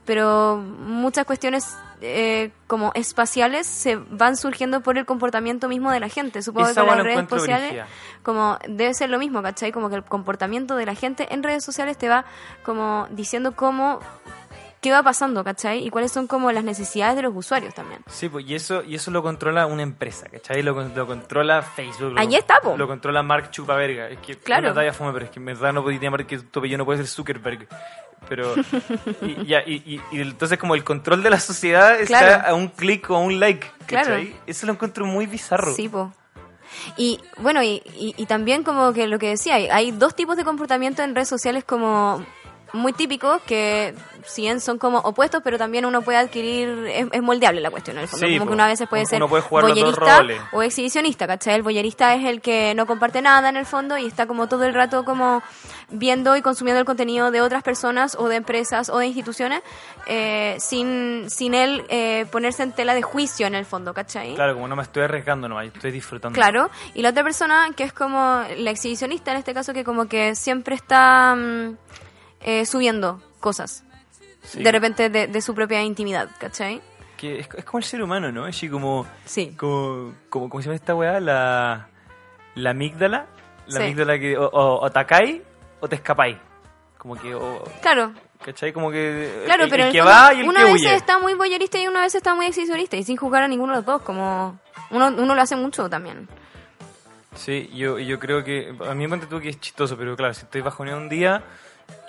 pero 0.05 0.57
muchas 0.57 1.25
cuestiones 1.25 1.75
eh, 2.01 2.51
como 2.67 2.91
espaciales 2.95 3.67
se 3.67 3.95
van 3.95 4.37
surgiendo 4.37 4.81
por 4.81 4.97
el 4.97 5.05
comportamiento 5.05 5.67
mismo 5.67 5.91
de 5.91 5.99
la 5.99 6.09
gente. 6.09 6.41
Supongo 6.41 6.67
Esa 6.67 6.81
que 6.81 6.87
con 6.87 6.97
las 6.97 7.05
la 7.05 7.13
redes 7.13 7.29
sociales 7.29 7.85
como 8.23 8.57
debe 8.67 8.93
ser 8.93 9.09
lo 9.09 9.19
mismo, 9.19 9.41
¿cachai? 9.41 9.71
Como 9.71 9.89
que 9.89 9.95
el 9.95 10.03
comportamiento 10.03 10.75
de 10.75 10.85
la 10.85 10.95
gente 10.95 11.33
en 11.33 11.43
redes 11.43 11.63
sociales 11.63 11.97
te 11.97 12.09
va 12.09 12.25
como 12.63 13.07
diciendo 13.11 13.55
cómo 13.55 13.99
qué 14.85 14.91
va 14.91 15.01
pasando, 15.03 15.43
¿cachai? 15.43 15.85
Y 15.85 15.89
cuáles 15.89 16.11
son 16.11 16.27
como 16.27 16.51
las 16.51 16.63
necesidades 16.63 17.15
de 17.15 17.23
los 17.23 17.33
usuarios 17.35 17.73
también. 17.73 18.01
Sí, 18.07 18.29
pues, 18.29 18.45
y 18.47 18.53
eso, 18.53 18.83
y 18.83 18.93
eso 18.95 19.09
lo 19.09 19.23
controla 19.23 19.65
una 19.65 19.81
empresa, 19.81 20.27
¿cachai? 20.29 20.61
Lo, 20.61 20.73
lo 20.87 21.07
controla 21.07 21.63
Facebook. 21.63 22.13
Lo, 22.13 22.19
Ahí 22.19 22.35
está, 22.35 22.59
po. 22.61 22.77
Lo 22.77 22.87
controla 22.87 23.23
Mark 23.23 23.49
Chupaverga. 23.49 24.09
Es 24.09 24.19
que 24.19 24.37
Claro. 24.37 24.67
una 24.67 24.73
talla 24.75 24.93
fome, 24.93 25.11
pero 25.13 25.25
es 25.25 25.31
que 25.31 25.39
en 25.39 25.45
verdad 25.45 25.73
no 25.73 25.81
podía 25.83 25.99
llamar 25.99 26.25
que 26.27 26.37
tu 26.37 26.59
apellido 26.59 26.77
no 26.77 26.85
puede 26.85 26.99
ser 26.99 27.07
Zuckerberg. 27.07 27.67
Pero, 28.29 28.53
y, 29.21 29.45
ya, 29.45 29.61
y, 29.65 29.83
y- 29.85 30.01
y 30.11 30.21
entonces 30.21 30.57
como 30.57 30.75
el 30.75 30.83
control 30.83 31.21
de 31.23 31.29
la 31.29 31.39
sociedad 31.39 31.99
está 31.99 32.41
a 32.41 32.53
un 32.53 32.67
clic 32.69 33.09
o 33.09 33.15
a 33.15 33.19
un 33.19 33.39
like, 33.39 33.67
Claro. 33.87 34.09
¿cachai? 34.11 34.35
Eso 34.47 34.65
lo 34.67 34.73
encuentro 34.73 35.05
muy 35.05 35.25
bizarro. 35.25 35.73
Sí, 35.73 35.89
po. 35.89 36.13
Y 36.97 37.19
bueno, 37.37 37.61
y, 37.63 37.81
y, 37.97 38.13
y 38.17 38.25
también 38.25 38.63
como 38.63 38.93
que 38.93 39.07
lo 39.07 39.19
que 39.19 39.29
decía, 39.29 39.55
hay, 39.55 39.67
hay 39.67 39.91
dos 39.91 40.15
tipos 40.15 40.35
de 40.37 40.43
comportamiento 40.43 41.03
en 41.03 41.13
redes 41.15 41.27
sociales 41.29 41.63
como 41.63 42.25
muy 42.75 42.93
típicos 42.93 43.41
que 43.43 43.93
si 44.25 44.41
bien 44.43 44.59
son 44.59 44.77
como 44.77 44.99
opuestos, 44.99 45.41
pero 45.43 45.57
también 45.57 45.85
uno 45.85 46.01
puede 46.01 46.17
adquirir, 46.17 46.85
es, 46.87 47.07
es 47.11 47.21
moldeable 47.21 47.61
la 47.61 47.69
cuestión, 47.71 47.97
en 47.97 48.03
el 48.03 48.07
fondo, 48.07 48.25
Sí, 48.25 48.33
como 48.33 48.45
po. 48.45 48.49
que 48.49 48.53
uno 48.55 48.63
a 48.63 48.67
veces 48.67 48.87
puede 48.89 49.03
Uno 49.03 49.09
ser 49.09 49.43
puede 49.49 49.63
boyerista 49.67 50.25
o 50.51 50.61
exhibicionista, 50.63 51.27
¿cachai? 51.27 51.55
El 51.55 51.63
boyerista 51.63 52.13
es 52.15 52.25
el 52.25 52.41
que 52.41 52.73
no 52.75 52.85
comparte 52.85 53.21
nada 53.21 53.49
en 53.49 53.57
el 53.57 53.65
fondo 53.65 53.97
y 53.97 54.05
está 54.05 54.25
como 54.25 54.47
todo 54.47 54.63
el 54.63 54.73
rato 54.73 55.05
como 55.05 55.43
viendo 55.89 56.35
y 56.35 56.41
consumiendo 56.41 56.79
el 56.79 56.85
contenido 56.85 57.29
de 57.31 57.41
otras 57.41 57.61
personas 57.63 58.15
o 58.19 58.27
de 58.27 58.37
empresas 58.37 58.89
o 58.89 58.97
de 58.97 59.07
instituciones 59.07 59.61
eh, 60.07 60.55
sin, 60.59 61.29
sin 61.29 61.53
él 61.53 61.85
eh, 61.89 62.25
ponerse 62.31 62.63
en 62.63 62.71
tela 62.71 62.93
de 62.95 63.01
juicio 63.03 63.45
en 63.47 63.55
el 63.55 63.65
fondo, 63.65 63.93
¿cachai? 63.93 64.33
Claro, 64.35 64.55
como 64.55 64.67
no 64.67 64.75
me 64.75 64.83
estoy 64.83 65.03
arriesgando 65.03 65.47
nomás, 65.47 65.67
estoy 65.67 65.91
disfrutando. 65.91 66.35
Claro, 66.35 66.69
y 66.95 67.01
la 67.01 67.09
otra 67.09 67.23
persona 67.23 67.69
que 67.75 67.83
es 67.83 67.93
como 67.93 68.41
la 68.57 68.71
exhibicionista 68.71 69.31
en 69.31 69.37
este 69.37 69.53
caso 69.53 69.73
que 69.73 69.83
como 69.83 70.07
que 70.07 70.35
siempre 70.35 70.75
está 70.75 71.35
mm, 71.35 71.77
eh, 72.41 72.65
subiendo 72.65 73.21
cosas 73.39 73.83
Sí. 74.43 74.61
de 74.61 74.71
repente 74.71 75.09
de, 75.09 75.25
de 75.25 75.41
su 75.41 75.55
propia 75.55 75.81
intimidad, 75.81 76.29
¿cachai? 76.39 76.79
Que 77.17 77.39
es, 77.39 77.49
es 77.57 77.65
como 77.65 77.79
el 77.79 77.83
ser 77.83 78.03
humano, 78.03 78.31
¿no? 78.31 78.45
Así 78.45 78.69
como... 78.69 79.07
Sí. 79.25 79.55
Como, 79.57 80.13
como, 80.29 80.49
¿Cómo 80.49 80.61
se 80.61 80.67
llama 80.67 80.75
esta 80.75 80.93
weá? 80.93 81.19
La, 81.19 81.87
la 82.53 82.69
amígdala. 82.69 83.25
La 83.65 83.77
Sí. 83.79 83.83
amígdala 83.85 84.19
que 84.19 84.37
o, 84.37 84.45
o, 84.47 84.85
atacáis 84.85 85.41
o 85.79 85.87
te 85.87 85.95
escapáis. 85.95 86.37
Como 86.99 87.15
que... 87.15 87.33
O, 87.33 87.63
Claro, 87.81 88.13
¿Cachai? 88.43 88.71
Como 88.71 88.91
que... 88.91 89.41
claro, 89.45 89.63
el, 89.63 89.69
pero 89.71 89.85
el 89.85 89.91
que 89.91 89.97
fondo, 90.03 90.13
va 90.13 90.33
y 90.35 90.41
el 90.41 90.47
una 90.47 90.59
que 90.59 90.65
vez 90.65 90.73
huye. 90.75 90.93
está 90.95 91.17
muy 91.17 91.33
boyerista 91.33 91.79
y 91.79 91.87
una 91.87 92.01
vez 92.01 92.13
está 92.13 92.35
muy 92.35 92.45
exhibicionista 92.45 92.97
y 92.97 93.03
sin 93.03 93.17
jugar 93.17 93.41
a 93.41 93.47
ninguno 93.47 93.73
de 93.73 93.77
los 93.79 93.85
dos, 93.87 94.01
como 94.03 94.59
uno, 94.91 95.07
uno 95.07 95.33
lo 95.33 95.41
hace 95.41 95.55
mucho 95.55 95.89
también. 95.89 96.27
Sí, 97.35 97.71
yo, 97.73 97.97
yo 97.97 98.19
creo 98.19 98.43
que... 98.43 98.75
A 98.87 98.93
mí 98.93 99.07
me 99.07 99.17
tú 99.17 99.39
que 99.39 99.49
es 99.49 99.59
chistoso, 99.59 99.97
pero 99.97 100.15
claro, 100.15 100.35
si 100.35 100.41
estoy 100.43 100.61
bajoneado 100.61 100.99
un 101.01 101.09
día 101.09 101.41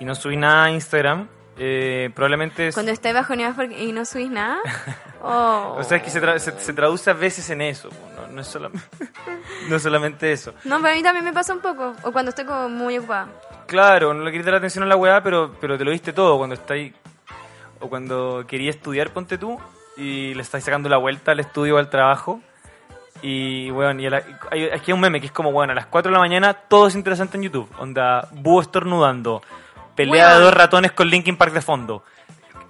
y 0.00 0.04
no 0.04 0.14
subí 0.14 0.36
nada 0.36 0.64
a 0.64 0.70
Instagram, 0.70 1.28
eh, 1.58 2.10
probablemente... 2.14 2.68
es- 2.68 2.74
Cuando 2.74 2.92
estáis 2.92 3.14
bajoneados 3.14 3.56
porque- 3.56 3.82
y 3.82 3.92
no 3.92 4.04
subís 4.04 4.30
nada, 4.30 4.58
oh. 5.22 5.76
O 5.78 5.82
sea, 5.84 5.96
es 5.98 6.02
que 6.02 6.10
se, 6.10 6.22
tra- 6.22 6.38
se, 6.38 6.52
se 6.58 6.72
traduce 6.72 7.10
a 7.10 7.14
veces 7.14 7.48
en 7.50 7.62
eso, 7.62 7.88
no, 8.16 8.26
no, 8.28 8.40
es 8.42 8.46
solamente, 8.46 8.86
no 9.68 9.78
solamente 9.78 10.32
eso. 10.32 10.52
No, 10.64 10.76
pero 10.80 10.92
a 10.92 10.96
mí 10.96 11.02
también 11.02 11.24
me 11.24 11.32
pasa 11.32 11.52
un 11.54 11.60
poco, 11.60 11.94
o 12.02 12.12
cuando 12.12 12.30
estoy 12.30 12.44
como 12.44 12.68
muy 12.68 12.98
ocupada. 12.98 13.28
Claro, 13.66 14.12
no 14.14 14.22
le 14.22 14.30
querías 14.30 14.46
dar 14.46 14.54
atención 14.56 14.84
a 14.84 14.86
la 14.86 14.96
weá, 14.96 15.22
pero, 15.22 15.54
pero 15.60 15.76
te 15.78 15.84
lo 15.84 15.90
diste 15.90 16.12
todo 16.12 16.36
cuando 16.38 16.54
estáis. 16.54 16.92
O 17.80 17.88
cuando 17.90 18.44
quería 18.48 18.70
estudiar, 18.70 19.10
ponte 19.10 19.36
tú, 19.38 19.58
y 19.98 20.32
le 20.34 20.42
estáis 20.42 20.64
sacando 20.64 20.88
la 20.88 20.96
vuelta 20.98 21.32
al 21.32 21.40
estudio 21.40 21.74
o 21.74 21.78
al 21.78 21.90
trabajo. 21.90 22.40
Y, 23.22 23.70
weón, 23.70 23.98
y 24.00 24.08
la- 24.08 24.22
hay, 24.50 24.66
aquí 24.68 24.90
hay 24.90 24.92
un 24.92 25.00
meme 25.00 25.20
que 25.20 25.26
es 25.26 25.32
como, 25.32 25.50
bueno, 25.52 25.72
a 25.72 25.74
las 25.74 25.86
4 25.86 26.10
de 26.10 26.14
la 26.14 26.20
mañana 26.20 26.54
todo 26.54 26.86
es 26.86 26.94
interesante 26.94 27.36
en 27.38 27.42
YouTube. 27.44 27.68
Onda, 27.78 28.28
búho 28.32 28.60
estornudando, 28.62 29.42
pelea 29.96 30.26
de 30.28 30.32
Weón. 30.34 30.44
dos 30.44 30.54
ratones 30.54 30.92
con 30.92 31.08
Linkin 31.08 31.36
Park 31.36 31.52
de 31.52 31.62
fondo. 31.62 32.04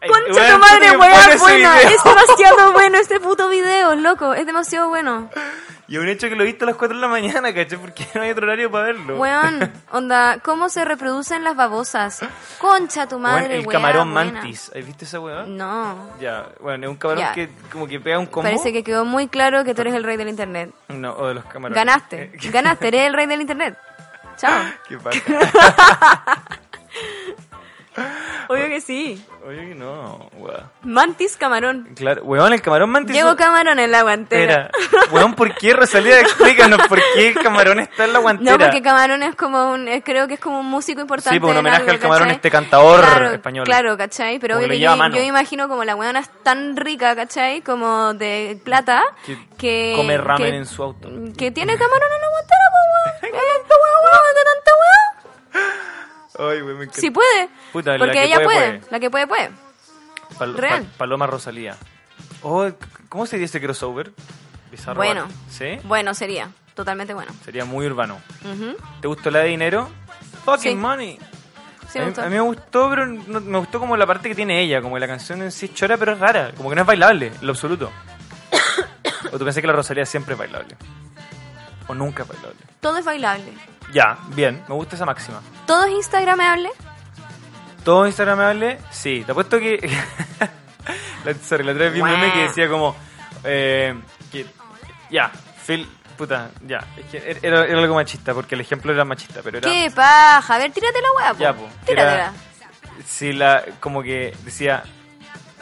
Concha 0.06 0.30
weón, 0.40 0.52
tu 0.52 0.58
madre, 0.60 0.86
ese 0.86 1.38
buena. 1.38 1.80
Es 1.80 2.04
demasiado 2.04 2.72
bueno 2.74 2.98
este 2.98 3.18
puto 3.18 3.48
video, 3.48 3.94
loco. 3.96 4.34
Es 4.34 4.46
demasiado 4.46 4.88
bueno. 4.88 5.28
Y 5.88 5.98
un 5.98 6.08
hecho 6.08 6.28
que 6.28 6.34
lo 6.36 6.42
viste 6.44 6.64
a 6.64 6.66
las 6.66 6.76
4 6.76 6.96
de 6.96 7.00
la 7.00 7.06
mañana, 7.08 7.54
¿cachai? 7.54 7.78
Porque 7.78 8.06
no 8.14 8.22
hay 8.22 8.30
otro 8.30 8.44
horario 8.46 8.70
para 8.70 8.86
verlo. 8.86 9.16
Weón, 9.18 9.72
onda, 9.92 10.38
¿cómo 10.42 10.68
se 10.68 10.84
reproducen 10.84 11.44
las 11.44 11.56
babosas? 11.56 12.20
Concha 12.58 13.06
tu 13.08 13.16
Weón, 13.16 13.22
madre, 13.22 13.58
el 13.60 13.66
weá, 13.66 13.72
camarón 13.78 14.12
buena. 14.12 14.32
mantis. 14.32 14.70
¿Has 14.76 14.84
visto 14.86 15.04
esa 15.04 15.18
weá? 15.20 15.44
No. 15.46 16.10
Ya, 16.20 16.46
bueno, 16.60 16.86
es 16.86 16.90
un 16.90 16.96
camarón 16.96 17.22
Ya. 17.24 17.32
que 17.32 17.50
como 17.72 17.86
que 17.88 17.98
pega 18.00 18.18
un 18.18 18.26
combo. 18.26 18.42
Parece 18.48 18.72
que 18.72 18.84
quedó 18.84 19.04
muy 19.04 19.28
claro 19.28 19.64
que 19.64 19.74
tú 19.74 19.80
eres 19.82 19.94
el 19.94 20.04
rey 20.04 20.16
del 20.16 20.28
internet. 20.28 20.72
No, 20.88 21.12
o 21.14 21.28
de 21.28 21.34
los 21.34 21.44
camarones. 21.46 21.76
Ganaste, 21.76 22.32
ganaste, 22.52 22.88
eres 22.88 23.06
el 23.06 23.14
rey 23.14 23.26
del 23.26 23.40
internet. 23.40 23.78
Chao. 24.36 24.52
Qué 24.88 24.98
paja. 24.98 26.60
Obvio 28.48 28.66
que 28.68 28.80
sí. 28.80 29.24
Oye, 29.46 29.68
que 29.70 29.74
no, 29.74 30.28
weón. 30.34 30.70
Mantis 30.82 31.36
camarón. 31.36 31.88
Claro, 31.96 32.22
weón, 32.24 32.52
el 32.52 32.60
camarón 32.60 32.90
mantis. 32.90 33.16
Llevo 33.16 33.34
camarón 33.36 33.78
en 33.78 33.90
la 33.90 34.02
guantera. 34.02 34.70
Weón, 35.10 35.34
¿por 35.34 35.54
qué, 35.54 35.72
Rosalía? 35.72 36.20
Explícanos, 36.20 36.86
¿por 36.88 37.00
qué 37.14 37.28
el 37.28 37.34
camarón 37.34 37.80
está 37.80 38.04
en 38.04 38.12
la 38.12 38.18
guantera? 38.18 38.52
No, 38.52 38.58
porque 38.58 38.82
Camarón 38.82 39.22
es 39.22 39.34
como 39.34 39.72
un, 39.72 39.88
creo 40.04 40.28
que 40.28 40.34
es 40.34 40.40
como 40.40 40.60
un 40.60 40.66
músico 40.66 41.00
importante. 41.00 41.36
Sí, 41.36 41.40
pues, 41.40 41.50
un 41.50 41.56
en 41.56 41.60
homenaje 41.60 41.82
algo, 41.82 41.92
al 41.92 41.98
Camarón, 41.98 42.24
¿cachai? 42.24 42.36
este 42.36 42.50
cantador 42.50 43.00
claro, 43.00 43.30
español. 43.30 43.64
Claro, 43.64 43.96
¿cachai? 43.96 44.38
Pero 44.38 44.58
obvio 44.58 44.68
que 44.68 44.78
yo, 44.78 44.94
yo 45.08 45.22
imagino 45.22 45.68
como 45.68 45.84
la 45.84 45.96
weona 45.96 46.20
es 46.20 46.28
tan 46.42 46.76
rica, 46.76 47.16
¿cachai? 47.16 47.62
Como 47.62 48.12
de 48.14 48.60
plata, 48.62 49.02
Que 49.24 49.38
que... 49.56 49.92
come 49.96 50.18
ramen 50.18 50.50
que- 50.50 50.56
en 50.58 50.66
su 50.66 50.82
auto. 50.82 51.08
Que 51.36 51.50
tiene 51.50 51.76
Camarón 51.78 52.10
en 52.14 52.20
la 52.20 52.28
guantera, 52.28 52.64
pues, 52.70 53.32
weón. 53.32 53.42
Ay, 56.38 56.62
weón, 56.62 56.78
me 56.78 56.84
encanta. 56.84 57.00
Sí 57.00 57.10
puede. 57.10 57.48
Puta, 57.72 57.92
la 57.92 57.98
porque 57.98 58.12
que 58.12 58.24
ella 58.24 58.36
puede, 58.42 58.46
puede, 58.46 58.78
puede. 58.78 58.90
La 58.90 59.00
que 59.00 59.10
puede, 59.10 59.26
puede. 59.26 59.50
Pal- 60.38 60.54
real. 60.54 60.82
Pal- 60.84 60.96
Paloma 60.98 61.26
Rosalía. 61.26 61.76
Oh, 62.42 62.68
¿Cómo 63.08 63.26
sería 63.26 63.46
ese 63.46 63.60
crossover? 63.60 64.12
Bizarro. 64.70 64.96
Bueno. 64.96 65.26
¿Sí? 65.50 65.78
Bueno, 65.84 66.12
sería. 66.14 66.50
Totalmente 66.74 67.14
bueno. 67.14 67.32
Sería 67.44 67.64
muy 67.64 67.86
urbano. 67.86 68.20
¿Te 69.00 69.08
gustó 69.08 69.30
la 69.30 69.38
de 69.40 69.48
dinero? 69.48 69.88
Fucking 70.44 70.72
Sí. 70.72 70.76
money. 70.76 71.18
Sí, 71.88 71.98
a, 71.98 72.02
me 72.02 72.06
mí, 72.06 72.10
gustó. 72.10 72.22
a 72.22 72.24
mí 72.26 72.30
me 72.34 72.40
gustó, 72.40 72.90
pero 72.90 73.06
no- 73.06 73.40
me 73.40 73.58
gustó 73.58 73.78
como 73.80 73.96
la 73.96 74.06
parte 74.06 74.28
que 74.28 74.34
tiene 74.34 74.60
ella, 74.60 74.82
como 74.82 74.98
la 74.98 75.06
canción 75.06 75.40
en 75.42 75.52
sí 75.52 75.68
chora, 75.72 75.96
pero 75.96 76.12
es 76.12 76.18
rara, 76.18 76.52
como 76.56 76.68
que 76.68 76.74
no 76.74 76.82
es 76.82 76.86
bailable, 76.86 77.28
en 77.28 77.46
lo 77.46 77.52
absoluto. 77.52 77.90
¿O 79.32 79.38
tú 79.38 79.44
pensás 79.44 79.60
que 79.60 79.66
la 79.66 79.72
Rosalía 79.72 80.04
siempre 80.04 80.34
es 80.34 80.38
bailable? 80.38 80.76
¿O 81.88 81.94
nunca 81.94 82.22
es 82.24 82.28
bailable? 82.28 82.56
Todo 82.80 82.98
es 82.98 83.04
bailable. 83.04 83.52
Ya, 83.92 84.18
bien, 84.28 84.62
me 84.68 84.74
gusta 84.74 84.96
esa 84.96 85.04
máxima. 85.06 85.40
Todo 85.66 85.84
es 85.84 85.92
instagramable. 85.92 86.70
¿Todo 87.84 88.06
instagramable? 88.06 88.78
Sí, 88.90 89.22
te 89.24 89.32
apuesto 89.32 89.58
que... 89.60 89.78
la, 91.24 91.34
sorry, 91.34 91.64
la 91.64 91.72
otra 91.72 91.84
vez 91.84 91.94
vi 91.94 92.00
un 92.00 92.10
meme 92.10 92.32
que 92.32 92.40
decía 92.42 92.68
como... 92.68 92.96
eh, 93.44 93.94
que, 94.32 94.44
ya, 95.10 95.30
Phil... 95.64 95.88
puta, 96.16 96.50
ya. 96.66 96.78
Es 96.96 97.06
que 97.06 97.18
er- 97.18 97.38
era, 97.42 97.64
era 97.64 97.78
algo 97.78 97.94
machista, 97.94 98.34
porque 98.34 98.56
el 98.56 98.62
ejemplo 98.62 98.92
era 98.92 99.04
machista, 99.04 99.40
pero 99.44 99.58
era. 99.58 99.70
¿Qué 99.70 99.90
paja? 99.94 100.54
A 100.54 100.58
ver, 100.58 100.72
tírate 100.72 101.00
la 101.00 101.08
weá, 101.16 101.32
po. 101.34 101.38
Ya, 101.40 101.52
po. 101.54 101.68
Tíratela. 101.86 102.32
Si 103.06 103.32
la. 103.32 103.62
Como 103.80 104.02
que 104.02 104.34
decía. 104.42 104.82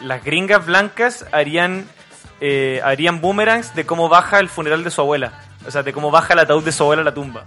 Las 0.00 0.24
gringas 0.24 0.64
blancas 0.64 1.26
harían. 1.32 1.86
eh, 2.40 2.80
harían 2.84 3.20
boomerangs 3.20 3.74
de 3.74 3.84
cómo 3.84 4.08
baja 4.08 4.38
el 4.38 4.48
funeral 4.48 4.82
de 4.84 4.90
su 4.90 5.00
abuela. 5.02 5.32
O 5.66 5.70
sea, 5.70 5.82
de 5.82 5.92
cómo 5.92 6.10
baja 6.10 6.32
el 6.34 6.40
ataúd 6.40 6.64
de 6.64 6.72
su 6.72 6.82
abuela 6.82 7.02
a 7.02 7.04
la 7.04 7.14
tumba. 7.14 7.44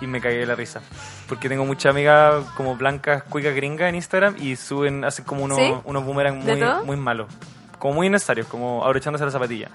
Y 0.00 0.06
me 0.06 0.20
cagué 0.20 0.38
de 0.38 0.46
la 0.46 0.54
risa. 0.54 0.80
Porque 1.28 1.48
tengo 1.48 1.64
muchas 1.64 1.90
amigas 1.90 2.44
como 2.56 2.76
blancas, 2.76 3.22
cuicas 3.24 3.54
gringas 3.54 3.88
en 3.88 3.94
Instagram 3.96 4.36
y 4.38 4.56
suben, 4.56 5.04
hacen 5.04 5.24
como 5.24 5.44
unos, 5.44 5.58
¿Sí? 5.58 5.72
unos 5.84 6.04
boomerangs 6.04 6.44
¿De 6.44 6.56
muy, 6.56 6.84
muy 6.86 6.96
malos. 6.96 7.28
Como 7.78 7.94
muy 7.94 8.06
innecesarios, 8.08 8.46
como 8.46 8.84
abrochándose 8.84 9.24
la 9.24 9.30
zapatilla. 9.30 9.68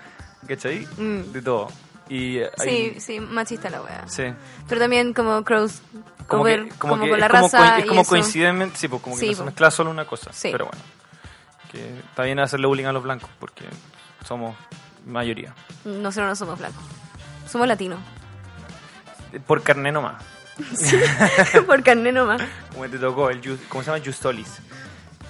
¿Cachai? 0.47 0.87
Mm. 0.97 1.31
De 1.31 1.41
todo. 1.41 1.67
Y 2.09 2.39
Sí, 2.57 2.95
sí, 2.99 3.19
machista 3.19 3.69
la 3.69 3.81
weá. 3.81 4.03
sí. 4.07 4.23
Pero 4.67 4.81
también 4.81 5.13
como 5.13 5.43
cross, 5.43 5.81
Como, 6.27 6.41
over, 6.43 6.63
que, 6.65 6.69
como, 6.77 6.99
que 6.99 7.09
con 7.09 7.19
la 7.19 7.25
es 7.27 7.31
como, 7.31 7.43
raza 7.43 7.77
es 7.79 7.85
y 7.85 7.87
como 7.87 8.01
eso. 8.01 8.09
coincidentemente, 8.09 8.77
sí, 8.77 8.87
pues 8.87 9.01
como 9.01 9.15
que 9.15 9.21
Sí, 9.21 9.29
no 9.31 9.35
se 9.37 9.43
mezcla 9.43 9.69
solo 9.71 9.89
una 9.91 10.05
cosa. 10.05 10.31
Sí. 10.33 10.49
Pero 10.51 10.65
bueno, 10.65 10.81
que 11.71 11.99
está 11.99 12.23
bien 12.23 12.39
hacerle 12.39 12.67
bullying 12.67 12.85
a 12.85 12.91
los 12.93 13.03
blancos 13.03 13.29
porque 13.39 13.65
somos 14.27 14.55
mayoría. 15.05 15.53
Nosotros 15.85 16.29
no 16.29 16.35
somos 16.35 16.57
blancos. 16.59 16.83
Somos 17.51 17.67
latinos. 17.67 17.99
Por 19.47 19.61
carné 19.63 19.91
nomás. 19.91 20.23
Por 21.67 21.83
carne 21.83 22.11
nomás. 22.11 22.41
Como 22.73 22.87
te 22.89 22.97
tocó, 22.97 23.29
el 23.29 23.41
¿cómo 23.69 23.83
se 23.83 23.91
llama? 23.91 24.03
Justolis. 24.03 24.59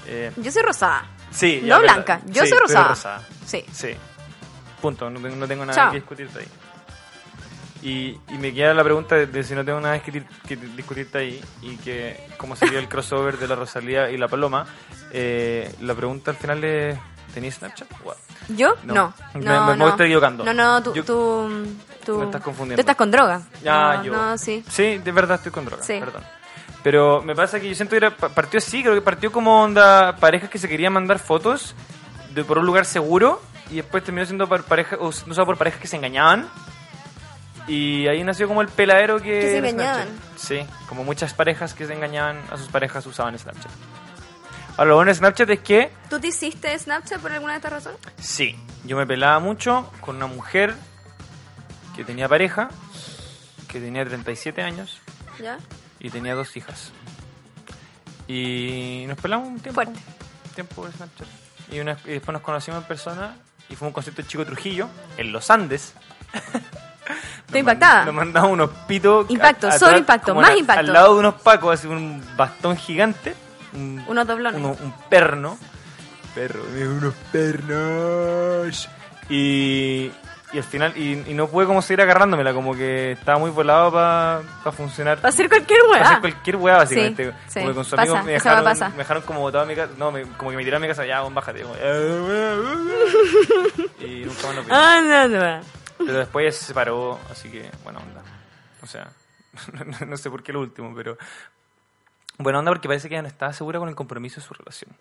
Eh, 0.07 0.31
Yo 0.37 0.51
soy 0.51 0.63
rosada. 0.63 1.05
sí, 1.31 1.61
No 1.63 1.79
blanca, 1.81 2.21
yo 2.25 2.43
Sí, 2.43 2.49
soy 2.49 2.57
rosada. 2.59 2.87
rosada. 2.89 3.21
Sí. 3.45 3.63
Sí. 3.71 3.89
Punto, 4.81 5.09
no 5.09 5.19
tengo, 5.19 5.35
no 5.35 5.47
tengo 5.47 5.65
nada 5.65 5.75
Chao. 5.75 5.91
que 5.91 5.97
discutirte 5.99 6.39
ahí. 6.39 6.47
Y, 7.81 8.19
y 8.33 8.37
me 8.37 8.53
queda 8.53 8.73
la 8.73 8.83
pregunta 8.83 9.15
de, 9.15 9.27
de 9.27 9.43
si 9.43 9.53
no 9.55 9.63
tengo 9.63 9.79
nada 9.79 10.01
que, 10.01 10.23
que 10.47 10.55
discutirte 10.57 11.17
ahí 11.19 11.41
y 11.61 11.77
que 11.77 12.27
cómo 12.37 12.55
sería 12.55 12.79
el 12.79 12.89
crossover 12.89 13.37
de 13.37 13.47
la 13.47 13.55
Rosalía 13.55 14.09
y 14.09 14.17
la 14.17 14.27
Paloma. 14.27 14.65
Eh, 15.11 15.73
la 15.81 15.93
pregunta 15.95 16.31
al 16.31 16.37
final 16.37 16.63
es, 16.63 16.97
¿tenías 17.33 17.55
Snapchat? 17.55 17.87
Wow. 18.03 18.13
¿Yo? 18.49 18.75
No. 18.83 18.93
No. 18.93 19.13
Me- 19.35 19.41
No, 19.45 19.65
me- 19.67 19.71
me 19.73 19.77
no. 19.77 19.89
estoy 19.89 20.07
equivocando. 20.07 20.43
No, 20.43 20.53
no, 20.53 20.83
tú, 20.83 20.93
Yo- 20.93 21.05
tú, 21.05 21.49
tú... 22.13 22.19
Me 22.19 22.25
estás 22.25 22.41
confundiendo. 22.41 22.75
Tú 22.77 22.81
estás 22.81 22.95
con 22.95 23.11
droga. 23.11 23.41
Ya, 23.63 23.97
no, 23.97 24.03
yo. 24.03 24.13
no, 24.13 24.37
sí. 24.37 24.63
Sí, 24.69 24.97
de 24.97 25.11
verdad 25.11 25.37
estoy 25.37 25.51
con 25.51 25.65
droga, 25.65 25.83
Sí. 25.83 25.99
perdón. 25.99 26.23
Pero 26.83 27.21
me 27.21 27.35
pasa 27.35 27.59
que 27.59 27.67
yo 27.67 27.75
siento 27.75 27.91
que 27.91 27.97
era, 27.97 28.15
pa- 28.15 28.29
partió 28.29 28.57
así, 28.57 28.81
creo 28.81 28.95
que 28.95 29.01
partió 29.01 29.31
como 29.31 29.61
onda 29.63 30.15
parejas 30.15 30.49
que 30.49 30.57
se 30.57 30.69
querían 30.69 30.93
mandar 30.93 31.19
fotos 31.19 31.75
de, 32.33 32.43
por 32.45 32.57
un 32.57 32.65
lugar 32.65 32.85
seguro 32.85 33.41
y 33.69 33.75
después 33.77 34.03
terminó 34.03 34.25
siendo 34.25 34.47
par- 34.47 34.63
pareja, 34.63 34.95
o 34.99 35.11
no 35.25 35.45
por 35.45 35.57
parejas 35.57 35.79
que 35.81 35.87
se 35.87 35.97
engañaban. 35.97 36.47
Y 37.67 38.07
ahí 38.07 38.23
nació 38.23 38.47
como 38.47 38.61
el 38.61 38.67
peladero 38.69 39.17
que... 39.17 39.39
Que 39.41 39.51
se 39.51 39.57
engañaban. 39.57 40.07
Sí, 40.37 40.65
como 40.87 41.03
muchas 41.03 41.33
parejas 41.33 41.73
que 41.73 41.85
se 41.85 41.93
engañaban 41.93 42.41
a 42.49 42.57
sus 42.57 42.67
parejas 42.67 43.05
usaban 43.05 43.37
Snapchat. 43.37 43.71
Ahora, 44.77 44.89
lo 44.89 44.95
bueno 44.95 45.09
de 45.09 45.15
Snapchat 45.15 45.49
es 45.49 45.59
que 45.59 45.91
¿Tú 46.09 46.19
te 46.19 46.27
hiciste 46.27 46.77
Snapchat 46.79 47.19
por 47.19 47.31
alguna 47.33 47.53
de 47.53 47.57
estas 47.57 47.73
razones? 47.73 47.99
Sí, 48.17 48.55
yo 48.85 48.95
me 48.97 49.05
pelaba 49.05 49.39
mucho 49.39 49.91
con 49.99 50.15
una 50.15 50.25
mujer 50.27 50.73
que 51.99 52.05
tenía 52.05 52.29
pareja, 52.29 52.69
que 53.67 53.81
tenía 53.81 54.05
37 54.05 54.61
años 54.61 54.99
¿Ya? 55.37 55.57
y 55.99 56.09
tenía 56.09 56.33
dos 56.33 56.55
hijas. 56.55 56.93
Y 58.25 59.03
nos 59.07 59.17
pelamos 59.19 59.49
un 59.49 59.59
tiempo. 59.59 59.81
Fuerte. 59.81 59.99
Un 60.45 60.51
tiempo 60.53 60.85
de 60.87 60.93
Snapchat. 60.93 61.27
Y, 61.71 61.79
una- 61.81 61.97
y 62.05 62.11
después 62.11 62.31
nos 62.31 62.41
conocimos 62.41 62.81
en 62.81 62.87
persona 62.87 63.35
y 63.69 63.75
fue 63.75 63.89
un 63.89 63.93
concierto 63.93 64.21
de 64.21 64.27
Chico 64.29 64.45
Trujillo 64.45 64.87
en 65.17 65.33
los 65.33 65.49
Andes. 65.49 65.93
Estoy 67.47 67.59
impactada. 67.59 68.05
Nos 68.05 68.13
mandamos 68.13 68.51
unos 68.51 68.69
pitos. 68.87 69.29
Impacto, 69.29 69.69
solo 69.71 69.87
atrás, 69.87 69.99
impacto, 69.99 70.27
como 70.33 70.41
más 70.41 70.55
impacto. 70.57 70.79
Al 70.79 70.93
lado 70.93 71.13
de 71.15 71.19
unos 71.19 71.33
pacos, 71.41 71.73
así 71.77 71.87
un 71.87 72.23
bastón 72.37 72.77
gigante. 72.77 73.35
Un, 73.73 74.03
Unos 74.07 74.25
doblones. 74.25 74.57
uno- 74.61 74.77
un 74.81 74.93
perno. 75.09 75.57
Perro, 76.33 76.63
unos 76.63 77.13
pernos. 77.31 78.87
Y, 79.29 80.11
y 80.51 80.57
al 80.57 80.63
final, 80.63 80.97
y, 80.97 81.23
y 81.29 81.33
no 81.35 81.47
pude 81.47 81.65
como 81.67 81.81
seguir 81.81 82.01
agarrándomela, 82.01 82.53
como 82.53 82.73
que 82.73 83.11
estaba 83.11 83.37
muy 83.37 83.51
volado 83.51 83.91
para 83.91 84.71
funcionar. 84.71 85.23
Va 85.23 85.29
a 85.29 85.31
ser 85.31 85.47
cualquier 85.47 85.79
Para 85.91 86.01
hacer 86.01 86.11
weá. 86.13 86.21
cualquier 86.21 86.55
weá, 86.55 86.77
básicamente. 86.77 87.25
Sí, 87.25 87.31
sí, 87.47 87.53
como 87.59 87.67
que 87.69 87.75
con 87.75 87.85
su 87.85 87.95
pasa, 87.95 88.01
amigo 88.01 88.15
me 88.17 88.23
weá 88.23 88.33
dejaron, 88.33 88.91
me 88.93 88.97
dejaron 88.97 89.23
como 89.23 89.39
botado 89.41 89.63
en 89.65 89.69
mi 89.69 89.75
casa. 89.75 89.93
No, 89.97 90.11
me- 90.11 90.23
como 90.23 90.51
que 90.51 90.57
me 90.57 90.63
tiraron 90.63 90.83
a 90.83 90.85
mi 90.87 90.89
casa, 90.89 91.05
ya, 91.05 91.21
vos 91.21 91.33
bájate. 91.33 91.61
Como, 91.61 91.75
y 93.99 94.23
nunca 94.25 94.47
más 94.47 94.55
lo 94.55 94.63
vi. 94.63 94.69
Ah, 94.71 95.01
no, 95.03 95.27
no. 95.27 95.61
Pero 95.99 96.13
después 96.19 96.43
ella 96.45 96.51
se 96.51 96.65
separó, 96.65 97.19
así 97.29 97.49
que 97.49 97.69
buena 97.83 97.99
onda. 97.99 98.21
O 98.81 98.87
sea, 98.87 99.09
no, 99.99 100.05
no 100.05 100.17
sé 100.17 100.29
por 100.29 100.43
qué 100.43 100.53
lo 100.53 100.61
último, 100.61 100.93
pero 100.95 101.17
buena 102.37 102.59
onda 102.59 102.71
porque 102.71 102.87
parece 102.87 103.09
que 103.09 103.15
ella 103.15 103.23
no 103.23 103.27
estaba 103.27 103.51
segura 103.53 103.79
con 103.79 103.89
el 103.89 103.95
compromiso 103.95 104.39
de 104.41 104.47
su 104.47 104.53
relación. 104.53 104.91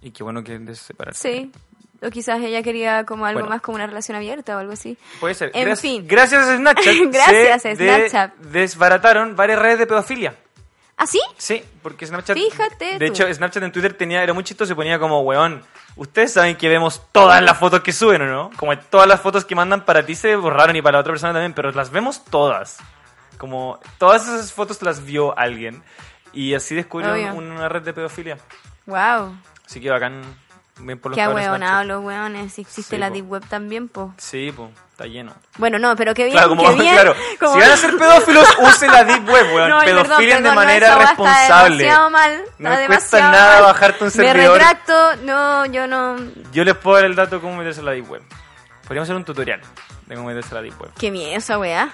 Y 0.00 0.12
qué 0.12 0.22
bueno 0.22 0.44
que 0.44 0.58
de 0.58 0.74
separarse. 0.76 1.20
Sí. 1.28 1.52
O 2.00 2.10
quizás 2.10 2.40
ella 2.40 2.62
quería 2.62 3.04
como 3.04 3.26
algo 3.26 3.40
Bueno. 3.40 3.54
más 3.54 3.60
como 3.62 3.74
una 3.76 3.86
relación 3.86 4.16
abierta 4.16 4.56
o 4.56 4.60
algo 4.60 4.72
así. 4.72 4.96
Puede 5.20 5.34
ser. 5.34 5.50
En 5.54 5.64
Gracias- 5.64 5.80
fin. 5.80 6.06
Gracias 6.06 6.46
a 6.46 6.56
Snapchat. 6.56 6.94
Gracias 7.12 7.62
se 7.62 7.70
a 7.70 7.74
Snapchat. 7.76 8.34
de- 8.36 8.60
desbarataron 8.60 9.34
varias 9.34 9.58
redes 9.58 9.78
de 9.80 9.86
pedofilia. 9.86 10.34
¿Ah, 10.96 11.06
sí? 11.06 11.20
Sí, 11.36 11.62
porque 11.82 12.06
Snapchat. 12.06 12.36
Fíjate 12.36 12.98
De 12.98 13.06
tú. 13.06 13.12
hecho, 13.12 13.32
Snapchat 13.34 13.62
en 13.62 13.72
Twitter 13.72 13.94
tenía, 13.94 14.22
era 14.22 14.32
muy 14.32 14.42
chistoso 14.44 14.72
y 14.72 14.76
ponía 14.76 14.98
como, 14.98 15.20
weón, 15.22 15.62
ustedes 15.96 16.32
saben 16.32 16.56
que 16.56 16.68
vemos 16.68 17.02
todas 17.12 17.40
las 17.42 17.56
fotos 17.58 17.80
que 17.82 17.92
suben, 17.92 18.22
¿o 18.22 18.26
no? 18.26 18.50
Como 18.56 18.76
todas 18.78 19.06
las 19.06 19.20
fotos 19.20 19.44
que 19.44 19.54
mandan 19.54 19.84
para 19.84 20.04
ti 20.04 20.14
se 20.16 20.34
borraron 20.36 20.74
y 20.76 20.82
para 20.82 20.96
la 20.98 21.00
otra 21.00 21.12
persona 21.12 21.32
también, 21.32 21.52
pero 21.52 21.70
las 21.72 21.90
vemos 21.90 22.24
todas. 22.24 22.78
Como 23.38 23.78
todas 23.98 24.22
esas 24.26 24.52
fotos 24.52 24.82
las 24.82 25.04
vio 25.04 25.38
alguien. 25.38 25.82
Y 26.32 26.54
así 26.54 26.74
descubrieron 26.74 27.16
Obvio. 27.16 27.32
una 27.34 27.68
red 27.68 27.82
de 27.82 27.92
pedofilia. 27.92 28.38
Wow. 28.86 29.36
Así 29.64 29.80
que 29.80 29.90
bacán, 29.90 30.22
bien 30.78 30.98
por 30.98 31.10
los 31.12 31.16
Qué 31.18 31.26
hueonado 31.28 31.84
los 31.84 32.04
hueones. 32.04 32.52
Si 32.52 32.62
existe 32.62 32.96
Sí, 32.96 33.00
la 33.00 33.08
po. 33.08 33.14
Deep 33.14 33.30
Web 33.30 33.44
también, 33.48 33.88
po. 33.88 34.14
Sí, 34.18 34.52
pues, 34.54 34.70
está 34.92 35.06
lleno. 35.06 35.34
Bueno, 35.58 35.78
no, 35.78 35.94
pero 35.96 36.14
qué 36.14 36.24
bien, 36.24 36.34
Claro, 36.36 36.48
como, 36.50 36.62
qué 36.70 36.74
bien. 36.82 36.94
claro, 36.94 37.14
como- 37.40 37.54
si 37.54 37.60
van 37.60 37.70
a 37.70 37.76
ser 37.76 37.96
pedófilos, 37.96 38.48
usen 38.60 38.92
la 38.92 39.04
Deep 39.04 39.28
Web, 39.28 39.46
weón. 39.54 39.68
No, 39.70 39.80
Pedofilen 39.80 40.42
de 40.42 40.48
no, 40.48 40.54
manera 40.54 40.86
Está 40.88 40.98
responsable. 40.98 41.76
demasiado 41.84 42.10
mal. 42.10 42.42
No 42.58 42.68
está 42.70 42.80
me 42.80 42.86
cuesta 42.86 43.20
nada 43.30 43.54
mal. 43.54 43.62
bajarte 43.64 44.04
un 44.04 44.06
Me 44.08 44.10
servidor. 44.10 44.58
retracto. 44.58 45.16
No, 45.24 45.66
yo 45.66 45.86
no. 45.86 46.16
Yo 46.52 46.64
les 46.64 46.74
puedo 46.76 46.96
dar 46.96 47.04
el 47.06 47.14
dato 47.14 47.36
de 47.36 47.42
cómo 47.42 47.56
meterse 47.56 47.80
a 47.80 47.84
la 47.84 47.92
Deep 47.92 48.10
Web. 48.10 48.22
Podríamos 48.82 49.06
hacer 49.06 49.16
un 49.16 49.24
tutorial 49.24 49.60
de 50.06 50.14
cómo 50.14 50.28
meterse 50.28 50.50
a 50.52 50.54
la 50.54 50.62
Deep 50.62 50.80
Web. 50.80 50.90
Qué 50.98 51.10
miedo 51.10 51.36
esa 51.36 51.58
weá. 51.58 51.90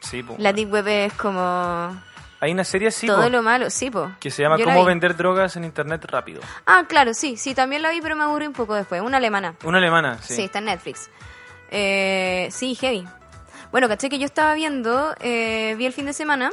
Sí, 0.00 0.22
po. 0.22 0.36
La 0.38 0.52
Deep 0.52 0.70
Web 0.72 0.86
es 0.88 1.12
como. 1.14 1.96
Hay 2.40 2.52
una 2.52 2.64
serie 2.64 2.88
así 2.88 3.06
todo 3.06 3.22
po, 3.22 3.28
lo 3.28 3.42
malo. 3.42 3.70
Sí, 3.70 3.90
po. 3.90 4.10
que 4.20 4.30
se 4.30 4.42
llama 4.42 4.58
Yo 4.58 4.64
Cómo 4.66 4.84
vender 4.84 5.16
drogas 5.16 5.56
en 5.56 5.64
internet 5.64 6.04
rápido. 6.04 6.40
Ah, 6.66 6.84
claro, 6.88 7.14
sí, 7.14 7.36
sí, 7.36 7.54
también 7.54 7.80
la 7.82 7.90
vi, 7.90 8.00
pero 8.00 8.14
me 8.16 8.24
aburrí 8.24 8.46
un 8.46 8.52
poco 8.52 8.74
después. 8.74 9.00
Una 9.00 9.16
alemana. 9.16 9.54
Una 9.64 9.78
alemana, 9.78 10.18
Sí, 10.22 10.34
sí. 10.36 10.42
está 10.44 10.58
en 10.58 10.66
Netflix. 10.66 11.08
Eh, 11.70 12.48
sí, 12.52 12.74
heavy. 12.74 13.06
Bueno, 13.72 13.88
caché 13.88 14.08
que 14.08 14.18
yo 14.18 14.26
estaba 14.26 14.54
viendo, 14.54 15.14
eh, 15.20 15.74
vi 15.76 15.86
el 15.86 15.92
fin 15.92 16.06
de 16.06 16.12
semana, 16.12 16.50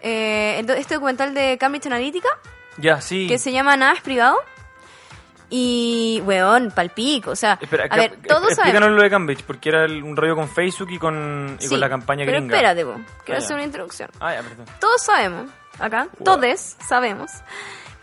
eh, 0.00 0.64
este 0.78 0.94
documental 0.94 1.34
de 1.34 1.58
Cambridge 1.58 1.86
Analytica, 1.86 2.28
Ya, 2.78 3.00
sí. 3.00 3.26
que 3.28 3.38
se 3.38 3.52
llama 3.52 3.76
Nada 3.76 3.92
es 3.94 4.00
privado. 4.00 4.38
Y, 5.52 6.22
weón, 6.24 6.70
palpico, 6.70 7.32
o 7.32 7.36
sea, 7.36 7.58
Espera, 7.60 7.84
a 7.86 7.88
ca- 7.88 7.96
ver, 7.96 8.16
todos 8.26 8.44
explícanos 8.52 8.72
sabemos. 8.80 8.96
lo 8.96 9.02
de 9.02 9.10
Cambridge, 9.10 9.42
porque 9.44 9.68
era 9.68 9.84
el- 9.84 10.02
un 10.04 10.16
rollo 10.16 10.36
con 10.36 10.48
Facebook 10.48 10.90
y 10.92 10.98
con, 10.98 11.56
y 11.58 11.64
Sí, 11.64 11.68
con 11.70 11.80
la 11.80 11.88
campaña 11.88 12.24
pero 12.24 12.38
gringa. 12.38 12.54
espérate, 12.56 12.84
po, 12.84 12.92
quiero 12.94 13.04
Ah, 13.04 13.24
ya. 13.26 13.36
hacer 13.38 13.54
una 13.56 13.64
introducción. 13.64 14.10
Ah, 14.20 14.34
ya, 14.34 14.42
perdón. 14.42 14.66
Todos 14.78 15.02
sabemos, 15.02 15.50
acá, 15.80 16.06
Wow. 16.18 16.24
todes 16.36 16.76
sabemos, 16.86 17.30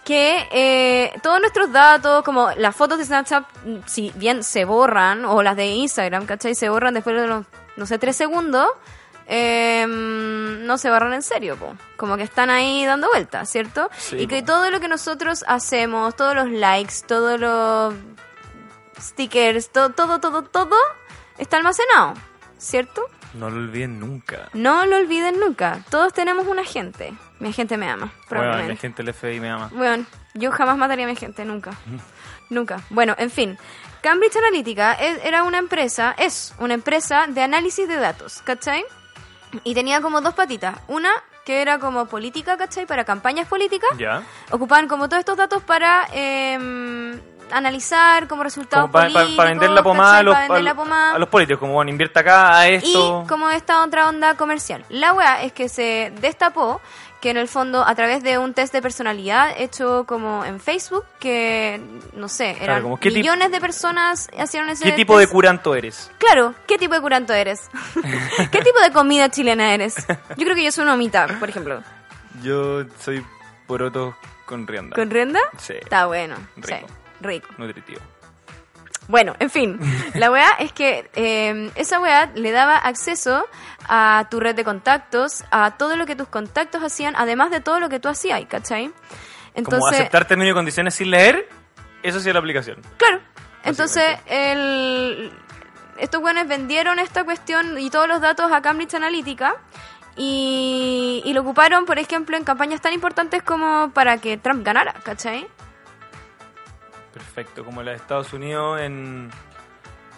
que 0.03 0.45
eh, 0.51 1.13
todos 1.23 1.39
nuestros 1.39 1.71
datos, 1.71 2.23
como 2.23 2.51
las 2.57 2.75
fotos 2.75 2.97
de 2.97 3.05
Snapchat, 3.05 3.45
si 3.85 4.11
bien 4.15 4.43
se 4.43 4.65
borran, 4.65 5.23
o 5.25 5.41
las 5.41 5.55
de 5.55 5.67
Instagram, 5.67 6.25
¿cachai? 6.25 6.53
Se 6.55 6.67
borran 6.69 6.93
después 6.93 7.15
de 7.19 7.27
los, 7.27 7.45
no 7.77 7.85
sé, 7.85 7.97
tres 7.97 8.15
segundos, 8.17 8.67
eh, 9.27 9.85
no 9.87 10.77
se 10.77 10.89
borran 10.89 11.13
en 11.13 11.21
serio, 11.21 11.57
po. 11.57 11.75
como 11.97 12.17
que 12.17 12.23
están 12.23 12.49
ahí 12.49 12.85
dando 12.85 13.07
vueltas, 13.09 13.49
¿cierto? 13.49 13.89
Sí, 13.97 14.17
y 14.19 14.27
que 14.27 14.39
po. 14.41 14.45
todo 14.47 14.71
lo 14.71 14.79
que 14.79 14.87
nosotros 14.87 15.43
hacemos, 15.47 16.15
todos 16.15 16.33
los 16.35 16.49
likes, 16.49 16.95
todos 17.05 17.39
los 17.39 17.93
stickers, 18.99 19.69
todo, 19.69 19.89
todo, 19.91 20.19
todo, 20.19 20.43
todo, 20.43 20.75
está 21.37 21.57
almacenado, 21.57 22.13
¿cierto? 22.57 23.01
No 23.33 23.49
lo 23.49 23.57
olviden 23.57 23.99
nunca. 23.99 24.49
No 24.53 24.85
lo 24.85 24.95
olviden 24.97 25.39
nunca. 25.39 25.79
Todos 25.91 26.13
tenemos 26.13 26.47
un 26.47 26.59
agente. 26.59 27.13
Mi 27.39 27.49
agente 27.49 27.77
me 27.77 27.87
ama, 27.89 28.05
Bueno, 28.05 28.15
la 28.21 28.27
probablemente. 28.29 28.81
gente 28.81 29.03
del 29.03 29.13
FBI 29.13 29.39
me 29.39 29.49
ama. 29.49 29.69
Bueno, 29.73 30.05
yo 30.33 30.51
jamás 30.51 30.77
mataría 30.77 31.05
a 31.05 31.07
mi 31.07 31.13
agente, 31.15 31.45
nunca. 31.45 31.71
nunca. 32.49 32.81
Bueno, 32.89 33.13
en 33.19 33.29
fin. 33.29 33.57
Cambridge 34.01 34.37
Analytica 34.37 34.93
era 34.93 35.43
una 35.43 35.57
empresa, 35.57 36.15
es 36.17 36.55
una 36.59 36.73
empresa 36.73 37.27
de 37.27 37.41
análisis 37.41 37.87
de 37.87 37.97
datos, 37.97 38.41
¿cachai? 38.43 38.85
Y 39.63 39.73
tenía 39.73 40.01
como 40.01 40.21
dos 40.21 40.33
patitas. 40.33 40.77
Una 40.87 41.11
que 41.45 41.61
era 41.61 41.79
como 41.79 42.07
política, 42.07 42.57
¿cachai? 42.57 42.85
Para 42.85 43.05
campañas 43.05 43.47
políticas. 43.47 43.89
Ya. 43.97 44.21
Ocupaban 44.51 44.87
como 44.87 45.07
todos 45.07 45.19
estos 45.21 45.37
datos 45.37 45.63
para 45.63 46.07
em, 46.11 47.17
analizar 47.51 48.27
como 48.27 48.43
resultados 48.43 48.83
Como 48.83 48.91
para 48.91 49.09
políticos. 49.09 49.45
vender 49.45 49.69
la 49.69 49.83
pomada, 49.83 50.17
a 50.17 50.23
los, 50.23 50.37
vender 50.37 50.63
la 50.63 50.75
pomada. 50.75 51.15
a 51.15 51.19
los 51.19 51.29
políticos, 51.29 51.59
como 51.59 51.73
bueno, 51.73 51.89
invierte 51.89 52.19
acá 52.19 52.57
a 52.57 52.67
esto. 52.67 53.23
Y 53.23 53.27
como 53.27 53.49
esta 53.49 53.83
otra 53.83 54.09
onda 54.09 54.33
comercial. 54.35 54.83
La 54.89 55.13
weá 55.13 55.41
es 55.43 55.53
que 55.53 55.69
se 55.69 56.11
destapó 56.19 56.81
que 57.21 57.29
en 57.31 57.37
el 57.37 57.47
fondo, 57.47 57.83
a 57.85 57.95
través 57.95 58.21
de 58.23 58.37
un 58.37 58.53
test 58.53 58.71
de 58.73 58.81
personalidad 58.81 59.49
hecho 59.57 60.05
como 60.07 60.45
en 60.45 60.59
Facebook, 60.59 61.03
que 61.19 61.81
no 62.13 62.29
sé, 62.29 62.55
eran 62.61 62.83
como, 62.83 62.99
¿qué 62.99 63.09
tip- 63.09 63.15
millones 63.15 63.51
de 63.51 63.59
personas 63.59 64.29
hicieron 64.43 64.69
ese 64.69 64.83
¿Qué 64.85 64.91
tipo 64.91 65.17
de 65.17 65.27
curanto 65.27 65.73
eres? 65.75 66.11
Claro, 66.19 66.53
¿qué 66.67 66.77
tipo 66.77 66.93
de 66.93 67.01
curanto 67.01 67.33
eres? 67.33 67.69
¿Qué 68.51 68.61
tipo 68.61 68.79
de 68.81 68.91
comida 68.91 69.29
chilena 69.29 69.73
eres? 69.73 69.95
Yo 70.35 70.43
creo 70.45 70.55
que 70.55 70.63
yo 70.63 70.71
soy 70.71 70.83
una 70.83 70.95
mitad, 70.95 71.29
por 71.39 71.49
ejemplo. 71.49 71.81
Yo 72.43 72.83
soy 72.99 73.25
poroto 73.65 74.15
con 74.45 74.67
rienda. 74.67 74.95
¿Con 74.95 75.09
rienda? 75.09 75.39
Sí. 75.57 75.73
Está 75.73 76.05
bueno. 76.05 76.35
Rico. 76.55 76.87
Sí, 76.87 76.93
rico. 77.21 77.47
Nutritivo. 77.57 77.99
Bueno, 79.07 79.35
en 79.39 79.49
fin, 79.49 79.79
la 80.15 80.31
weá 80.31 80.49
es 80.59 80.71
que 80.73 81.09
eh, 81.15 81.71
esa 81.75 81.99
weá 81.99 82.31
le 82.35 82.51
daba 82.51 82.77
acceso 82.77 83.47
a 83.87 84.27
tu 84.29 84.39
red 84.39 84.55
de 84.55 84.63
contactos, 84.63 85.43
a 85.51 85.77
todo 85.77 85.95
lo 85.95 86.05
que 86.05 86.15
tus 86.15 86.27
contactos 86.27 86.83
hacían, 86.83 87.15
además 87.17 87.51
de 87.51 87.61
todo 87.61 87.79
lo 87.79 87.89
que 87.89 87.99
tú 87.99 88.09
hacías, 88.09 88.43
¿cachai? 88.47 88.87
como 88.87 89.75
Entonces, 89.75 89.99
aceptar 90.01 90.25
términos 90.25 90.51
y 90.51 90.53
condiciones 90.53 90.93
sin 90.93 91.09
leer, 91.09 91.49
eso 92.03 92.19
sí 92.19 92.29
es 92.29 92.33
la 92.33 92.39
aplicación. 92.39 92.81
claro, 92.97 93.21
entonces 93.63 94.17
el, 94.27 95.31
estos 95.97 96.21
weones 96.21 96.47
vendieron 96.47 96.99
esta 96.99 97.23
cuestión 97.23 97.77
y 97.79 97.89
todos 97.89 98.07
los 98.07 98.21
datos 98.21 98.51
a 98.51 98.61
Cambridge 98.61 98.93
Analytica 98.93 99.55
y, 100.15 101.21
y 101.25 101.33
lo 101.33 101.41
ocuparon, 101.41 101.85
por 101.85 101.99
ejemplo, 101.99 102.37
en 102.37 102.43
campañas 102.43 102.81
tan 102.81 102.93
importantes 102.93 103.41
como 103.43 103.91
para 103.93 104.17
que 104.17 104.37
Trump 104.37 104.65
ganara, 104.65 104.93
¿cachai? 105.03 105.47
Perfecto, 107.17 107.63
como 107.65 107.81
la 107.83 107.91
de 107.91 107.97
Estados 107.97 108.31
Unidos 108.33 108.79
en, 108.81 109.29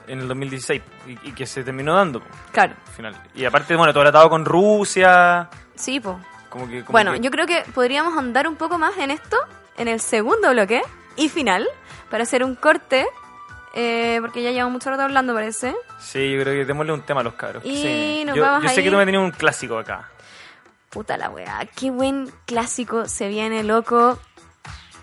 en 0.07 0.19
el 0.19 0.27
2016 0.27 0.81
y, 1.07 1.29
y 1.29 1.31
que 1.33 1.45
se 1.45 1.63
terminó 1.63 1.95
dando 1.95 2.21
Claro, 2.51 2.73
al 2.87 2.93
final. 2.93 3.23
Y 3.35 3.45
aparte, 3.45 3.75
bueno, 3.75 3.93
todo 3.93 4.03
tratado 4.03 4.29
con 4.29 4.43
Rusia, 4.45 5.49
sí, 5.75 5.99
po. 5.99 6.19
como 6.49 6.67
que... 6.67 6.81
como 6.83 6.91
Bueno, 6.91 7.13
que- 7.13 7.19
yo 7.21 7.31
creo 7.31 7.45
que 7.45 7.63
podríamos 7.73 8.17
andar 8.17 8.47
un 8.47 8.55
poco 8.55 8.77
más 8.77 8.97
en 8.97 9.11
esto, 9.11 9.37
en 9.77 9.87
el 9.87 9.99
segundo 9.99 10.51
bloque 10.51 10.81
y 11.15 11.29
final, 11.29 11.67
para 12.09 12.23
hacer 12.23 12.43
un 12.43 12.55
corte, 12.55 13.07
eh, 13.75 14.17
porque 14.21 14.41
ya 14.41 14.51
llevamos 14.51 14.73
mucho 14.73 14.89
rato 14.89 15.03
hablando, 15.03 15.33
parece. 15.33 15.75
Sí, 15.99 16.31
yo 16.33 16.41
creo 16.41 16.53
que 16.55 16.65
démosle 16.65 16.91
un 16.93 17.01
tema 17.01 17.21
a 17.21 17.23
los 17.23 17.33
cabros. 17.35 17.63
Y 17.65 17.77
Sí. 17.81 18.23
nos 18.25 18.35
yo 18.35 18.41
vamos 18.41 18.63
yo 18.63 18.69
sé 18.69 18.75
ahí. 18.79 18.83
que 18.83 18.91
tú 18.91 18.97
me 18.97 19.05
tenías 19.05 19.23
un 19.23 19.31
clásico 19.31 19.77
acá. 19.77 20.09
Puta 20.89 21.17
la 21.17 21.29
weá, 21.29 21.59
qué 21.79 21.91
buen 21.91 22.31
clásico 22.47 23.05
se 23.07 23.27
viene, 23.27 23.63
loco. 23.63 24.17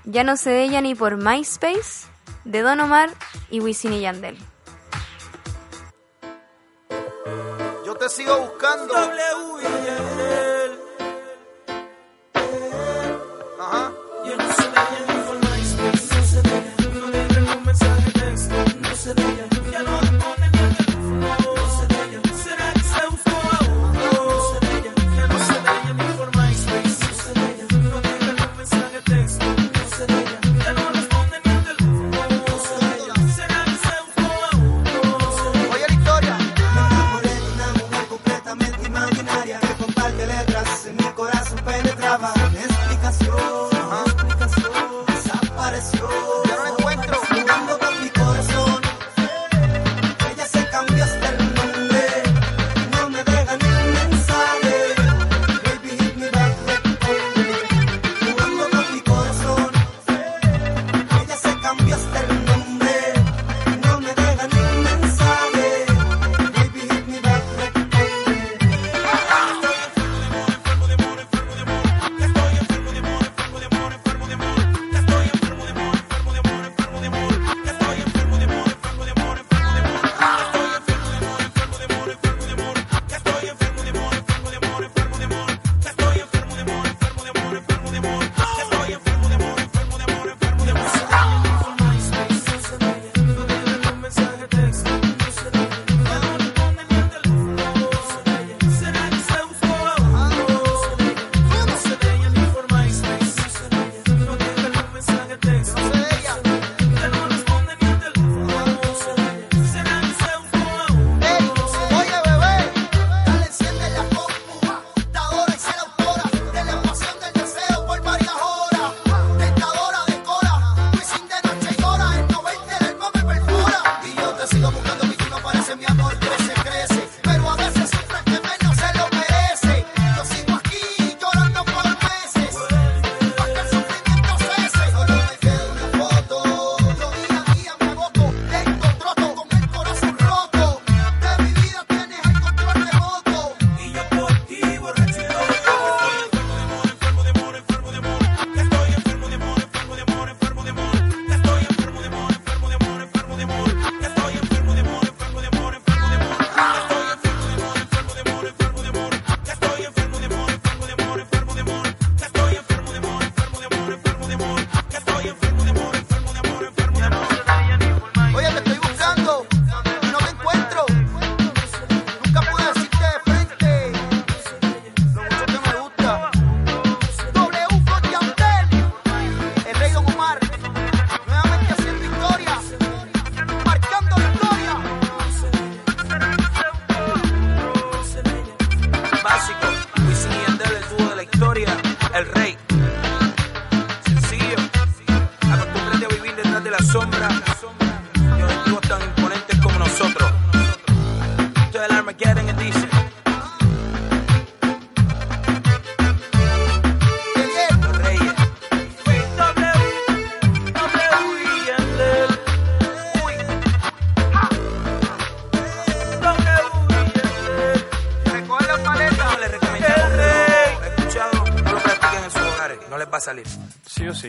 Ya 0.06 0.22
no 0.22 0.36
sé 0.36 0.50
de 0.50 0.62
ella 0.62 0.80
ni 0.80 0.94
por 0.94 1.16
MySpace, 1.16 2.06
de 2.44 2.62
Don 2.62 2.78
Omar 2.78 3.10
y 3.50 3.58
Wisin 3.58 3.92
y 3.92 4.02
Yandel. 4.02 4.38
Yo 7.84 7.94
te 7.96 8.08
sigo 8.08 8.38
buscando. 8.38 8.94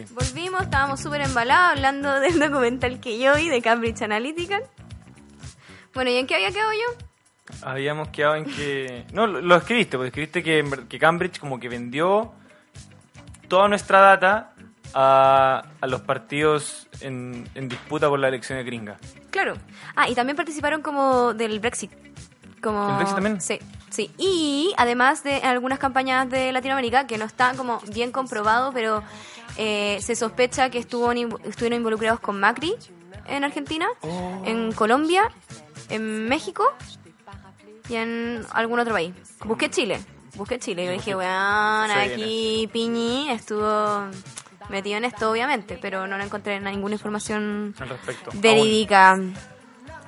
Sí. 0.06 0.14
Volvimos, 0.14 0.62
estábamos 0.62 1.00
súper 1.00 1.22
embalados 1.22 1.78
hablando 1.78 2.20
del 2.20 2.40
documental 2.40 3.00
que 3.00 3.18
yo 3.18 3.36
vi 3.36 3.50
de 3.50 3.62
Cambridge 3.62 4.02
Analytica. 4.02 4.62
Bueno, 5.94 6.12
¿y 6.12 6.18
en 6.18 6.28
qué 6.28 6.36
había 6.36 6.52
quedado 6.52 6.72
yo? 6.74 7.06
Habíamos 7.64 8.10
quedado 8.10 8.36
en 8.36 8.46
que... 8.46 9.06
No, 9.14 9.26
lo, 9.26 9.42
lo 9.42 9.56
escribiste, 9.56 9.98
porque 9.98 10.08
escribiste 10.08 10.44
que, 10.44 11.00
Cambridge 11.00 11.40
como 11.40 11.60
que 11.60 11.70
vendió 11.70 12.34
toda 13.48 13.68
nuestra 13.68 14.02
data 14.02 14.54
a, 14.94 15.64
a 15.80 15.88
los 15.88 16.02
partidos 16.02 16.88
en, 17.02 17.50
en 17.56 17.70
disputa 17.70 18.10
por 18.10 18.20
la 18.20 18.28
elección 18.28 18.60
de 18.60 18.66
gringa. 18.66 18.98
Claro. 19.32 19.56
Ah, 19.96 20.10
y 20.10 20.16
también 20.16 20.36
participaron 20.36 20.82
como 20.82 21.34
del 21.34 21.60
Brexit. 21.60 21.92
Como... 22.62 22.90
¿El 22.90 22.96
Brexit 22.98 23.16
también? 23.16 23.42
Sí, 23.42 23.60
sí. 23.90 24.12
Y 24.18 24.74
además 24.78 25.24
de 25.24 25.38
algunas 25.38 25.80
campañas 25.80 26.30
de 26.30 26.52
Latinoamérica 26.52 27.08
que 27.08 27.18
no 27.18 27.26
está 27.26 27.54
como 27.56 27.80
bien 27.92 28.12
comprobado, 28.12 28.72
pero 28.74 29.04
eh, 29.58 29.98
se 30.02 30.16
sospecha 30.16 30.70
que 30.70 30.78
estuvo, 30.80 31.12
estuvieron 31.12 31.78
involucrados 31.78 32.20
con 32.20 32.40
Macri 32.40 32.74
en 33.28 33.44
Argentina, 33.44 33.88
Oh. 34.02 34.42
en 34.46 34.72
Colombia, 34.72 35.30
en 35.90 36.28
México 36.30 36.64
y 37.90 37.96
en 37.96 38.46
algún 38.52 38.80
otro 38.80 38.94
país. 38.94 39.14
Busqué 39.46 39.70
Chile. 39.70 40.00
Busqué 40.36 40.60
Chile. 40.60 40.86
Yo 40.86 40.92
dije, 40.92 41.16
weón, 41.16 41.92
aquí 41.92 42.70
Piñi 42.72 43.30
estuvo 43.32 44.06
metido 44.70 44.98
en 44.98 45.06
esto, 45.06 45.32
obviamente, 45.32 45.80
pero 45.82 46.06
no 46.08 46.18
encontré 46.22 46.60
ninguna 46.60 46.94
información 46.96 47.74
Al 47.80 47.90
respecto. 47.90 48.32
verídica. 48.36 49.12
Aún, 49.12 49.34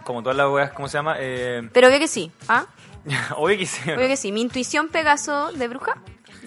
como 0.04 0.22
todas 0.22 0.38
las 0.38 0.50
weas, 0.50 0.72
¿cómo 0.72 0.88
se 0.88 0.98
llama? 0.98 1.16
Eh, 1.20 1.68
Pero 1.74 1.88
obvio 1.88 2.00
que 2.00 2.08
sí, 2.08 2.32
¿ah? 2.48 2.66
obvio 3.38 3.58
que 3.58 3.66
sí. 3.66 3.90
Obvio 3.92 4.08
que 4.08 4.18
sí. 4.18 4.32
Mi 4.32 4.42
intuición 4.42 4.90
Pegaso 4.90 5.52
de 5.54 5.68
bruja 5.68 5.96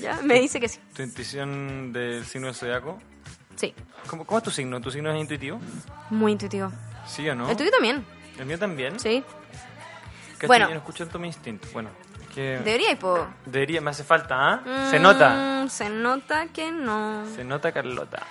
ya 0.02 0.20
me 0.22 0.40
dice 0.40 0.60
que 0.60 0.68
sí. 0.68 0.78
Tu 0.94 1.02
intuición 1.02 1.92
del 1.92 2.24
signo 2.26 2.46
del 2.48 2.56
zodiaco. 2.56 2.98
Sí, 3.56 3.74
¿Cómo, 4.08 4.24
¿Cómo 4.24 4.38
es 4.38 4.44
tu 4.44 4.50
signo? 4.50 4.80
¿Tu 4.80 4.90
signo 4.90 5.12
es 5.12 5.20
intuitivo? 5.20 5.60
muy 6.10 6.32
intuitivo. 6.32 6.70
¿Sí 7.06 7.28
o 7.28 7.34
no? 7.34 7.48
El 7.50 7.56
tuyo 7.56 7.70
también, 7.70 8.04
El 8.38 8.46
mío 8.46 8.58
también. 8.58 8.98
sí. 8.98 9.22
Casi 10.34 10.46
Bueno. 10.48 10.66
Yo 10.66 10.74
no 10.74 10.80
escucho 10.80 11.04
tanto 11.04 11.18
mi 11.20 11.28
instinto. 11.28 11.68
Bueno, 11.72 11.90
es 12.20 12.28
que 12.34 12.40
Debería 12.58 12.90
ir, 12.92 12.98
po. 12.98 13.26
debería, 13.46 13.80
me 13.80 13.90
hace 13.90 14.02
falta, 14.02 14.34
¿ah? 14.54 14.88
Se 14.90 14.98
Mm, 14.98 15.02
nota. 15.02 15.68
Se 15.68 15.88
nota 15.88 16.46
que 16.48 16.72
no. 16.72 17.24
Se 17.36 17.44
nota, 17.44 17.70
Carlota. 17.72 18.22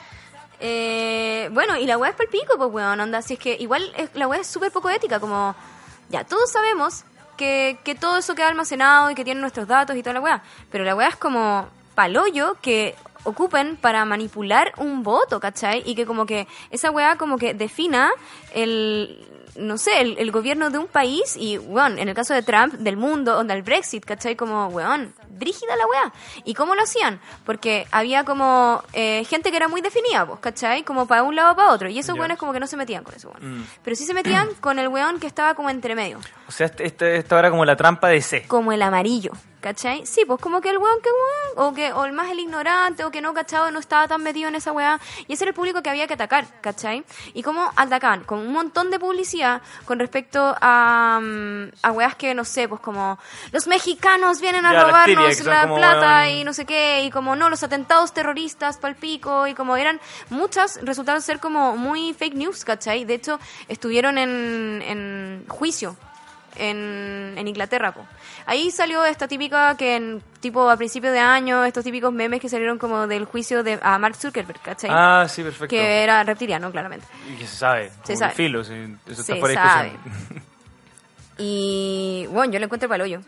Eh, 0.59 1.49
bueno, 1.53 1.77
y 1.77 1.85
la 1.85 1.97
weá 1.97 2.09
es 2.11 2.15
para 2.15 2.25
el 2.25 2.31
pico, 2.31 2.57
pues 2.57 2.69
weón, 2.71 2.99
onda. 2.99 3.21
Si 3.21 3.33
es 3.35 3.39
que 3.39 3.55
igual 3.59 3.91
es- 3.97 4.09
la 4.13 4.27
weá 4.27 4.41
es 4.41 4.47
súper 4.47 4.71
poco 4.71 4.89
ética, 4.89 5.19
como. 5.19 5.55
Ya, 6.09 6.25
todos 6.25 6.51
sabemos 6.51 7.05
que, 7.41 7.79
que 7.83 7.95
todo 7.95 8.19
eso 8.19 8.35
queda 8.35 8.49
almacenado 8.49 9.09
y 9.09 9.15
que 9.15 9.23
tienen 9.23 9.41
nuestros 9.41 9.67
datos 9.67 9.95
y 9.95 10.03
toda 10.03 10.13
la 10.13 10.19
weá. 10.21 10.43
Pero 10.71 10.83
la 10.83 10.93
weá 10.95 11.07
es 11.07 11.15
como 11.15 11.67
palollo 11.95 12.55
que 12.61 12.93
ocupen 13.23 13.77
para 13.77 14.03
manipular 14.05 14.73
un 14.77 15.03
voto, 15.03 15.39
¿cachai? 15.39 15.83
Y 15.85 15.95
que 15.95 16.05
como 16.05 16.25
que 16.25 16.47
esa 16.69 16.91
weá 16.91 17.17
como 17.17 17.37
que 17.37 17.53
defina 17.53 18.11
el 18.53 19.27
no 19.55 19.77
sé, 19.77 20.01
el, 20.01 20.17
el 20.17 20.31
gobierno 20.31 20.69
de 20.69 20.77
un 20.77 20.87
país 20.87 21.35
y, 21.37 21.57
weón, 21.57 21.99
en 21.99 22.07
el 22.07 22.15
caso 22.15 22.33
de 22.33 22.41
Trump, 22.41 22.73
del 22.75 22.97
mundo, 22.97 23.37
onda 23.37 23.53
el 23.53 23.63
Brexit, 23.63 24.05
¿cachai? 24.05 24.35
Como, 24.35 24.67
weón, 24.67 25.13
brígida 25.29 25.75
la 25.75 25.85
weá. 25.87 26.13
¿Y 26.45 26.53
cómo 26.53 26.75
lo 26.75 26.83
hacían? 26.83 27.19
Porque 27.45 27.87
había 27.91 28.23
como 28.23 28.83
eh, 28.93 29.25
gente 29.25 29.51
que 29.51 29.57
era 29.57 29.67
muy 29.67 29.81
definida, 29.81 30.25
pues, 30.25 30.39
¿cachai? 30.39 30.83
Como 30.83 31.07
para 31.07 31.23
un 31.23 31.35
lado 31.35 31.53
o 31.53 31.55
para 31.55 31.71
otro. 31.71 31.89
Y 31.89 31.99
esos 31.99 32.17
weones 32.17 32.37
como 32.37 32.53
que 32.53 32.59
no 32.59 32.67
se 32.67 32.77
metían 32.77 33.03
con 33.03 33.13
eso, 33.15 33.29
weón. 33.29 33.59
Mm. 33.59 33.67
Pero 33.83 33.95
sí 33.95 34.05
se 34.05 34.13
metían 34.13 34.47
con 34.61 34.79
el 34.79 34.87
weón 34.87 35.19
que 35.19 35.27
estaba 35.27 35.55
como 35.55 35.69
entre 35.69 35.95
medio, 35.95 36.19
O 36.47 36.51
sea, 36.51 36.67
este, 36.67 36.85
este, 36.85 37.17
esta 37.17 37.39
era 37.39 37.49
como 37.49 37.65
la 37.65 37.75
trampa 37.75 38.07
de 38.09 38.21
C. 38.21 38.45
como 38.47 38.71
el 38.71 38.81
amarillo, 38.81 39.31
¿cachai? 39.61 40.05
Sí, 40.05 40.23
pues 40.25 40.41
como 40.41 40.59
que 40.59 40.69
el 40.69 40.77
weón 40.77 40.99
que 41.01 41.09
weón, 41.09 41.69
o 41.69 41.73
que 41.73 41.93
o 41.93 42.03
el 42.05 42.11
más 42.11 42.29
el 42.31 42.39
ignorante, 42.39 43.03
o 43.05 43.11
que 43.11 43.21
no 43.21 43.33
cachado, 43.33 43.71
no 43.71 43.79
estaba 43.79 44.07
tan 44.07 44.21
metido 44.23 44.49
en 44.49 44.55
esa 44.55 44.71
weá. 44.71 44.99
Y 45.27 45.33
ese 45.33 45.45
era 45.45 45.49
el 45.49 45.55
público 45.55 45.81
que 45.81 45.89
había 45.89 46.07
que 46.07 46.15
atacar, 46.15 46.45
¿cachai? 46.61 47.03
Y 47.33 47.43
cómo 47.43 47.71
atacaban, 47.75 48.23
con 48.23 48.39
un 48.39 48.51
montón 48.51 48.91
de 48.91 48.99
publicidad 48.99 49.61
con 49.85 49.99
respecto 49.99 50.55
a, 50.59 51.19
mm, 51.21 51.71
a 51.83 51.91
weas 51.91 52.15
que, 52.15 52.33
no 52.33 52.43
sé, 52.43 52.67
pues 52.67 52.81
como 52.81 53.17
los 53.51 53.67
mexicanos 53.67 54.41
vienen 54.41 54.65
a 54.65 54.73
Ya, 54.73 54.83
robarnos 54.83 55.39
la 55.45 55.61
como, 55.61 55.75
plata 55.75 56.23
weón. 56.25 56.29
y 56.29 56.43
no 56.43 56.53
sé 56.53 56.65
qué, 56.65 57.03
y 57.03 57.11
como 57.11 57.35
no, 57.35 57.49
los 57.49 57.63
atentados 57.63 58.13
terroristas 58.13 58.77
palpico, 58.77 59.47
y 59.47 59.53
como 59.53 59.77
eran 59.77 59.99
muchas, 60.29 60.79
resultaron 60.83 61.21
ser 61.21 61.39
como 61.39 61.77
muy 61.77 62.13
fake 62.13 62.33
news, 62.35 62.65
¿cachai? 62.65 63.05
De 63.05 63.13
hecho, 63.13 63.39
estuvieron 63.67 64.17
en, 64.17 64.81
en 64.85 65.45
juicio 65.47 65.95
en, 66.55 67.33
en 67.37 67.47
Inglaterra. 67.47 67.91
po. 67.93 68.05
Ahí 68.45 68.71
salió 68.71 69.05
esta 69.05 69.27
típica 69.27 69.75
que 69.77 69.95
en 69.95 70.21
tipo 70.39 70.69
a 70.69 70.77
principios 70.77 71.13
de 71.13 71.19
año, 71.19 71.63
estos 71.63 71.83
típicos 71.83 72.11
memes 72.11 72.41
que 72.41 72.49
salieron 72.49 72.77
como 72.77 73.07
del 73.07 73.25
juicio 73.25 73.63
de 73.63 73.79
a 73.81 73.97
Mark 73.99 74.15
Zuckerberg, 74.15 74.61
¿cachai? 74.61 74.89
Ah, 74.91 75.25
sí, 75.29 75.43
perfecto. 75.43 75.67
que 75.67 76.03
era 76.03 76.23
reptiliano, 76.23 76.71
claramente. 76.71 77.05
Y 77.31 77.37
que 77.37 77.47
se 77.47 77.55
sabe. 77.55 77.91
Se 78.03 78.15
sabe. 78.15 78.33
Filo, 78.33 78.63
sí, 78.63 78.73
eso 79.05 79.21
está 79.21 79.33
Se 79.33 79.39
fuera 79.39 79.61
de 79.61 79.67
sabe. 79.67 79.91
Y 81.37 82.25
bueno, 82.29 82.53
yo 82.53 82.59
lo 82.59 82.65
encuentro 82.65 82.87
para 82.87 83.03
el 83.03 83.11
hoyo. 83.11 83.25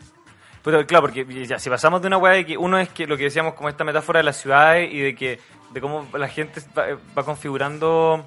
Pero 0.62 0.86
claro, 0.86 1.02
porque 1.02 1.46
ya, 1.46 1.58
si 1.58 1.68
pasamos 1.68 2.00
de 2.00 2.06
una 2.08 2.16
weá 2.16 2.32
de 2.32 2.46
que 2.46 2.56
uno 2.56 2.78
es 2.78 2.88
que 2.88 3.06
lo 3.06 3.16
que 3.16 3.24
decíamos 3.24 3.54
como 3.54 3.68
esta 3.68 3.84
metáfora 3.84 4.20
de 4.20 4.24
las 4.24 4.36
ciudades 4.36 4.90
y 4.92 5.00
de 5.00 5.14
que 5.14 5.38
de 5.72 5.80
cómo 5.80 6.08
la 6.16 6.28
gente 6.28 6.62
va, 6.76 6.98
va 7.16 7.24
configurando 7.24 8.26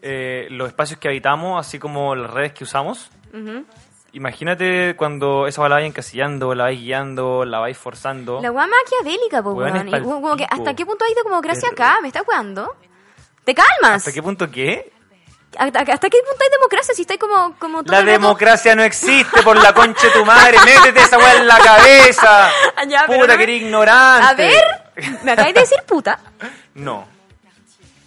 eh, 0.00 0.46
los 0.50 0.68
espacios 0.68 0.98
que 0.98 1.08
habitamos, 1.08 1.58
así 1.66 1.78
como 1.78 2.14
las 2.14 2.30
redes 2.30 2.52
que 2.52 2.64
usamos. 2.64 3.10
Ujú. 3.32 3.64
Imagínate 4.14 4.94
cuando 4.96 5.46
esa 5.46 5.62
la 5.68 5.74
vais 5.76 5.86
encasillando, 5.86 6.54
la 6.54 6.64
vais 6.64 6.78
guiando, 6.80 7.44
la 7.44 7.58
vais 7.58 7.76
forzando. 7.76 8.40
La 8.40 8.50
weá 8.52 8.66
maquiavélica, 8.66 9.42
po, 9.42 9.50
Weón, 9.50 9.90
como 10.02 10.36
que. 10.36 10.46
¿Hasta 10.48 10.74
qué 10.74 10.86
punto 10.86 11.04
ha 11.04 11.10
ido 11.10 11.22
como 11.24 11.40
gracia 11.40 11.68
Pero- 11.70 11.84
acá? 11.84 12.00
¿Me 12.00 12.08
está 12.08 12.20
jugando? 12.24 12.74
¿Te 13.44 13.54
calmas? 13.54 13.96
¿Hasta 13.96 14.12
qué 14.12 14.22
punto 14.22 14.50
qué? 14.50 14.90
¿Hasta, 15.58 15.80
hasta 15.80 16.08
qué 16.10 16.18
punto 16.28 16.42
hay 16.44 16.50
democracia? 16.50 16.94
Si 16.94 17.02
estáis 17.02 17.20
como, 17.20 17.54
como 17.58 17.82
todo 17.84 17.92
La 17.92 18.00
el 18.00 18.06
rato- 18.06 18.20
democracia 18.20 18.74
no 18.74 18.82
existe 18.84 19.42
por 19.42 19.56
la 19.62 19.72
concha 19.74 20.06
de 20.06 20.12
tu 20.12 20.24
madre. 20.24 20.58
Métete 20.64 21.00
esa 21.00 21.18
weá 21.18 21.34
en 21.36 21.46
la 21.46 21.58
cabeza. 21.58 22.50
Ya, 22.88 23.06
Puta 23.06 23.18
no 23.26 23.36
que 23.36 23.42
eres 23.42 23.62
ignorante. 23.62 24.26
A 24.28 24.34
ver, 24.34 24.64
me 25.24 25.32
acabáis 25.32 25.54
de 25.54 25.60
decir 25.60 25.78
puta. 25.86 26.18
No. 26.74 27.06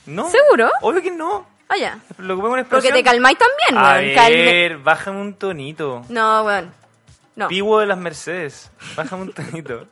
¿No? 0.06 0.30
¿Seguro? 0.30 0.70
Obvio 0.82 1.02
que 1.02 1.12
no. 1.12 1.48
Ah, 1.70 1.76
ya. 1.78 2.00
Lo 2.18 2.36
que 2.36 2.42
pongo 2.42 2.58
en 2.58 2.66
Porque 2.66 2.88
expresión. 2.88 2.94
te 2.94 3.04
calmáis 3.04 3.38
también, 3.38 3.78
A 3.86 3.94
weón. 4.00 4.16
Calme- 4.16 4.46
ver, 4.46 4.78
bájame 4.78 5.22
un 5.22 5.34
tonito. 5.36 6.06
No, 6.10 6.44
weón. 6.44 6.72
No, 7.36 7.48
Pivo 7.50 7.80
de 7.80 7.86
las 7.86 7.98
Mercedes. 7.98 8.72
Bájame 8.96 9.24
un 9.24 9.34
tonito. 9.34 9.86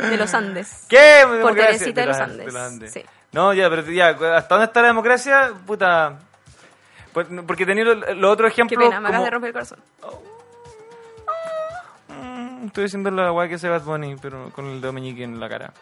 de 0.00 0.16
los 0.16 0.32
Andes. 0.34 0.84
¿Qué? 0.88 1.24
Democracia. 1.26 1.66
Teresita 1.78 2.00
de 2.02 2.06
los 2.06 2.16
Andes. 2.18 2.46
los 2.46 2.56
Andes. 2.62 2.92
Sí. 2.92 3.04
No, 3.32 3.52
ya, 3.54 3.68
pero 3.70 3.82
ya, 3.90 4.08
¿hasta 4.36 4.54
dónde 4.54 4.66
está 4.66 4.82
la 4.82 4.88
democracia? 4.88 5.52
Puta. 5.66 6.18
Pues, 7.12 7.26
Porque 7.46 7.64
tenía 7.66 7.84
los 7.84 8.16
lo 8.16 8.30
otros 8.30 8.50
Qué 8.52 8.60
ejemplos. 8.62 8.84
pena, 8.88 9.00
me 9.00 9.08
acabas 9.08 9.16
como- 9.18 9.24
de 9.24 9.30
romper 9.30 9.48
el 9.48 9.52
corazón. 9.54 9.78
Mm, 12.08 12.66
Estoy 12.66 12.84
haciendo 12.84 13.10
la 13.10 13.30
guay 13.30 13.48
que 13.48 13.54
hace 13.56 13.68
Bad 13.68 13.82
Bunny, 13.82 14.16
pero 14.20 14.50
con 14.50 14.66
el 14.66 14.80
dedo 14.80 14.92
meñique 14.92 15.24
en 15.24 15.40
la 15.40 15.48
cara. 15.48 15.72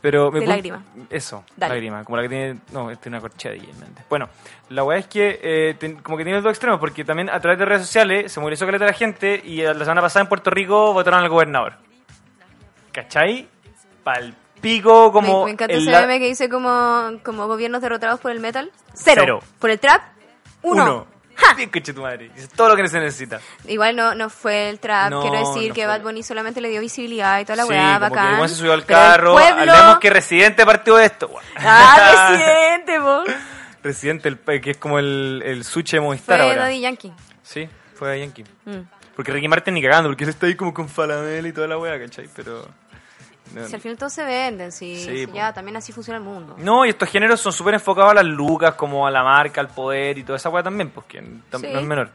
Pero 0.00 0.30
me 0.30 0.40
De 0.40 0.46
lágrima. 0.46 0.82
Eso, 1.10 1.44
Dale. 1.56 1.74
lágrima. 1.74 2.04
Como 2.04 2.16
la 2.16 2.22
que 2.22 2.28
tiene. 2.28 2.60
No, 2.72 2.90
este 2.90 3.08
es 3.08 3.12
una 3.12 3.20
corchea 3.20 3.52
de 3.52 3.58
Méndez. 3.58 4.04
Bueno, 4.08 4.28
la 4.68 4.84
weá 4.84 4.98
es 4.98 5.06
que 5.06 5.40
eh, 5.42 5.74
ten- 5.78 5.96
como 6.02 6.16
que 6.16 6.24
tiene 6.24 6.36
los 6.38 6.44
dos 6.44 6.52
extremos, 6.52 6.78
porque 6.78 7.04
también 7.04 7.28
a 7.30 7.40
través 7.40 7.58
de 7.58 7.64
redes 7.64 7.82
sociales 7.82 8.30
se 8.30 8.38
movilizó 8.40 8.66
caleta 8.66 8.84
la 8.84 8.92
gente 8.92 9.40
y 9.44 9.62
la 9.62 9.74
semana 9.74 10.00
pasada 10.02 10.22
en 10.22 10.28
Puerto 10.28 10.50
Rico 10.50 10.92
votaron 10.92 11.20
al 11.20 11.28
gobernador. 11.28 11.74
¿Cachai? 12.92 13.48
Palpico 14.04 15.12
como. 15.12 15.40
me, 15.40 15.44
me 15.46 15.50
encanta 15.52 15.74
el 15.74 15.82
ese 15.88 15.90
meme 16.00 16.18
que 16.18 16.26
dice 16.26 16.48
como, 16.48 17.10
como 17.24 17.46
gobiernos 17.46 17.82
derrotados 17.82 18.20
por 18.20 18.30
el 18.30 18.40
metal. 18.40 18.70
Cero. 18.94 19.22
Cero. 19.24 19.40
Por 19.58 19.70
el 19.70 19.78
trap, 19.80 20.02
uno. 20.62 20.84
Uno. 20.84 21.06
Bien, 21.56 21.70
coche 21.70 21.92
tu 21.92 22.02
madre. 22.02 22.30
Es 22.36 22.48
todo 22.48 22.68
lo 22.70 22.76
que 22.76 22.88
se 22.88 22.98
necesita. 23.00 23.40
Igual 23.66 23.94
no, 23.96 24.14
no 24.14 24.28
fue 24.30 24.68
el 24.70 24.78
trap, 24.80 25.10
No, 25.10 25.20
quiero 25.22 25.38
decir 25.54 25.68
no 25.68 25.74
que. 25.74 25.86
Bad 25.86 26.02
Bunny 26.02 26.22
solamente 26.22 26.60
le 26.60 26.68
dio 26.68 26.80
visibilidad 26.80 27.40
y 27.40 27.44
toda 27.44 27.56
la 27.56 27.62
sí, 27.64 27.68
weá, 27.70 27.94
como 27.98 28.10
que 28.10 28.14
bacán. 28.16 28.34
weón 28.36 28.48
se 28.48 28.54
subió 28.56 28.72
al 28.72 28.82
Pero 28.84 28.98
carro. 28.98 29.32
pueblo- 29.34 29.72
Hablemos 29.72 29.98
que 29.98 30.10
Residente 30.10 30.64
partió 30.66 30.96
de 30.96 31.06
esto. 31.06 31.30
Ah, 31.56 32.28
residente, 32.32 33.00
po. 33.00 33.24
Residente, 33.82 34.28
el, 34.28 34.38
que 34.60 34.70
es 34.72 34.76
como 34.78 34.98
el, 34.98 35.42
el 35.44 35.64
suche 35.64 35.96
de 35.98 36.00
Movistar 36.00 36.38
Fue 36.40 36.48
ahora. 36.50 36.62
Daddy 36.64 36.80
Yankee. 36.80 37.12
Sí, 37.42 37.68
fue 37.94 38.10
de 38.10 38.20
Yankee. 38.20 38.44
Mm. 38.64 38.80
Porque 39.14 39.32
Ricky 39.32 39.48
Martin 39.48 39.74
ni 39.74 39.82
cagando, 39.82 40.10
porque 40.10 40.24
él 40.24 40.30
está 40.30 40.46
ahí 40.46 40.56
como 40.56 40.74
con 40.74 40.88
Falabella 40.88 41.48
y 41.48 41.52
toda 41.52 41.66
la 41.68 41.78
wea, 41.78 41.98
¿cachai? 41.98 42.28
Pero... 42.34 42.68
Si 43.66 43.74
al 43.74 43.80
final 43.80 43.96
todos 43.96 44.12
se 44.12 44.24
venden, 44.24 44.72
si, 44.72 44.96
Sí, 44.96 45.26
si 45.26 45.32
ya 45.32 45.52
también 45.52 45.76
así 45.76 45.92
funciona 45.92 46.18
el 46.18 46.24
mundo. 46.24 46.56
No, 46.58 46.84
y 46.84 46.90
estos 46.90 47.08
géneros 47.08 47.40
son 47.40 47.52
súper 47.52 47.74
enfocados 47.74 48.10
a 48.10 48.14
las 48.14 48.24
lucas, 48.26 48.74
como 48.74 49.06
a 49.06 49.10
la 49.10 49.22
marca, 49.22 49.60
al 49.60 49.68
poder 49.68 50.18
y 50.18 50.24
toda 50.24 50.36
esa 50.36 50.48
wea 50.50 50.62
también, 50.62 50.90
pues 50.90 51.06
que 51.06 51.20
Sí. 51.20 51.26
no 51.72 51.78
es 51.80 51.86
menor. 51.86 52.10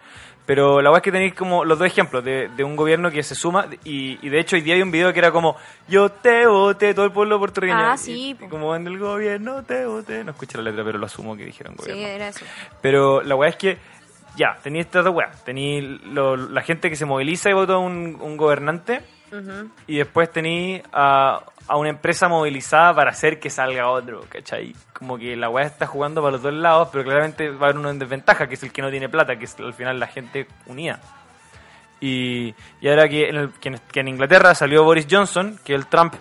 Pero 0.45 0.81
la 0.81 0.89
wea 0.89 0.97
es 0.97 1.03
que 1.03 1.11
tenéis 1.11 1.33
como 1.35 1.63
los 1.63 1.77
dos 1.79 1.87
ejemplos 1.87 2.23
de, 2.23 2.49
de 2.49 2.63
un 2.63 2.75
gobierno 2.75 3.09
que 3.11 3.21
se 3.23 3.35
suma 3.35 3.67
y, 3.83 4.17
y 4.25 4.29
de 4.29 4.39
hecho 4.39 4.55
hoy 4.55 4.61
día 4.61 4.73
hay 4.75 4.81
un 4.81 4.91
video 4.91 5.13
que 5.13 5.19
era 5.19 5.31
como 5.31 5.55
yo 5.87 6.09
te 6.09 6.45
voté, 6.47 6.93
todo 6.93 7.05
el 7.05 7.11
pueblo 7.11 7.37
puertorriqueño. 7.39 7.79
Ah, 7.79 7.93
Y- 7.95 7.97
sí, 7.97 8.29
y 8.29 8.33
po. 8.33 8.49
como 8.49 8.75
en 8.75 8.85
el 8.87 8.97
gobierno 8.97 9.63
te 9.63 9.85
voté. 9.85 10.23
No 10.23 10.31
escuché 10.31 10.57
la 10.57 10.65
letra, 10.65 10.83
pero 10.83 10.97
lo 10.97 11.05
asumo 11.05 11.37
que 11.37 11.45
dijeron 11.45 11.75
Sí, 11.79 11.91
gobierno. 11.91 12.07
era 12.07 12.27
eso. 12.29 12.43
Pero 12.81 13.21
la 13.21 13.35
weá 13.35 13.49
es 13.51 13.55
que, 13.55 13.77
ya, 14.35 14.57
tenía 14.63 14.81
estas 14.81 15.05
dos 15.05 15.13
weas. 15.15 15.37
Lo- 16.05 16.35
la 16.35 16.61
gente 16.63 16.89
que 16.89 16.95
se 16.95 17.05
moviliza 17.05 17.49
y 17.49 17.53
vota 17.53 17.73
a 17.73 17.77
un, 17.77 18.17
un 18.19 18.35
gobernante 18.35 19.01
y 19.87 19.97
después 19.97 20.31
tení 20.31 20.81
a, 20.91 21.41
a 21.67 21.77
una 21.77 21.89
empresa 21.89 22.27
movilizada 22.27 22.93
para 22.93 23.11
hacer 23.11 23.39
que 23.39 23.49
salga 23.49 23.89
otro, 23.89 24.25
¿cachai? 24.29 24.75
Como 24.93 25.17
que 25.17 25.35
la 25.35 25.49
weá 25.49 25.65
está 25.65 25.87
jugando 25.87 26.21
para 26.21 26.33
los 26.33 26.41
dos 26.41 26.53
lados, 26.53 26.89
pero 26.91 27.03
claramente 27.03 27.49
va 27.49 27.67
a 27.67 27.69
haber 27.69 27.77
uno 27.77 27.89
en 27.89 27.99
desventaja, 27.99 28.47
que 28.47 28.55
es 28.55 28.63
el 28.63 28.71
que 28.71 28.81
no 28.81 28.89
tiene 28.89 29.07
plata, 29.09 29.35
que 29.37 29.45
es 29.45 29.55
al 29.59 29.73
final 29.73 29.99
la 29.99 30.07
gente 30.07 30.47
unida. 30.65 30.99
Y, 31.99 32.53
y 32.81 32.87
ahora 32.89 33.07
que 33.07 33.29
en, 33.29 33.35
el- 33.35 33.51
que 33.53 33.69
en- 33.69 33.79
que 33.91 33.99
en 33.99 34.07
Inglaterra 34.07 34.55
salió 34.55 34.83
Boris 34.83 35.07
Johnson, 35.09 35.59
que 35.63 35.73
es 35.75 35.79
el 35.79 35.87
Trump 35.87 36.13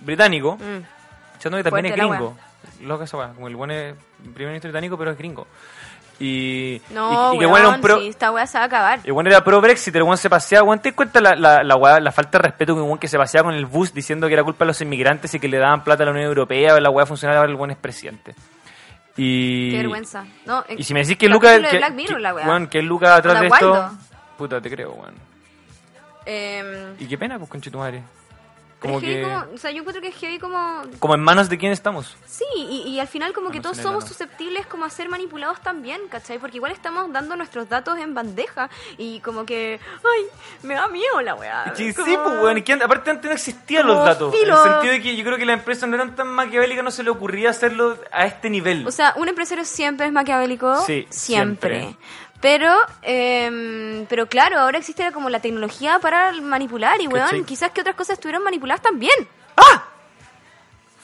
británico, 0.00 0.56
Mm. 0.56 1.36
echando 1.36 1.58
que 1.58 1.64
también 1.64 1.86
es 1.86 1.92
gringo. 1.96 2.36
Loca 2.82 3.04
esa 3.04 3.16
weá, 3.16 3.28
como 3.32 3.48
el 3.48 3.56
buen 3.56 3.70
es 3.70 3.94
primer 4.34 4.48
ministro 4.48 4.68
británico, 4.70 4.98
pero 4.98 5.12
es 5.12 5.18
gringo. 5.18 5.46
Y, 6.22 6.82
No, 6.90 7.32
y, 7.32 7.36
y 7.36 7.38
que 7.40 7.46
weón, 7.46 7.50
bueno, 7.62 7.70
un 7.76 7.80
pro, 7.80 7.98
sí, 7.98 8.08
esta 8.08 8.30
weá 8.30 8.46
se 8.46 8.58
va 8.58 8.64
a 8.64 8.66
acabar. 8.66 9.00
el 9.02 9.12
bueno 9.14 9.30
era 9.30 9.42
pro 9.42 9.58
Brexit, 9.62 9.96
el 9.96 10.02
weón 10.02 10.18
se 10.18 10.28
paseaba, 10.28 10.64
weón, 10.68 10.78
¿te 10.80 10.92
cuenta 10.92 11.18
la, 11.20 11.34
la, 11.34 11.62
la, 11.64 11.74
weá- 11.76 11.98
la 11.98 12.12
falta 12.12 12.36
de 12.36 12.42
respeto 12.42 12.74
que 12.74 12.80
un 12.82 12.86
weón 12.88 12.98
que 12.98 13.08
se 13.08 13.16
paseaba 13.16 13.46
con 13.48 13.54
el 13.54 13.64
bus 13.64 13.94
diciendo 13.94 14.26
que 14.28 14.34
era 14.34 14.44
culpa 14.44 14.64
de 14.64 14.68
los 14.68 14.80
inmigrantes 14.82 15.32
y 15.34 15.40
que 15.40 15.48
le 15.48 15.56
daban 15.56 15.82
plata 15.82 16.02
a 16.02 16.06
la 16.06 16.12
Unión 16.12 16.26
Europea, 16.26 16.78
la 16.78 16.90
weá 16.90 17.06
funcionaba, 17.06 17.44
el 17.46 17.56
buen 17.56 17.70
es 17.70 17.78
presidente. 17.78 18.34
Y, 19.16 19.70
Qué 19.72 19.76
vergüenza. 19.78 20.24
No, 20.44 20.62
Y 20.68 20.84
si 20.84 20.92
me 20.94 21.00
decís 21.00 21.16
que 21.16 21.28
Luca, 21.28 21.58
de 21.58 21.68
que, 21.68 21.90
Mirror, 21.90 22.20
la 22.20 22.34
weón, 22.34 22.66
que 22.68 22.78
es 22.80 22.84
Luca 22.84 23.16
atrás 23.16 23.40
de 23.40 23.46
esto, 23.46 23.90
puta, 24.36 24.60
te 24.60 24.70
creo, 24.70 24.92
weón. 24.92 25.14
Em, 26.26 26.94
Y 26.98 27.06
qué 27.06 27.16
pena, 27.16 27.38
pues, 27.38 27.50
conche 27.50 27.70
tu 27.70 27.78
madre. 27.78 28.02
Como 28.80 28.98
es 28.98 29.04
que, 29.04 29.22
como- 29.22 29.44
o 29.54 29.58
sea, 29.58 29.70
yo 29.70 29.80
encuentro 29.80 30.00
que 30.00 30.08
es 30.08 30.16
heavy 30.16 30.38
como... 30.38 30.82
como 30.98 31.14
en 31.14 31.20
manos 31.20 31.48
de 31.50 31.58
quién 31.58 31.70
estamos. 31.70 32.16
Sí, 32.26 32.44
y, 32.56 32.82
y 32.88 32.98
al 32.98 33.08
final 33.08 33.32
como 33.34 33.50
que 33.50 33.60
todos 33.60 33.76
somos 33.76 34.06
susceptibles 34.06 34.66
como 34.66 34.86
a 34.86 34.90
ser 34.90 35.08
manipulados 35.10 35.60
también, 35.60 36.00
¿cachai? 36.08 36.38
Porque 36.38 36.56
igual 36.56 36.72
estamos 36.72 37.12
dando 37.12 37.36
nuestros 37.36 37.68
datos 37.68 37.98
en 37.98 38.14
bandeja 38.14 38.70
y 38.96 39.20
como 39.20 39.44
que, 39.44 39.78
ay, 40.02 40.24
me 40.62 40.74
da 40.74 40.88
miedo 40.88 41.20
la 41.20 41.34
weá. 41.34 41.74
Sí, 41.76 41.92
Como- 41.92 42.06
sí, 42.08 42.16
pues, 42.22 42.42
weón. 42.42 42.58
y 42.58 42.62
que 42.62 42.72
aparte 42.72 43.10
antes 43.10 43.26
no 43.28 43.34
existían 43.34 43.86
los 43.86 44.02
datos. 44.04 44.34
filo. 44.34 44.54
En 44.54 44.66
el 44.66 44.72
sentido 44.72 44.92
de 44.94 45.02
que 45.02 45.14
yo 45.16 45.24
creo 45.24 45.36
que 45.36 45.44
las 45.44 45.58
empresas 45.58 45.86
no 45.88 45.94
eran 45.96 46.16
tan 46.16 46.28
maquiavélicas, 46.28 46.82
no 46.82 46.90
se 46.90 47.02
le 47.02 47.10
ocurría 47.10 47.50
hacerlo 47.50 47.98
a 48.10 48.24
este 48.24 48.48
nivel. 48.48 48.86
O 48.86 48.90
sea, 48.90 49.12
un 49.16 49.28
empresario 49.28 49.64
siempre 49.66 50.06
es 50.06 50.12
maquiavélico. 50.12 50.80
Sí, 50.86 51.06
siempre. 51.10 51.80
siempre. 51.80 51.96
Pero, 52.40 52.74
em, 53.02 54.06
pero 54.06 54.26
claro, 54.26 54.58
ahora 54.58 54.78
existe 54.78 55.12
como 55.12 55.28
la 55.28 55.40
tecnología 55.40 55.98
para 55.98 56.32
manipular 56.32 57.00
y, 57.00 57.06
weón, 57.06 57.26
¿Cachai? 57.26 57.44
quizás 57.44 57.70
que 57.70 57.82
otras 57.82 57.96
cosas 57.96 58.14
estuvieron 58.14 58.42
manipuladas 58.42 58.82
también. 58.82 59.12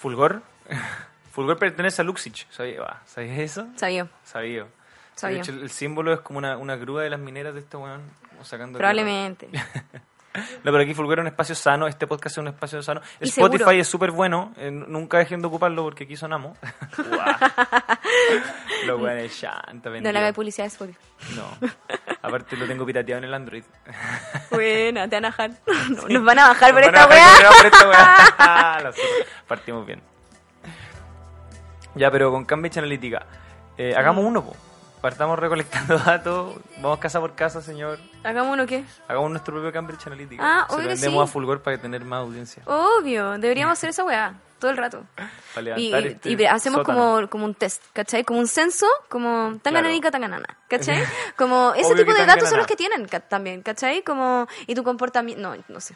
Fulgor. 0.00 0.42
Fulgor 1.32 1.58
pertenece 1.58 2.00
a 2.00 2.04
Luxich. 2.04 2.46
¿Sabías 2.50 2.82
¿Sabías 3.06 3.38
eso? 3.38 3.66
Sabía, 3.76 4.08
Sabía. 4.24 4.66
Sabía. 5.14 5.36
De 5.36 5.42
hecho, 5.42 5.52
el, 5.52 5.70
símbolo 5.70 6.12
es 6.12 6.20
como 6.20 6.38
una, 6.38 6.56
una 6.56 6.76
grúa 6.76 7.02
de 7.02 7.10
las 7.10 7.20
mineras 7.20 7.54
de 7.54 7.60
este 7.60 7.76
weón. 7.76 8.02
sacando 8.42 8.78
probablemente. 8.78 9.48
No, 10.36 10.72
pero 10.72 10.80
aquí 10.80 10.94
Fulgor 10.94 11.18
es 11.18 11.22
un 11.22 11.26
espacio 11.28 11.54
sano. 11.54 11.86
Este 11.86 12.06
podcast 12.06 12.34
es 12.34 12.38
un 12.38 12.48
espacio 12.48 12.82
sano. 12.82 13.00
Y 13.20 13.28
Spotify 13.28 13.58
seguro. 13.58 13.80
es 13.80 13.88
súper 13.88 14.10
bueno. 14.10 14.52
eh, 14.56 14.70
nunca 14.70 15.18
dejen 15.18 15.40
de 15.40 15.46
ocuparlo 15.48 15.82
porque 15.84 16.04
aquí 16.04 16.16
sonamos. 16.16 16.56
Lo 18.86 18.98
bueno 18.98 19.20
es 19.20 19.38
chanta, 19.38 19.88
No 19.88 19.90
le 19.90 20.02
vendido. 20.02 20.18
haga 20.18 20.32
publicidad 20.32 20.64
a 20.66 20.68
Spotify. 20.68 20.98
No. 21.36 21.68
Aparte 22.22 22.56
lo 22.56 22.66
tengo 22.66 22.84
pirateado 22.86 23.18
en 23.18 23.24
el 23.24 23.34
Android. 23.34 23.64
Buena, 24.50 25.08
te 25.08 25.16
van 25.16 25.24
a 25.26 25.28
bajar. 25.28 25.50
No, 25.90 26.08
Nos 26.08 26.24
van 26.24 26.38
a 26.38 26.48
bajar 26.48 26.72
por 26.72 26.82
esta 26.82 27.06
bajar 27.06 27.56
por 27.56 27.66
esta 27.66 27.88
weá. 27.88 28.92
Partimos 29.46 29.86
bien. 29.86 30.02
Ya, 31.94 32.10
pero 32.10 32.30
con 32.30 32.44
Cambridge 32.44 32.76
Analytica. 32.78 33.26
Eh, 33.78 33.94
hagamos 33.96 34.24
uno, 34.24 34.44
po. 34.44 34.56
Partamos 35.00 35.38
recolectando 35.38 35.98
datos. 36.04 36.56
Vamos 36.80 36.98
casa 36.98 37.20
por 37.20 37.34
casa, 37.34 37.60
señor. 37.62 37.98
Hagamos 38.24 38.52
uno 38.54 38.66
qué. 38.66 38.84
Hagamos 39.08 39.30
nuestro 39.30 39.54
propio 39.54 39.72
Cambridge 39.72 40.06
Analytica. 40.06 40.42
Ah, 40.44 40.66
Se 40.68 40.72
lo 40.72 40.78
obvio 40.78 40.88
que 40.88 40.94
vendemos 40.94 41.24
sí. 41.26 41.30
a 41.30 41.32
Fulgor 41.32 41.62
para 41.62 41.78
tener 41.78 42.04
más 42.04 42.20
audiencia. 42.20 42.62
Obvio, 42.66 43.38
deberíamos 43.38 43.72
hacer 43.78 43.90
esa 43.90 44.04
weá 44.04 44.34
todo 44.58 44.70
el 44.70 44.78
rato. 44.78 45.04
Para 45.54 45.78
Y, 45.78 45.90
levantar 45.90 46.06
este 46.12 46.30
y 46.30 46.44
hacemos 46.46 46.78
sótano. 46.80 46.98
como, 46.98 47.28
como 47.28 47.44
un 47.44 47.54
test, 47.54 47.82
¿cachai? 47.92 48.24
Como 48.24 48.40
un 48.40 48.48
censo, 48.48 48.86
como 49.10 49.58
tangananica, 49.62 50.10
tanganana, 50.10 50.56
¿cachai? 50.66 51.04
Como 51.36 51.74
ese 51.74 51.84
Obvio 51.92 51.96
tipo 52.04 52.14
que 52.14 52.20
de 52.22 52.26
datos 52.26 52.48
son 52.48 52.56
tanganana. 52.56 52.56
los 52.58 52.66
que 52.66 52.76
tienen 52.76 53.06
ca- 53.06 53.20
también, 53.20 53.60
¿cachai? 53.62 54.02
Como, 54.02 54.48
y 54.66 54.74
tu 54.74 54.82
comportamiento, 54.82 55.42
no, 55.42 55.62
no 55.68 55.80
sé, 55.80 55.94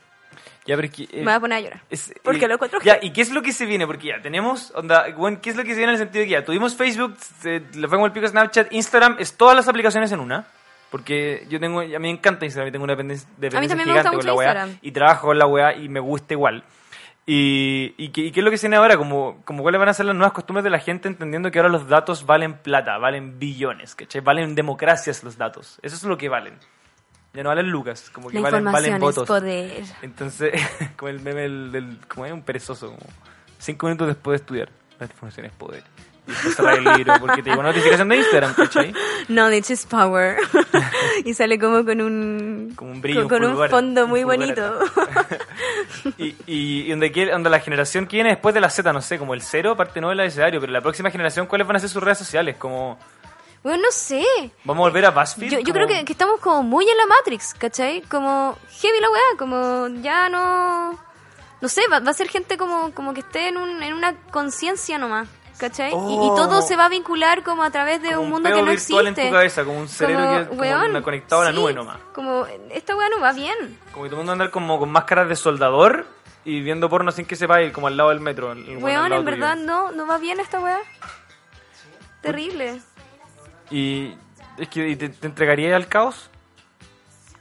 Ya, 0.66 0.76
pero 0.76 0.86
es 0.88 0.95
que, 0.95 1.03
eh, 1.05 1.09
me 1.14 1.24
voy 1.24 1.32
a 1.32 1.41
poner 1.41 1.59
a 1.59 1.61
llorar. 1.61 1.82
es- 1.91 2.12
porque 2.22 2.45
eh, 2.45 2.49
lo 2.49 2.55
encuentro 2.55 2.80
Ya. 2.82 2.99
¿y 3.01 3.12
qué 3.12 3.22
es 3.22 3.30
lo 3.32 3.43
que 3.43 3.53
se 3.53 3.66
viene? 3.66 3.86
Porque 3.86 4.09
ya 4.09 4.20
tenemos, 4.22 4.72
onda, 4.74 5.07
bueno, 5.16 5.38
¿qué 5.43 5.51
es 5.51 5.57
lo 5.57 5.62
que 5.64 5.70
se 5.70 5.76
viene 5.78 5.93
en 5.93 5.99
el 5.99 5.99
sentido 5.99 6.20
de 6.22 6.26
que 6.26 6.32
ya 6.32 6.45
tuvimos 6.45 6.74
Facebook, 6.76 7.16
se- 7.41 7.62
le 7.74 7.88
fue 7.88 8.03
el 8.05 8.12
pico 8.12 8.26
Snapchat, 8.28 8.72
Instagram, 8.72 9.16
es 9.18 9.34
todas 9.36 9.57
las 9.57 9.66
aplicaciones 9.68 10.12
en 10.12 10.20
una. 10.20 10.47
Porque 10.91 11.47
yo 11.49 11.61
tengo, 11.61 11.80
a 11.80 11.84
mí 11.84 11.99
me 11.99 12.11
encanta 12.11 12.45
Instagram, 12.45 12.68
yo 12.68 12.72
tengo 12.72 12.84
una 12.84 12.95
dependencia, 12.95 13.28
dependencia 13.36 13.76
gigante 13.84 14.16
con 14.16 14.26
la 14.26 14.32
weá, 14.34 14.51
y 14.82 14.91
trabajo 14.91 15.26
con 15.28 15.38
la 15.38 15.47
weá 15.47 15.74
y 15.76 15.88
me 15.88 16.01
gusta 16.01 16.34
igual. 16.34 16.64
Y, 17.26 17.95
y, 17.97 18.09
¿qué, 18.09 18.22
y 18.22 18.32
qué 18.32 18.41
es 18.41 18.45
lo 18.45 18.51
que 18.51 18.59
se 18.59 18.66
viene 18.66 18.76
ahora? 18.76 18.97
Como, 18.97 19.41
como 19.45 19.62
cuáles 19.62 19.78
van 19.78 19.88
a 19.88 19.95
ser 19.95 20.07
las 20.07 20.16
nuevas 20.16 20.32
costumbres 20.32 20.64
de 20.64 20.70
la 20.70 20.80
gente 20.80 21.07
entendiendo 21.07 21.51
que 21.53 21.61
ahora 21.61 21.68
los 21.68 21.86
datos 21.88 22.26
valen 22.26 22.55
plata, 22.55 22.99
valen 22.99 23.38
billones, 23.38 23.95
¿cachai? 23.95 24.20
Valen 24.20 24.57
democracias 24.57 25.22
los 25.22 25.36
datos. 25.38 25.78
Eso 25.82 25.95
es 25.95 26.03
lo 26.03 26.18
que 26.18 26.28
valen. 26.28 26.55
Ya 27.33 27.43
no 27.45 27.49
valen 27.51 27.70
lucas, 27.70 28.11
como 28.12 28.28
que 28.28 28.35
La 28.41 28.51
valen, 28.51 28.64
valen 28.64 28.99
votos. 28.99 29.26
poder. 29.28 29.85
Entonces, 30.03 30.53
como 30.97 31.09
el 31.11 31.20
meme 31.20 31.43
del, 31.43 31.72
del- 31.72 31.99
como 32.09 32.26
es 32.26 32.33
un 32.33 32.43
perezoso, 32.43 32.89
como 32.89 33.07
cinco 33.59 33.87
minutos 33.87 34.09
después 34.09 34.39
de 34.41 34.43
estudiar, 34.45 34.68
la 34.99 35.07
información 35.07 35.47
es 35.47 35.53
poder. 35.53 35.85
Y 36.26 36.33
después 36.33 36.55
cerrar 36.55 36.78
el 36.78 36.85
libro 36.85 37.14
porque 37.18 37.43
te 37.43 37.51
llegó 37.51 37.61
una 37.61 37.70
notificación 37.70 38.09
de 38.09 38.16
Instagram, 38.18 38.55
¿cachai? 38.55 38.93
Knowledge 39.28 39.72
is 39.72 39.87
power. 39.87 40.37
y 41.24 41.33
sale 41.35 41.59
como 41.59 41.85
con 41.85 42.01
un, 42.01 42.72
Como 42.76 42.93
un 42.93 43.01
brillo, 43.01 43.28
con, 43.28 43.41
con 43.43 43.51
un 43.57 43.68
fondo 43.70 44.07
muy 44.07 44.24
bonito. 44.24 44.78
Y, 46.18 46.28
y, 46.47 46.83
y 46.87 46.91
donde, 46.91 47.11
quiere, 47.12 47.33
donde 47.33 47.51
la 47.51 47.61
generación 47.61 48.07
que 48.07 48.16
viene 48.16 48.31
después 48.31 48.55
de 48.55 48.61
la 48.61 48.70
Z, 48.70 48.91
no 48.93 49.03
sé, 49.03 49.18
como 49.18 49.35
el 49.35 49.43
cero, 49.43 49.76
parte 49.76 50.01
no 50.01 50.09
del 50.09 50.20
abecedario, 50.20 50.61
pero 50.61 50.72
la 50.72 50.81
próxima 50.81 51.11
generación, 51.11 51.47
¿cuáles 51.47 51.66
van 51.66 51.76
a 51.76 51.81
ser 51.81 51.89
sus 51.91 52.03
redes 52.03 52.18
sociales? 52.18 52.57
Como, 52.57 52.99
bueno, 53.63 53.83
no 53.85 53.91
sé. 53.91 54.25
¿vamos 54.65 54.83
a 54.83 54.89
volver 54.89 55.05
a 55.07 55.11
BuzzFeed? 55.11 55.51
Yo, 55.51 55.59
yo 55.59 55.65
Como- 55.65 55.75
creo 55.75 55.87
que, 55.89 56.05
que 56.05 56.13
estamos 56.13 56.41
como 56.41 56.63
muy 56.63 56.89
en 56.89 56.97
la 56.97 57.07
Matrix, 57.07 57.55
¿cachai? 57.55 58.03
Como 58.03 58.57
heavy 58.81 59.01
la 59.01 59.11
weá, 59.11 59.23
como 59.39 59.89
ya 60.03 60.29
no... 60.29 60.99
No 61.61 61.69
sé, 61.69 61.83
va, 61.93 62.01
va 62.01 62.11
a 62.11 62.15
ser 62.15 62.29
gente 62.29 62.57
como, 62.57 62.93
como 62.95 63.13
que 63.13 63.21
esté 63.21 63.49
en, 63.49 63.59
un, 63.59 63.83
en 63.83 63.93
una 63.93 64.17
conciencia 64.31 64.97
nomás, 64.97 65.29
¿cachai? 65.59 65.91
Y- 65.91 65.93
Y, 65.95 65.97
Oh. 66.31 66.35
todo 66.35 66.63
se 66.63 66.75
va 66.75 66.87
a 66.87 66.89
vincular 66.89 67.43
como 67.43 67.63
a 67.63 67.71
través 67.71 68.01
de 68.01 68.09
como 68.13 68.23
un 68.23 68.31
mundo 68.31 68.49
que 68.49 68.63
no 68.63 68.71
virtual 68.71 69.07
existe. 69.09 69.23
en 69.25 69.29
tu 69.29 69.35
cabeza, 69.35 69.65
como 69.67 69.79
un 69.79 69.89
cerebro 69.89 70.25
Como, 70.25 70.39
que 70.39 70.47
como 70.49 70.61
weón, 70.63 70.91
una- 70.91 71.03
conectado 71.03 71.43
a 71.43 71.45
la 71.45 71.53
nube 71.53 71.75
nomás. 71.75 71.99
Como, 72.15 72.47
esta 72.71 72.97
weá 72.97 73.11
no 73.11 73.21
va 73.21 73.33
bien. 73.33 73.79
Como 73.93 74.05
que 74.05 74.09
todo 74.09 74.17
el 74.17 74.17
mundo 74.21 74.33
andar 74.33 74.51
como 74.51 74.79
con 74.79 74.91
máscaras 74.91 75.29
de 75.29 75.37
soldador 75.37 76.07
y 76.47 76.63
viendo 76.63 76.89
porno 76.89 77.13
sin 77.13 77.27
que 77.27 77.37
sepa 77.37 77.61
ir 77.61 77.73
como 77.73 77.89
al 77.89 77.97
lado 77.99 78.09
del 78.09 78.21
metro. 78.21 78.53
el- 78.53 78.79
weón 78.79 79.13
en 79.13 79.25
verdad 79.27 79.57
no, 79.57 79.93
no 79.93 80.07
va 80.07 80.17
bien 80.17 80.41
esta 80.41 80.61
weá. 80.61 80.79
Terrible. 82.23 82.81
Y 83.71 84.14
es 84.59 84.68
que 84.68 84.97
te, 84.97 85.09
te 85.09 85.27
entregaría 85.27 85.75
al 85.77 85.87
caos. 85.89 86.29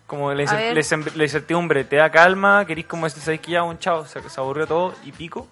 Como 0.08 0.34
la, 0.34 0.42
incertidumbre, 0.44 1.84
te 1.84 1.98
da 1.98 2.10
calma, 2.10 2.66
querís 2.66 2.86
como 2.88 3.08
sabéis 3.10 3.42
que 3.42 3.52
ya 3.52 3.62
un 3.64 3.78
chao, 3.78 4.06
se, 4.08 4.28
se 4.28 4.40
aburrió 4.40 4.66
todo 4.66 4.96
y 5.04 5.12
pico. 5.12 5.48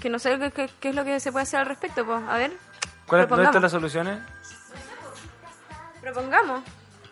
Que 0.00 0.10
no 0.10 0.18
sé 0.18 0.38
qué, 0.54 0.68
qué- 0.80 0.88
es 0.90 0.94
lo 0.94 1.02
que 1.04 1.18
se 1.18 1.32
puede 1.32 1.44
hacer 1.44 1.60
al 1.60 1.66
respecto, 1.66 2.04
pues. 2.04 2.22
A 2.28 2.36
ver, 2.36 2.50
¿Cuáles 3.06 3.26
¿Dónde 3.26 3.26
Propongamos. 3.26 3.46
están 3.48 3.62
las 3.62 3.72
soluciones? 3.72 4.18
propongamos. 6.00 6.62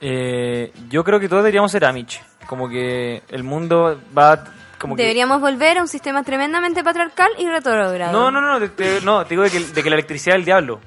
Eh, 0.00 0.72
yo 0.88 1.02
creo 1.04 1.18
que 1.20 1.28
todos 1.28 1.42
deberíamos 1.42 1.72
ser 1.72 1.84
Amish. 1.84 2.22
Como 2.46 2.68
que 2.68 3.22
el 3.28 3.42
mundo 3.44 4.00
va. 4.16 4.44
Como 4.78 4.96
que- 4.96 5.02
Deberíamos 5.02 5.40
volver 5.40 5.78
a 5.78 5.82
un 5.82 5.88
sistema 5.88 6.22
tremendamente 6.22 6.84
patriarcal 6.84 7.30
y 7.38 7.48
retrógrado. 7.48 8.12
No, 8.12 8.30
no, 8.30 8.40
no, 8.40 8.58
te, 8.60 8.68
te- 8.68 9.00
no, 9.00 9.22
te 9.24 9.30
digo 9.30 9.42
de 9.44 9.50
que, 9.50 9.60
de 9.60 9.82
que 9.82 9.88
la 9.88 9.96
electricidad 9.96 10.36
es 10.36 10.40
el 10.40 10.44
diablo. 10.44 10.80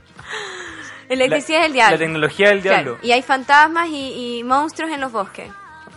Electricidad 1.09 1.59
La- 1.59 1.63
es 1.63 1.67
el 1.67 1.73
diablo. 1.73 1.95
La 1.95 1.99
tecnología 1.99 2.47
es 2.47 2.51
el 2.53 2.61
Claro, 2.61 2.83
diablo. 2.83 2.99
Y 3.03 3.11
hay 3.11 3.21
fantasmas 3.21 3.87
y, 3.89 4.37
y 4.39 4.43
monstruos 4.43 4.91
en 4.91 5.01
los 5.01 5.11
bosques. 5.11 5.49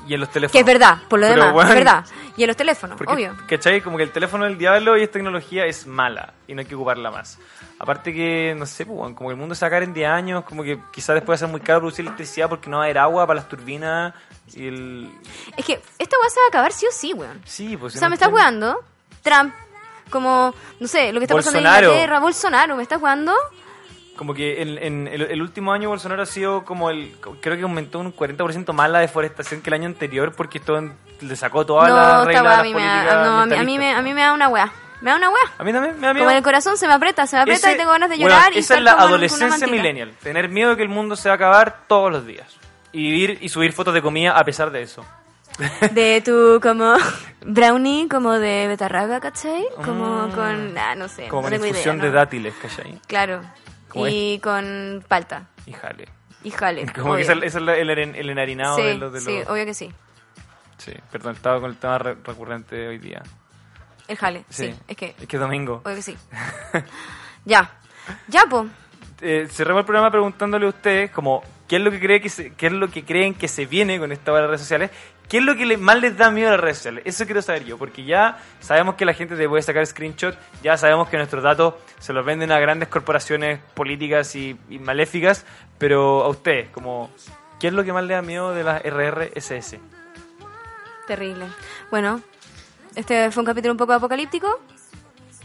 Y 0.06 0.14
en 0.14 0.20
los 0.20 0.30
teléfonos. 0.30 0.52
Que 0.52 0.60
es 0.60 0.64
verdad, 0.66 0.98
por 1.08 1.20
lo 1.20 1.26
Pero, 1.28 1.44
demás, 1.46 1.68
es 1.68 1.74
verdad. 1.74 2.04
Y 2.36 2.42
en 2.42 2.46
los 2.48 2.56
teléfonos, 2.56 2.96
Porque, 2.96 3.12
obvio. 3.12 3.36
¿cachai? 3.46 3.80
Como 3.82 3.96
que 3.98 4.02
el 4.04 4.10
teléfono 4.12 4.44
del 4.44 4.56
diablo 4.56 4.96
y 4.96 5.02
esta 5.02 5.14
tecnología 5.14 5.66
es 5.66 5.86
mala 5.86 6.32
y 6.48 6.54
no 6.54 6.60
hay 6.60 6.66
que 6.66 6.74
ocuparla 6.74 7.10
más. 7.10 7.38
Aparte 7.78 8.12
que, 8.12 8.54
no 8.56 8.66
sé, 8.66 8.86
pues, 8.86 8.98
como 9.14 9.28
que 9.28 9.32
el 9.34 9.36
mundo 9.36 9.54
se 9.54 9.62
va 9.64 9.66
a 9.68 9.70
caer 9.70 9.82
en 9.84 9.92
10 9.94 10.08
años, 10.08 10.44
como 10.44 10.62
que 10.62 10.78
quizás 10.92 11.14
después 11.14 11.30
va 11.30 11.34
a 11.34 11.38
ser 11.38 11.48
muy 11.48 11.60
caro 11.60 11.80
producir 11.80 12.04
electricidad 12.04 12.48
porque 12.48 12.70
no 12.70 12.78
va 12.78 12.84
a 12.84 12.86
haber 12.86 12.98
agua 12.98 13.26
para 13.26 13.40
las 13.40 13.48
turbinas 13.48 14.14
y 14.54 14.68
el... 14.68 15.10
Es 15.56 15.64
que 15.64 15.80
esta 15.98 16.16
weá 16.18 16.30
se 16.30 16.40
va 16.40 16.46
a 16.46 16.48
acabar 16.48 16.72
sí 16.72 16.86
o 16.86 16.92
sí, 16.92 17.12
weón. 17.12 17.40
Sí, 17.44 17.76
pues... 17.76 17.94
O 17.96 17.98
sea, 17.98 18.08
me 18.08 18.14
está 18.14 18.28
jugando 18.28 18.80
Trump, 19.22 19.52
como, 20.10 20.54
no 20.80 20.88
sé, 20.88 21.12
lo 21.12 21.20
que 21.20 21.24
está 21.24 21.36
pasando 21.36 21.58
en. 21.58 21.64
Inglaterra, 21.66 22.18
Bolsonaro, 22.20 22.76
me 22.76 22.82
está 22.82 22.98
jugando. 22.98 23.34
Como 24.20 24.34
que 24.34 24.60
en, 24.60 24.76
en 24.76 25.08
el, 25.08 25.22
el 25.22 25.40
último 25.40 25.72
año 25.72 25.88
Bolsonaro 25.88 26.20
ha 26.24 26.26
sido 26.26 26.62
como 26.62 26.90
el... 26.90 27.16
Creo 27.40 27.56
que 27.56 27.62
aumentó 27.62 28.00
un 28.00 28.14
40% 28.14 28.70
más 28.74 28.90
la 28.90 28.98
deforestación 28.98 29.62
que 29.62 29.70
el 29.70 29.74
año 29.74 29.86
anterior 29.86 30.34
porque 30.36 30.58
esto 30.58 30.78
le 31.22 31.36
sacó 31.36 31.64
toda 31.64 31.88
no, 31.88 31.96
la 31.96 32.24
regla 32.26 32.40
de 32.62 32.70
las 32.74 33.06
da, 33.06 33.24
no, 33.24 33.40
a 33.40 33.46
mí, 33.46 33.54
a 33.56 33.62
mí 33.62 33.78
me, 33.78 33.94
a 33.94 34.02
mí 34.02 34.12
me 34.12 34.20
da 34.20 34.34
una 34.34 34.48
weá. 34.48 34.70
Me 35.00 35.08
da 35.10 35.16
una 35.16 35.30
weá. 35.30 35.40
A 35.56 35.64
mí 35.64 35.72
también 35.72 35.98
me 35.98 36.06
da 36.06 36.12
miedo. 36.12 36.24
Como 36.26 36.30
en 36.32 36.36
el 36.36 36.42
corazón 36.42 36.76
se 36.76 36.86
me 36.86 36.92
aprieta, 36.92 37.26
se 37.26 37.36
me 37.36 37.42
aprieta 37.42 37.68
Ese- 37.68 37.76
y 37.76 37.78
tengo 37.78 37.92
ganas 37.92 38.10
de 38.10 38.16
bueno, 38.16 38.28
llorar 38.36 38.52
y 38.54 38.58
esa 38.58 38.74
es 38.74 38.82
la 38.82 38.92
con 38.96 39.00
adolescencia 39.04 39.66
millennial. 39.66 40.12
Tener 40.22 40.50
miedo 40.50 40.68
de 40.68 40.76
que 40.76 40.82
el 40.82 40.90
mundo 40.90 41.16
se 41.16 41.30
va 41.30 41.32
a 41.32 41.36
acabar 41.36 41.84
todos 41.86 42.12
los 42.12 42.26
días. 42.26 42.46
Y 42.92 43.10
vivir 43.10 43.38
y 43.40 43.48
subir 43.48 43.72
fotos 43.72 43.94
de 43.94 44.02
comida 44.02 44.32
a 44.38 44.44
pesar 44.44 44.70
de 44.70 44.82
eso. 44.82 45.02
de 45.92 46.20
tu 46.22 46.60
como 46.62 46.92
brownie 47.40 48.06
como 48.06 48.34
de 48.34 48.66
betarraga, 48.68 49.18
¿cachai? 49.18 49.64
Como 49.82 50.26
Mm. 50.28 50.32
con, 50.32 50.76
ah, 50.78 50.94
no 50.94 51.08
sé, 51.08 51.26
Como 51.28 51.48
no 51.48 51.56
idea, 51.56 51.68
infusión 51.68 51.96
¿no? 51.96 52.04
de 52.04 52.10
dátiles, 52.10 52.52
¿cachai? 52.60 53.00
Claro. 53.06 53.40
Y 53.94 54.38
con 54.40 55.04
palta. 55.08 55.46
Y 55.66 55.72
jale. 55.72 56.08
Y 56.42 56.50
jale. 56.50 56.86
Como 56.92 57.16
que 57.16 57.22
es 57.22 57.28
el, 57.28 57.42
es 57.42 57.54
el, 57.54 57.68
el 57.68 57.90
el 57.90 58.30
enharinado 58.30 58.76
sí, 58.76 58.82
de 58.82 58.94
los... 58.94 59.12
De 59.12 59.20
sí, 59.20 59.38
los- 59.40 59.48
obvio 59.48 59.64
que 59.66 59.74
sí. 59.74 59.92
Sí, 60.78 60.92
perdón, 61.12 61.34
estaba 61.36 61.60
con 61.60 61.70
el 61.70 61.76
tema 61.76 61.98
re- 61.98 62.16
recurrente 62.24 62.74
de 62.76 62.88
hoy 62.88 62.98
día. 62.98 63.22
El 64.08 64.16
jale, 64.16 64.44
sí. 64.48 64.72
Sí, 64.72 64.78
Es 64.88 64.96
que, 64.96 65.14
Es 65.20 65.26
que 65.28 65.36
domingo. 65.36 65.82
obvio 65.84 65.96
que 65.96 66.02
sí. 66.02 66.16
ya. 67.44 67.70
Ya, 68.28 68.46
po. 68.46 68.66
Eh, 69.20 69.46
cerramos 69.50 69.80
el 69.80 69.86
programa 69.86 70.10
preguntándole 70.10 70.64
a 70.66 70.70
ustedes 70.70 71.10
como 71.10 71.42
qué 71.68 71.76
es 71.76 71.82
lo 71.82 71.90
que 71.90 72.00
cree 72.00 72.20
que 72.20 72.28
se- 72.30 72.54
qué 72.54 72.66
es 72.68 72.72
lo 72.72 72.88
que 72.90 73.04
creen 73.04 73.34
que 73.34 73.48
se 73.48 73.66
viene 73.66 73.98
con 73.98 74.10
esta 74.12 74.32
hora 74.32 74.42
de 74.42 74.46
redes 74.48 74.62
sociales, 74.62 74.90
qué 75.30 75.38
es 75.38 75.44
lo 75.44 75.56
que 75.56 75.76
más 75.78 76.00
les 76.00 76.18
da 76.18 76.30
miedo 76.30 76.48
a 76.48 76.52
las 76.52 76.60
redes. 76.60 76.88
Eso 77.04 77.24
quiero 77.24 77.40
saber 77.40 77.64
yo, 77.64 77.78
porque 77.78 78.04
ya 78.04 78.38
sabemos 78.58 78.96
que 78.96 79.04
la 79.04 79.14
gente 79.14 79.36
te 79.36 79.48
puede 79.48 79.62
sacar 79.62 79.86
screenshot, 79.86 80.36
ya 80.62 80.76
sabemos 80.76 81.08
que 81.08 81.16
nuestros 81.16 81.42
datos 81.42 81.74
se 82.00 82.12
los 82.12 82.26
venden 82.26 82.50
a 82.50 82.58
grandes 82.58 82.88
corporaciones 82.88 83.60
políticas 83.74 84.34
y, 84.34 84.58
y 84.68 84.80
maléficas, 84.80 85.46
pero 85.78 86.24
a 86.24 86.28
ustedes, 86.28 86.68
como 86.70 87.10
¿qué 87.60 87.68
es 87.68 87.72
lo 87.72 87.84
que 87.84 87.92
más 87.92 88.02
les 88.02 88.16
da 88.16 88.22
miedo 88.22 88.52
de 88.52 88.64
las 88.64 88.82
RRSS? 88.82 89.76
Terrible. 91.06 91.46
Bueno, 91.90 92.20
este 92.96 93.30
fue 93.30 93.42
un 93.42 93.46
capítulo 93.46 93.72
un 93.72 93.78
poco 93.78 93.92
apocalíptico. 93.92 94.60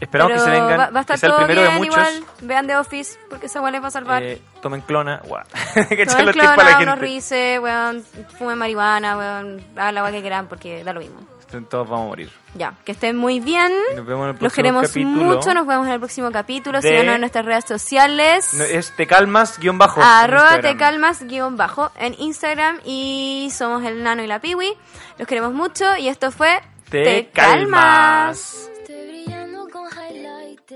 Esperamos 0.00 0.32
que 0.34 0.38
se 0.40 0.50
vengan, 0.50 0.78
va, 0.80 0.90
va 0.90 0.98
a 0.98 1.00
estar 1.00 1.14
que 1.14 1.20
sea 1.20 1.28
el 1.30 1.34
todo 1.36 1.46
primero 1.46 1.62
bien 1.68 1.80
de 1.80 1.86
muchos. 1.88 2.12
igual. 2.12 2.24
Vean 2.42 2.66
The 2.66 2.76
Office, 2.76 3.18
porque 3.30 3.46
esa 3.46 3.60
weá 3.62 3.70
les 3.70 3.82
va 3.82 3.88
a 3.88 3.90
salvar. 3.90 4.22
Eh, 4.22 4.42
tomen 4.60 4.82
clona, 4.82 5.22
guau. 5.24 5.42
Tomen 5.74 5.88
Echarle 6.00 6.32
tips 6.32 6.44
clona, 6.44 6.56
la 6.70 6.78
unos 6.80 7.00
gente. 7.00 7.58
weón, 7.60 8.04
fumen 8.38 8.58
marihuana, 8.58 9.16
weón, 9.16 9.64
hagan 9.76 9.94
la 9.94 10.02
weá 10.02 10.12
que 10.12 10.20
quieran, 10.20 10.48
porque 10.48 10.84
da 10.84 10.92
lo 10.92 11.00
mismo. 11.00 11.20
Todos 11.70 11.88
vamos 11.88 12.06
a 12.06 12.08
morir. 12.08 12.30
Ya, 12.54 12.74
que 12.84 12.92
estén 12.92 13.16
muy 13.16 13.38
bien. 13.40 13.72
Nos 13.94 14.04
vemos 14.04 14.24
en 14.24 14.28
el 14.30 14.32
Los 14.32 14.38
próximo 14.40 14.54
queremos 14.56 14.88
capítulo. 14.88 15.24
mucho, 15.24 15.54
nos 15.54 15.66
vemos 15.66 15.86
en 15.86 15.92
el 15.94 15.98
próximo 16.00 16.30
capítulo. 16.32 16.80
de- 16.80 16.88
Síganos 16.88 17.14
en 17.14 17.20
nuestras 17.20 17.44
redes 17.46 17.64
sociales. 17.66 18.52
No, 18.52 18.64
es 18.64 18.90
te 18.96 19.06
calmas 19.06 19.58
guion 19.58 19.78
bajo. 19.78 20.02
Arroba 20.02 20.60
te 20.60 20.76
calmas 20.76 21.22
guion 21.22 21.56
bajo 21.56 21.92
en 21.96 22.14
Instagram 22.18 22.80
y 22.84 23.48
somos 23.54 23.84
el 23.84 24.02
Nano 24.02 24.22
y 24.24 24.26
la 24.26 24.40
Piwi. 24.40 24.74
Los 25.18 25.28
queremos 25.28 25.52
mucho 25.54 25.96
y 25.96 26.08
esto 26.08 26.30
fue 26.32 26.60
Te 26.90 27.28
calmas. 27.32 28.68
Si 30.68 30.74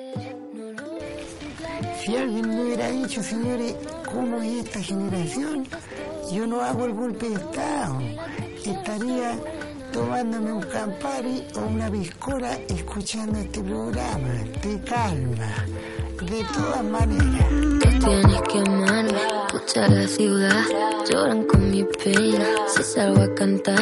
alguien 2.16 2.49
me 2.49 2.62
hubiera 2.62 2.91
dicho, 2.91 3.20
señores, 3.24 3.74
cómo 4.07 4.41
es 4.41 4.66
esta 4.66 4.80
generación, 4.80 5.66
yo 6.32 6.47
no 6.47 6.61
hago 6.61 6.84
el 6.84 6.93
golpe 6.93 7.28
de 7.28 7.34
Estado. 7.34 7.99
Estaría 8.64 9.36
tomándome 9.93 10.53
un 10.53 10.62
Campari 10.62 11.47
o 11.57 11.61
una 11.61 11.91
piscola 11.91 12.59
escuchando 12.68 13.38
este 13.38 13.61
programa. 13.62 14.28
Te 14.61 14.80
calma. 14.80 15.66
De 16.20 16.45
todas 16.55 16.84
maneras. 16.84 17.49
Tú 17.80 18.07
tienes 18.07 18.43
que 18.43 18.59
amarme, 18.59 19.18
escucha 19.47 19.88
la 19.88 20.07
ciudad, 20.07 20.64
lloran 21.09 21.45
con 21.45 21.70
mi 21.70 21.82
pena, 21.82 22.45
si 22.66 22.82
salgo 22.82 23.22
a 23.22 23.34
cantar, 23.34 23.80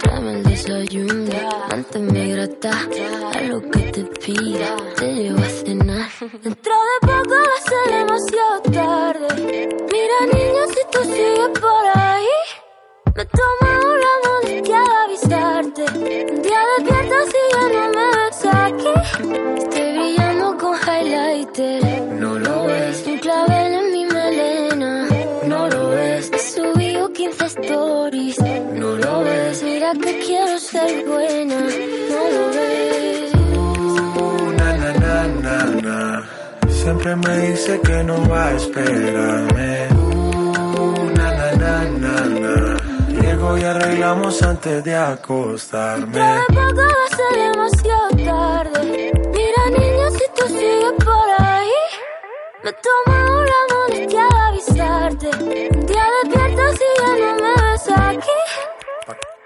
tráeme 0.00 0.38
el 0.38 0.42
desayuno, 0.44 1.30
manténme 1.68 2.28
grata, 2.34 2.72
a 3.34 3.40
lo 3.42 3.60
que 3.70 3.80
te 3.92 4.04
pida, 4.04 4.76
te 4.96 5.12
llevo 5.12 5.40
a 5.40 5.48
cenar. 5.48 6.10
Dentro 6.42 6.72
de 6.72 7.06
poco 7.06 7.34
va 7.34 7.54
a 7.54 7.68
ser 7.68 7.98
demasiado 7.98 8.62
tarde, 8.72 9.68
mira 9.92 10.18
niño 10.32 10.62
si 10.68 10.80
tú 10.90 11.04
sigues 11.04 11.60
por 11.60 11.98
ahí, 11.98 12.26
me 13.16 13.24
tomo 13.26 13.94
la 14.04 14.14
molestia 14.26 14.80
de 14.80 14.94
avisarte, 15.04 15.82
un 15.82 16.42
día 16.42 16.60
despierto 16.78 17.14
si 17.30 17.40
ya 17.52 17.62
no 17.74 17.84
me 17.96 18.06
ves 18.16 18.40
aquí, 18.64 18.90
estoy 19.58 19.92
brillando 19.92 20.56
con 20.58 20.74
highlighter. 20.76 22.02
No 22.18 22.38
lo 22.38 22.66
ves. 22.66 23.06
Un 23.06 23.18
clavel 23.18 23.74
en 23.74 23.92
mi 23.92 24.04
melena. 24.06 25.08
No 25.46 25.68
lo 25.68 25.90
ves. 25.90 26.30
He 26.32 26.38
subido 26.38 27.12
15 27.12 27.44
stories. 27.46 28.38
No 28.74 28.96
lo 28.96 29.20
ves. 29.22 29.62
Mira 29.62 29.92
que 29.92 30.18
quiero 30.20 30.58
ser 30.58 31.04
buena. 31.06 31.60
No 32.10 32.22
lo 32.34 32.44
ves. 32.56 33.32
na. 35.82 36.28
Siempre 36.68 37.16
me 37.16 37.38
dice 37.48 37.80
que 37.80 38.04
no 38.04 38.28
va 38.28 38.48
a 38.48 38.56
esperarme. 38.56 40.13
Llego 43.44 43.58
y 43.58 43.64
arreglamos 43.64 44.42
antes 44.42 44.84
de 44.84 44.96
acostarme. 44.96 46.18
Dentro 46.18 46.34
de 46.34 46.46
poco 46.48 46.80
va 46.80 47.04
a 47.04 47.16
ser 47.16 47.32
demasiado 47.52 48.08
tarde. 48.24 49.12
Mira, 49.34 49.78
niño, 49.78 50.10
si 50.12 50.24
tú 50.34 50.46
sigues 50.48 50.92
por 51.04 51.28
ahí, 51.46 51.70
me 52.64 52.72
tomo 52.72 53.42
la 53.42 53.74
molestia 53.74 54.26
de 54.30 54.36
avisarte. 54.48 55.26
Un 55.44 55.86
día 55.86 56.06
despierto 56.22 56.62
si 56.72 56.88
ya 57.00 57.10
no 57.20 57.42
me 57.42 57.52
ves 57.62 57.86
aquí. 57.94 58.40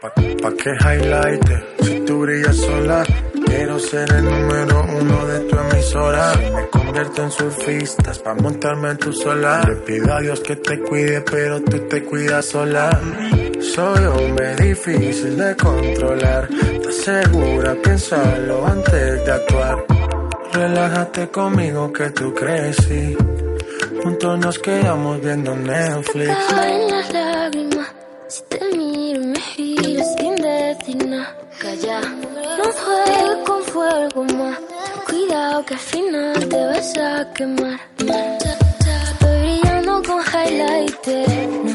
Pa, 0.01 0.15
pa 0.43 0.51
que 0.53 0.71
highlighter, 0.71 1.77
si 1.83 2.01
tú 2.01 2.21
brillas 2.21 2.57
sola, 2.57 3.05
quiero 3.47 3.79
ser 3.81 4.13
el 4.13 4.25
número 4.25 4.87
uno 5.01 5.27
de 5.27 5.41
tu 5.41 5.59
emisora. 5.59 6.35
Me 6.55 6.69
convierto 6.69 7.25
en 7.25 7.31
surfistas 7.33 8.19
pa 8.21 8.35
montarme 8.35 8.91
en 8.91 8.99
tu 8.99 9.13
sola. 9.13 9.65
Le 9.67 9.75
pido 9.75 10.15
a 10.15 10.21
Dios 10.21 10.39
que 10.39 10.55
te 10.55 10.79
cuide, 10.83 11.21
pero 11.23 11.61
tú 11.63 11.81
te 11.89 12.05
cuidas 12.05 12.47
sola. 12.47 12.91
Soy 13.75 14.05
hombre 14.07 14.57
difícil 14.57 15.37
de 15.37 15.55
controlar. 15.57 16.49
¿Estás 16.51 16.95
segura? 16.97 17.75
Piénsalo 17.83 18.67
antes 18.67 19.25
de 19.25 19.33
actuar. 19.33 19.85
Relájate 20.53 21.29
conmigo 21.29 21.93
que 21.93 22.11
tú 22.11 22.35
crecí. 22.35 23.17
Juntos 24.03 24.39
nos 24.39 24.59
quedamos 24.59 25.21
viendo 25.21 25.55
Netflix. 25.55 26.35
Caen 26.51 26.91
las 26.91 27.13
lágrimas. 27.13 27.89
Si 28.29 28.43
te 28.49 28.61
miro, 28.77 29.21
me 29.21 29.41
giro 29.41 30.03
sin 30.17 30.35
decir 30.37 31.07
nada. 31.07 31.37
Calla, 31.59 32.01
no 32.59 32.65
juegues 32.83 33.39
con 33.47 33.63
fuego 33.65 34.25
más. 34.25 34.59
Cuidado 35.07 35.65
que 35.67 35.75
al 35.75 35.81
final 35.81 36.49
te 36.49 36.65
vas 36.67 36.99
a 36.99 37.33
quemar. 37.35 37.81
Estoy 37.99 39.29
brillando 39.29 40.03
con 40.05 40.21
highlighter. 40.21 41.68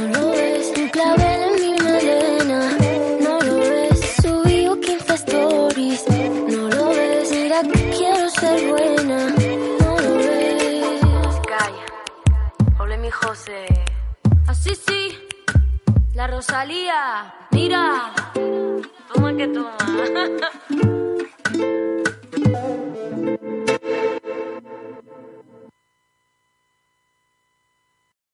La 16.13 16.27
Rosalía, 16.27 17.33
mira, 17.51 18.13
toma 19.11 19.35
que 19.35 19.47
toma. 19.47 19.77